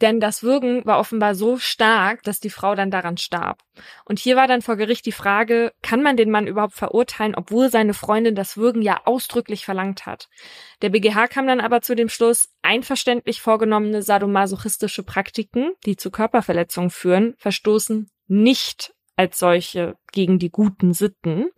[0.00, 3.62] Denn das Würgen war offenbar so stark, dass die Frau dann daran starb.
[4.04, 7.70] Und hier war dann vor Gericht die Frage, kann man den Mann überhaupt verurteilen, obwohl
[7.70, 10.28] seine Freundin das Würgen ja ausdrücklich verlangt hat.
[10.82, 16.90] Der BGH kam dann aber zu dem Schluss, einverständlich vorgenommene sadomasochistische Praktiken, die zu Körperverletzungen
[16.90, 21.48] führen, verstoßen nicht als solche gegen die guten Sitten.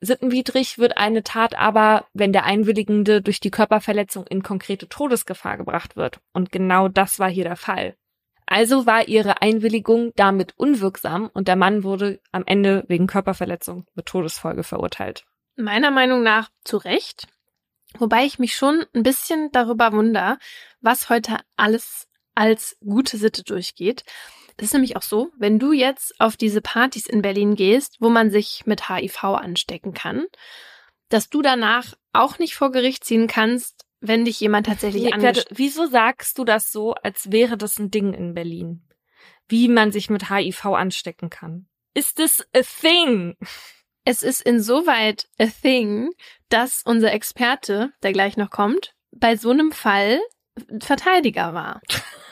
[0.00, 5.96] Sittenwidrig wird eine Tat aber, wenn der Einwilligende durch die Körperverletzung in konkrete Todesgefahr gebracht
[5.96, 6.20] wird.
[6.32, 7.96] Und genau das war hier der Fall.
[8.46, 14.06] Also war ihre Einwilligung damit unwirksam und der Mann wurde am Ende wegen Körperverletzung mit
[14.06, 15.24] Todesfolge verurteilt.
[15.56, 17.26] Meiner Meinung nach zu Recht.
[17.98, 20.38] Wobei ich mich schon ein bisschen darüber wundere,
[20.80, 24.04] was heute alles als gute Sitte durchgeht.
[24.56, 28.08] Das ist nämlich auch so, wenn du jetzt auf diese Partys in Berlin gehst, wo
[28.08, 30.26] man sich mit HIV anstecken kann,
[31.08, 35.58] dass du danach auch nicht vor Gericht ziehen kannst, wenn dich jemand tatsächlich Nee, angesteckt
[35.58, 38.82] wieso sagst du das so, als wäre das ein Ding in Berlin?
[39.48, 41.68] Wie man sich mit HIV anstecken kann?
[41.94, 43.36] Ist this a thing?
[44.04, 46.10] Es ist insoweit a thing,
[46.48, 50.20] dass unser Experte, der gleich noch kommt, bei so einem Fall
[50.80, 51.80] Verteidiger war.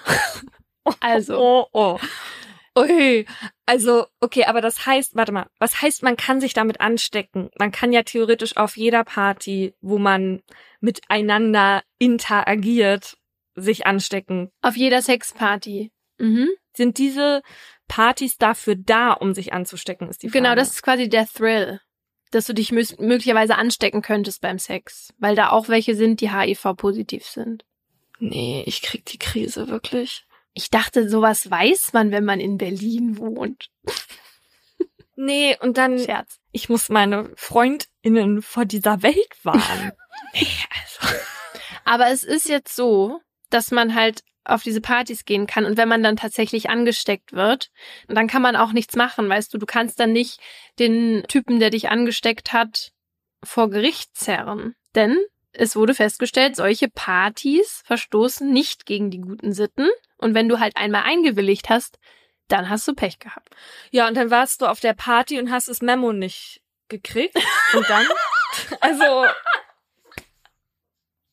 [1.01, 1.99] Also, Oh, oh.
[2.77, 3.25] Ui.
[3.67, 7.51] Also, okay, aber das heißt, warte mal, was heißt, man kann sich damit anstecken?
[7.59, 10.43] Man kann ja theoretisch auf jeder Party, wo man
[10.81, 13.17] miteinander interagiert,
[13.55, 14.51] sich anstecken.
[14.63, 15.93] auf jeder Sexparty.
[16.19, 16.49] Mhm.
[16.77, 17.43] Sind diese
[17.87, 20.43] Partys dafür da, um sich anzustecken, ist die Frage.
[20.43, 21.81] Genau, das ist quasi der Thrill,
[22.33, 26.33] dass du dich mö- möglicherweise anstecken könntest beim Sex, weil da auch welche sind, die
[26.33, 27.65] HIV-positiv sind.
[28.19, 30.27] Nee, ich krieg die Krise, wirklich.
[30.55, 33.71] Ich dachte, sowas weiß man, wenn man in Berlin wohnt.
[35.17, 36.41] Nee, und dann, Scherz.
[36.53, 39.93] ich muss meine FreundInnen vor dieser Welt warnen.
[40.33, 41.17] nee, also.
[41.85, 43.21] Aber es ist jetzt so,
[43.51, 47.71] dass man halt auf diese Partys gehen kann und wenn man dann tatsächlich angesteckt wird,
[48.09, 50.39] dann kann man auch nichts machen, weißt du, du kannst dann nicht
[50.79, 52.93] den Typen, der dich angesteckt hat,
[53.43, 54.75] vor Gericht zerren.
[54.95, 55.19] Denn
[55.53, 59.89] es wurde festgestellt, solche Partys verstoßen nicht gegen die guten Sitten.
[60.25, 61.99] Und wenn du halt einmal eingewilligt hast,
[62.49, 63.55] dann hast du Pech gehabt.
[63.91, 67.37] Ja, und dann warst du auf der Party und hast das Memo nicht gekriegt.
[67.75, 68.07] Und dann,
[68.81, 69.27] also,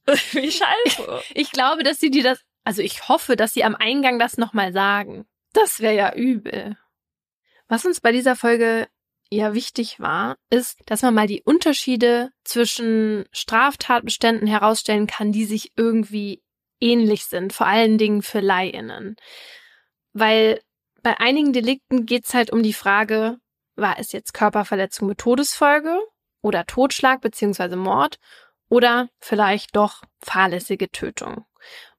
[0.34, 1.22] wie scheiße.
[1.36, 4.74] Ich glaube, dass sie dir das, also ich hoffe, dass sie am Eingang das nochmal
[4.74, 5.26] sagen.
[5.54, 6.78] Das wäre ja übel.
[7.70, 8.90] Was uns bei dieser Folge
[9.30, 15.72] ja wichtig war, ist, dass man mal die Unterschiede zwischen Straftatbeständen herausstellen kann, die sich
[15.78, 16.44] irgendwie
[16.82, 19.16] ähnlich sind, vor allen Dingen für Leihinnen.
[20.14, 20.62] Weil
[21.04, 23.38] bei einigen Delikten geht's halt um die Frage,
[23.76, 25.98] war es jetzt Körperverletzung mit Todesfolge
[26.42, 28.18] oder Totschlag beziehungsweise Mord
[28.70, 31.46] oder vielleicht doch fahrlässige Tötung.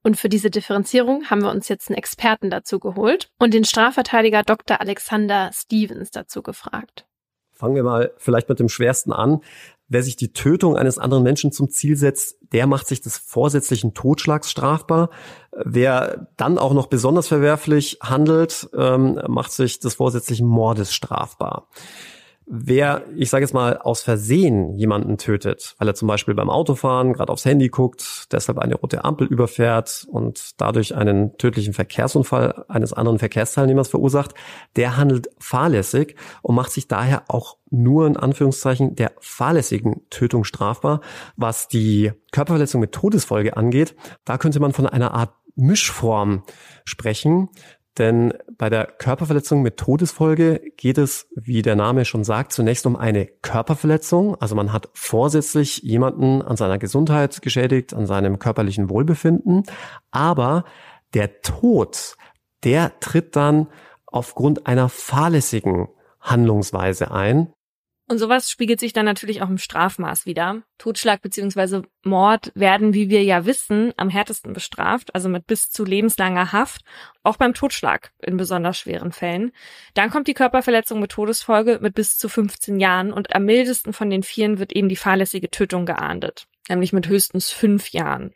[0.01, 4.43] Und für diese Differenzierung haben wir uns jetzt einen Experten dazu geholt und den Strafverteidiger
[4.43, 4.81] Dr.
[4.81, 7.05] Alexander Stevens dazu gefragt.
[7.53, 9.41] Fangen wir mal vielleicht mit dem schwersten an.
[9.87, 13.93] Wer sich die Tötung eines anderen Menschen zum Ziel setzt, der macht sich des vorsätzlichen
[13.93, 15.09] Totschlags strafbar.
[15.51, 21.67] Wer dann auch noch besonders verwerflich handelt, ähm, macht sich des vorsätzlichen Mordes strafbar.
[22.45, 27.13] Wer, ich sage jetzt mal, aus Versehen jemanden tötet, weil er zum Beispiel beim Autofahren
[27.13, 32.91] gerade aufs Handy guckt, deshalb eine rote Ampel überfährt und dadurch einen tödlichen Verkehrsunfall eines
[32.91, 34.33] anderen Verkehrsteilnehmers verursacht,
[34.75, 40.99] der handelt fahrlässig und macht sich daher auch nur in Anführungszeichen der fahrlässigen Tötung strafbar.
[41.37, 43.95] Was die Körperverletzung mit Todesfolge angeht,
[44.25, 46.43] da könnte man von einer Art Mischform
[46.83, 47.49] sprechen.
[47.97, 52.95] Denn bei der Körperverletzung mit Todesfolge geht es, wie der Name schon sagt, zunächst um
[52.95, 54.35] eine Körperverletzung.
[54.35, 59.63] Also man hat vorsätzlich jemanden an seiner Gesundheit geschädigt, an seinem körperlichen Wohlbefinden.
[60.09, 60.65] Aber
[61.13, 62.15] der Tod,
[62.63, 63.67] der tritt dann
[64.07, 65.87] aufgrund einer fahrlässigen
[66.19, 67.53] Handlungsweise ein.
[68.13, 70.61] Und sowas spiegelt sich dann natürlich auch im Strafmaß wieder.
[70.77, 71.81] Totschlag bzw.
[72.03, 76.85] Mord werden, wie wir ja wissen, am härtesten bestraft, also mit bis zu lebenslanger Haft,
[77.23, 79.51] auch beim Totschlag in besonders schweren Fällen.
[79.95, 84.11] Dann kommt die Körperverletzung mit Todesfolge mit bis zu 15 Jahren und am mildesten von
[84.11, 88.35] den vieren wird eben die fahrlässige Tötung geahndet, nämlich mit höchstens fünf Jahren.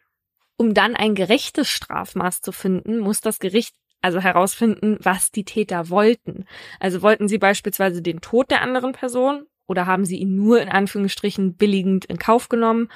[0.57, 5.91] Um dann ein gerechtes Strafmaß zu finden, muss das Gericht also herausfinden, was die Täter
[5.91, 6.47] wollten.
[6.79, 10.69] Also wollten sie beispielsweise den Tod der anderen Person oder haben sie ihn nur in
[10.69, 12.89] Anführungsstrichen billigend in Kauf genommen?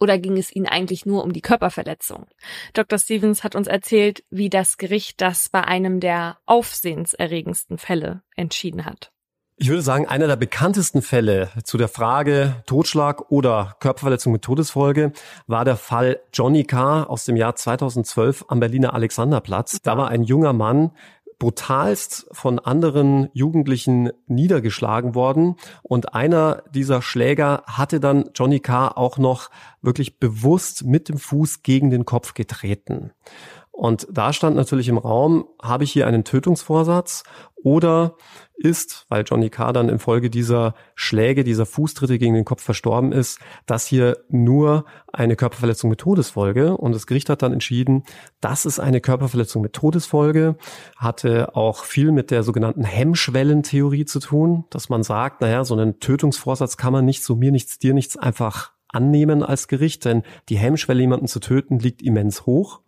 [0.00, 2.26] Oder ging es ihnen eigentlich nur um die Körperverletzung?
[2.72, 2.98] Dr.
[2.98, 9.12] Stevens hat uns erzählt, wie das Gericht das bei einem der aufsehenserregendsten Fälle entschieden hat.
[9.56, 15.12] Ich würde sagen, einer der bekanntesten Fälle zu der Frage Totschlag oder Körperverletzung mit Todesfolge
[15.46, 17.04] war der Fall Johnny K.
[17.04, 19.80] aus dem Jahr 2012 am Berliner Alexanderplatz.
[19.80, 20.90] Da war ein junger Mann
[21.44, 25.56] brutalst von anderen Jugendlichen niedergeschlagen worden.
[25.82, 29.50] Und einer dieser Schläger hatte dann Johnny Carr auch noch
[29.82, 33.10] wirklich bewusst mit dem Fuß gegen den Kopf getreten.
[33.72, 37.24] Und da stand natürlich im Raum, habe ich hier einen Tötungsvorsatz
[37.56, 38.16] oder
[38.56, 43.40] ist, weil Johnny Carr dann infolge dieser Schläge, dieser Fußtritte gegen den Kopf verstorben ist,
[43.66, 46.76] das hier nur eine Körperverletzung mit Todesfolge.
[46.76, 48.04] Und das Gericht hat dann entschieden,
[48.40, 50.56] das ist eine Körperverletzung mit Todesfolge,
[50.96, 55.98] hatte auch viel mit der sogenannten Hemmschwellentheorie zu tun, dass man sagt, naja, so einen
[55.98, 60.56] Tötungsvorsatz kann man nicht so mir nichts, dir nichts einfach annehmen als Gericht, denn die
[60.56, 62.80] Hemmschwelle, jemanden zu töten, liegt immens hoch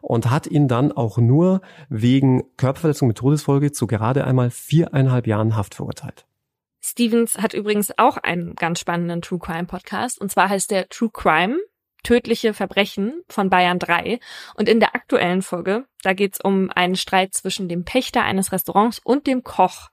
[0.00, 5.56] und hat ihn dann auch nur wegen Körperverletzung mit Todesfolge zu gerade einmal viereinhalb Jahren
[5.56, 6.26] Haft verurteilt.
[6.80, 11.10] Stevens hat übrigens auch einen ganz spannenden True Crime Podcast und zwar heißt der True
[11.12, 11.58] Crime
[12.02, 14.18] Tödliche Verbrechen von Bayern 3.
[14.56, 18.98] Und in der aktuellen Folge, da geht's um einen Streit zwischen dem Pächter eines Restaurants
[18.98, 19.88] und dem Koch,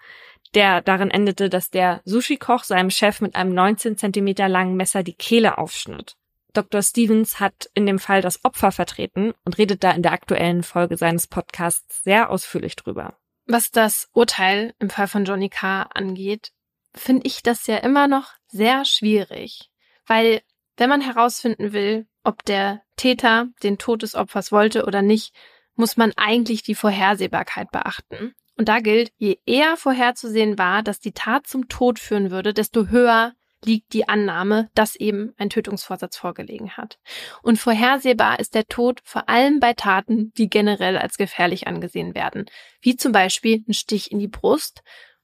[0.56, 5.14] der darin endete, dass der Sushi-Koch seinem Chef mit einem 19 Zentimeter langen Messer die
[5.14, 6.16] Kehle aufschnitt.
[6.54, 6.82] Dr.
[6.82, 10.98] Stevens hat in dem Fall das Opfer vertreten und redet da in der aktuellen Folge
[10.98, 13.16] seines Podcasts sehr ausführlich drüber.
[13.46, 16.52] Was das Urteil im Fall von Johnny Carr angeht,
[16.96, 19.70] finde ich das ja immer noch sehr schwierig,
[20.08, 20.42] weil
[20.78, 25.34] wenn man herausfinden will, ob der Täter den Tod des Opfers wollte oder nicht,
[25.76, 28.34] muss man eigentlich die Vorhersehbarkeit beachten.
[28.60, 32.88] Und da gilt, je eher vorherzusehen war, dass die Tat zum Tod führen würde, desto
[32.88, 33.32] höher
[33.64, 37.00] liegt die Annahme, dass eben ein Tötungsvorsatz vorgelegen hat.
[37.42, 42.48] Und vorhersehbar ist der Tod vor allem bei Taten, die generell als gefährlich angesehen werden,
[42.82, 44.82] wie zum Beispiel ein Stich in die Brust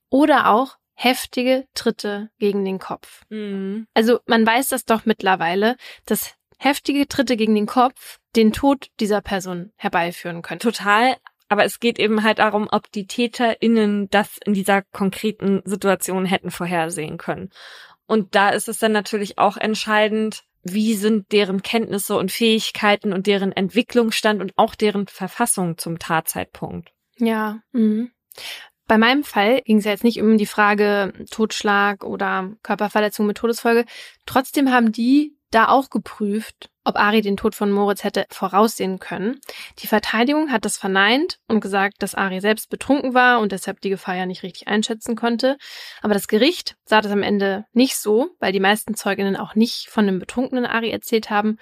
[0.10, 3.24] oder auch heftige Tritte gegen den Kopf.
[3.28, 3.86] Mhm.
[3.94, 5.76] Also man weiß das doch mittlerweile,
[6.06, 10.70] dass heftige Tritte gegen den Kopf den Tod dieser Person herbeiführen könnte.
[10.70, 11.18] Total.
[11.48, 16.52] Aber es geht eben halt darum, ob die TäterInnen das in dieser konkreten Situation hätten
[16.52, 17.50] vorhersehen können.
[18.08, 23.28] Und da ist es dann natürlich auch entscheidend, wie sind deren Kenntnisse und Fähigkeiten und
[23.28, 26.92] deren Entwicklungsstand und auch deren Verfassung zum Tatzeitpunkt.
[27.18, 27.60] Ja.
[27.72, 28.12] Mhm.
[28.88, 33.38] Bei meinem Fall ging es ja jetzt nicht um die Frage Totschlag oder Körperverletzung mit
[33.38, 33.86] Todesfolge.
[34.26, 39.42] Trotzdem haben die da auch geprüft, ob Ari den Tod von Moritz hätte voraussehen können.
[39.80, 43.90] Die Verteidigung hat das verneint und gesagt, dass Ari selbst betrunken war und deshalb die
[43.90, 45.58] Gefahr ja nicht richtig einschätzen konnte.
[46.02, 49.90] Aber das Gericht sah das am Ende nicht so, weil die meisten Zeuginnen auch nicht
[49.90, 51.58] von dem betrunkenen Ari erzählt haben.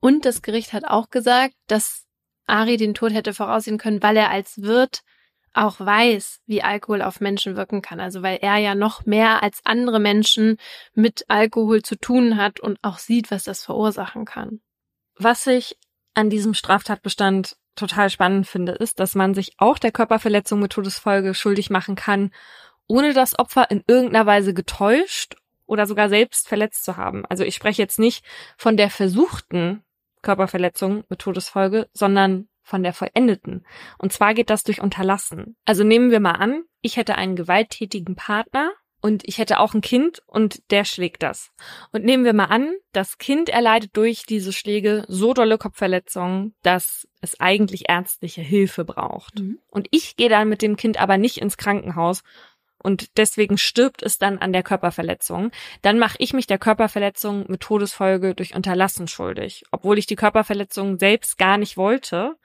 [0.00, 2.06] Und das Gericht hat auch gesagt, dass
[2.46, 5.02] Ari den Tod hätte voraussehen können, weil er als Wirt
[5.54, 8.00] auch weiß, wie Alkohol auf Menschen wirken kann.
[8.00, 10.56] Also weil er ja noch mehr als andere Menschen
[10.94, 14.60] mit Alkohol zu tun hat und auch sieht, was das verursachen kann.
[15.16, 15.76] Was ich
[16.14, 21.34] an diesem Straftatbestand total spannend finde, ist, dass man sich auch der Körperverletzung mit Todesfolge
[21.34, 22.30] schuldig machen kann,
[22.86, 27.24] ohne das Opfer in irgendeiner Weise getäuscht oder sogar selbst verletzt zu haben.
[27.26, 28.24] Also ich spreche jetzt nicht
[28.56, 29.82] von der versuchten
[30.20, 33.66] Körperverletzung mit Todesfolge, sondern von der vollendeten.
[33.98, 35.56] Und zwar geht das durch Unterlassen.
[35.64, 38.72] Also nehmen wir mal an, ich hätte einen gewalttätigen Partner
[39.02, 41.50] und ich hätte auch ein Kind und der schlägt das.
[41.90, 47.08] Und nehmen wir mal an, das Kind erleidet durch diese Schläge so dolle Kopfverletzungen, dass
[47.20, 49.40] es eigentlich ärztliche Hilfe braucht.
[49.40, 49.58] Mhm.
[49.68, 52.22] Und ich gehe dann mit dem Kind aber nicht ins Krankenhaus
[52.82, 55.50] und deswegen stirbt es dann an der Körperverletzung,
[55.82, 60.98] dann mache ich mich der Körperverletzung mit Todesfolge durch Unterlassen schuldig, obwohl ich die Körperverletzung
[60.98, 62.36] selbst gar nicht wollte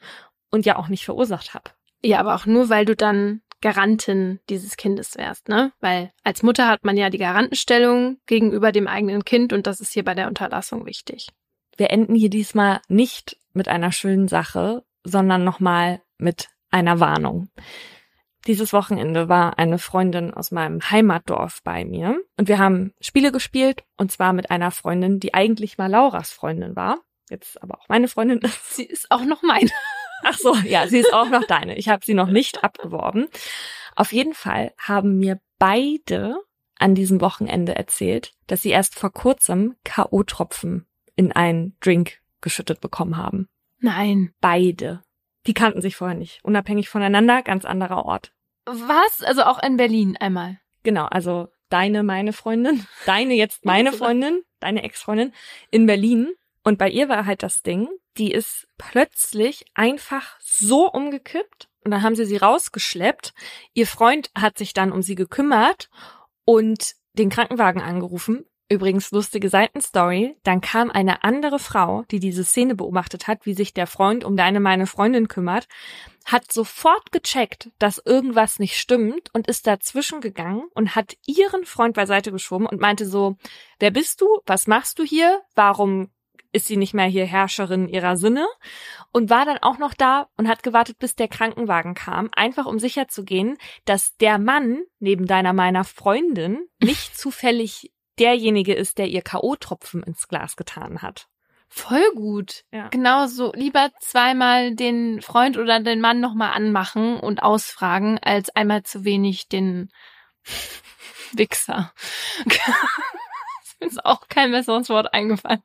[0.49, 1.71] und ja auch nicht verursacht habe.
[2.01, 5.73] Ja, aber auch nur, weil du dann Garantin dieses Kindes wärst, ne?
[5.79, 9.93] Weil als Mutter hat man ja die Garantenstellung gegenüber dem eigenen Kind und das ist
[9.93, 11.29] hier bei der Unterlassung wichtig.
[11.75, 17.49] Wir enden hier diesmal nicht mit einer schönen Sache, sondern nochmal mit einer Warnung.
[18.47, 23.83] Dieses Wochenende war eine Freundin aus meinem Heimatdorf bei mir und wir haben Spiele gespielt
[23.97, 26.99] und zwar mit einer Freundin, die eigentlich mal Lauras Freundin war,
[27.29, 28.57] jetzt aber auch meine Freundin ist.
[28.75, 29.69] Sie ist auch noch meine.
[30.23, 31.77] Ach so, ja, sie ist auch noch deine.
[31.77, 33.27] Ich habe sie noch nicht abgeworben.
[33.95, 36.37] Auf jeden Fall haben mir beide
[36.79, 43.17] an diesem Wochenende erzählt, dass sie erst vor kurzem KO-Tropfen in einen Drink geschüttet bekommen
[43.17, 43.47] haben.
[43.79, 44.33] Nein.
[44.41, 45.03] Beide.
[45.45, 46.43] Die kannten sich vorher nicht.
[46.43, 48.33] Unabhängig voneinander, ganz anderer Ort.
[48.67, 49.23] Was?
[49.23, 50.59] Also auch in Berlin einmal.
[50.83, 55.33] Genau, also deine, meine Freundin, deine jetzt meine Freundin, deine Ex-Freundin
[55.71, 56.33] in Berlin.
[56.63, 57.87] Und bei ihr war halt das Ding,
[58.17, 63.33] die ist plötzlich einfach so umgekippt und dann haben sie sie rausgeschleppt.
[63.73, 65.89] Ihr Freund hat sich dann um sie gekümmert
[66.43, 70.35] und den Krankenwagen angerufen Übrigens lustige Seitenstory.
[70.43, 74.35] Dann kam eine andere Frau, die diese Szene beobachtet hat, wie sich der Freund um
[74.35, 75.67] deine meine Freundin kümmert,
[76.25, 81.95] hat sofort gecheckt, dass irgendwas nicht stimmt und ist dazwischen gegangen und hat ihren Freund
[81.95, 83.37] beiseite geschoben und meinte so,
[83.79, 84.27] wer bist du?
[84.45, 85.41] Was machst du hier?
[85.55, 86.09] Warum
[86.51, 88.45] ist sie nicht mehr hier Herrscherin ihrer Sinne?
[89.13, 92.79] Und war dann auch noch da und hat gewartet, bis der Krankenwagen kam, einfach um
[92.79, 99.07] sicher zu gehen, dass der Mann neben deiner meiner Freundin nicht zufällig derjenige ist, der
[99.07, 101.27] ihr K.O.-Tropfen ins Glas getan hat.
[101.69, 102.63] Voll gut.
[102.71, 102.87] Ja.
[102.89, 103.51] Genau so.
[103.53, 109.49] Lieber zweimal den Freund oder den Mann nochmal anmachen und ausfragen, als einmal zu wenig
[109.49, 109.89] den
[111.33, 111.93] Wichser.
[113.79, 115.61] ist auch kein besseres Wort eingefallen.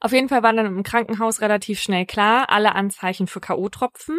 [0.00, 4.18] Auf jeden Fall war dann im Krankenhaus relativ schnell klar, alle Anzeichen für K.O.-Tropfen.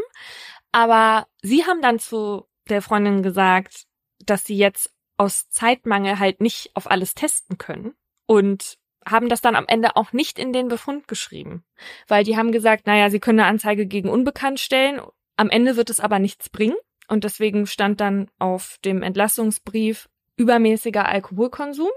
[0.72, 3.86] Aber sie haben dann zu der Freundin gesagt,
[4.20, 7.94] dass sie jetzt aus Zeitmangel halt nicht auf alles testen können
[8.26, 8.78] und
[9.08, 11.64] haben das dann am Ende auch nicht in den Befund geschrieben,
[12.08, 15.02] weil die haben gesagt, naja, sie können eine Anzeige gegen Unbekannt stellen,
[15.38, 16.76] am Ende wird es aber nichts bringen
[17.08, 21.90] und deswegen stand dann auf dem Entlassungsbrief übermäßiger Alkoholkonsum,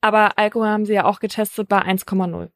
[0.00, 2.50] aber Alkohol haben sie ja auch getestet bei 1,0.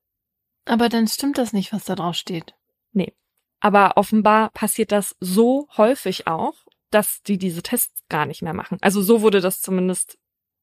[0.64, 2.54] Aber dann stimmt das nicht, was da drauf steht.
[2.92, 3.14] Nee.
[3.60, 6.54] Aber offenbar passiert das so häufig auch,
[6.96, 8.78] dass die diese Tests gar nicht mehr machen.
[8.80, 10.16] Also so wurde das zumindest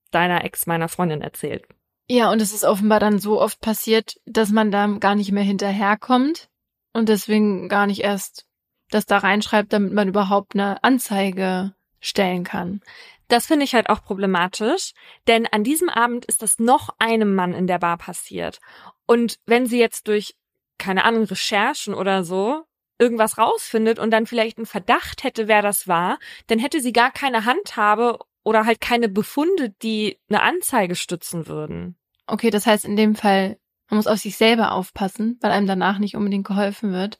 [0.10, 1.68] deiner Ex meiner Freundin erzählt.
[2.10, 5.44] Ja, und es ist offenbar dann so oft passiert, dass man da gar nicht mehr
[5.44, 6.50] hinterherkommt
[6.92, 8.48] und deswegen gar nicht erst
[8.90, 12.82] das da reinschreibt, damit man überhaupt eine Anzeige stellen kann.
[13.28, 14.94] Das finde ich halt auch problematisch,
[15.28, 18.60] denn an diesem Abend ist das noch einem Mann in der Bar passiert.
[19.06, 20.36] Und wenn sie jetzt durch,
[20.80, 22.64] keine Ahnung, Recherchen oder so
[23.00, 27.12] irgendwas rausfindet und dann vielleicht einen Verdacht hätte, wer das war, dann hätte sie gar
[27.12, 31.98] keine Handhabe oder halt keine Befunde, die eine Anzeige stützen würden.
[32.28, 33.58] Okay, das heißt in dem Fall
[33.90, 37.20] Man muss auf sich selber aufpassen, weil einem danach nicht unbedingt geholfen wird.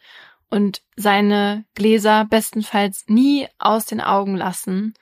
[0.50, 4.94] Und seine Gläser bestenfalls nie aus den Augen lassen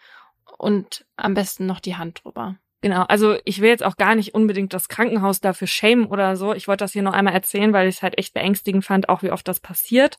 [0.57, 2.57] und am besten noch die Hand drüber.
[2.82, 6.53] Genau, also ich will jetzt auch gar nicht unbedingt das Krankenhaus dafür schämen oder so.
[6.53, 9.22] Ich wollte das hier noch einmal erzählen, weil ich es halt echt beängstigend fand, auch
[9.22, 10.18] wie oft das passiert.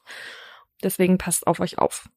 [0.82, 2.08] Deswegen passt auf euch auf.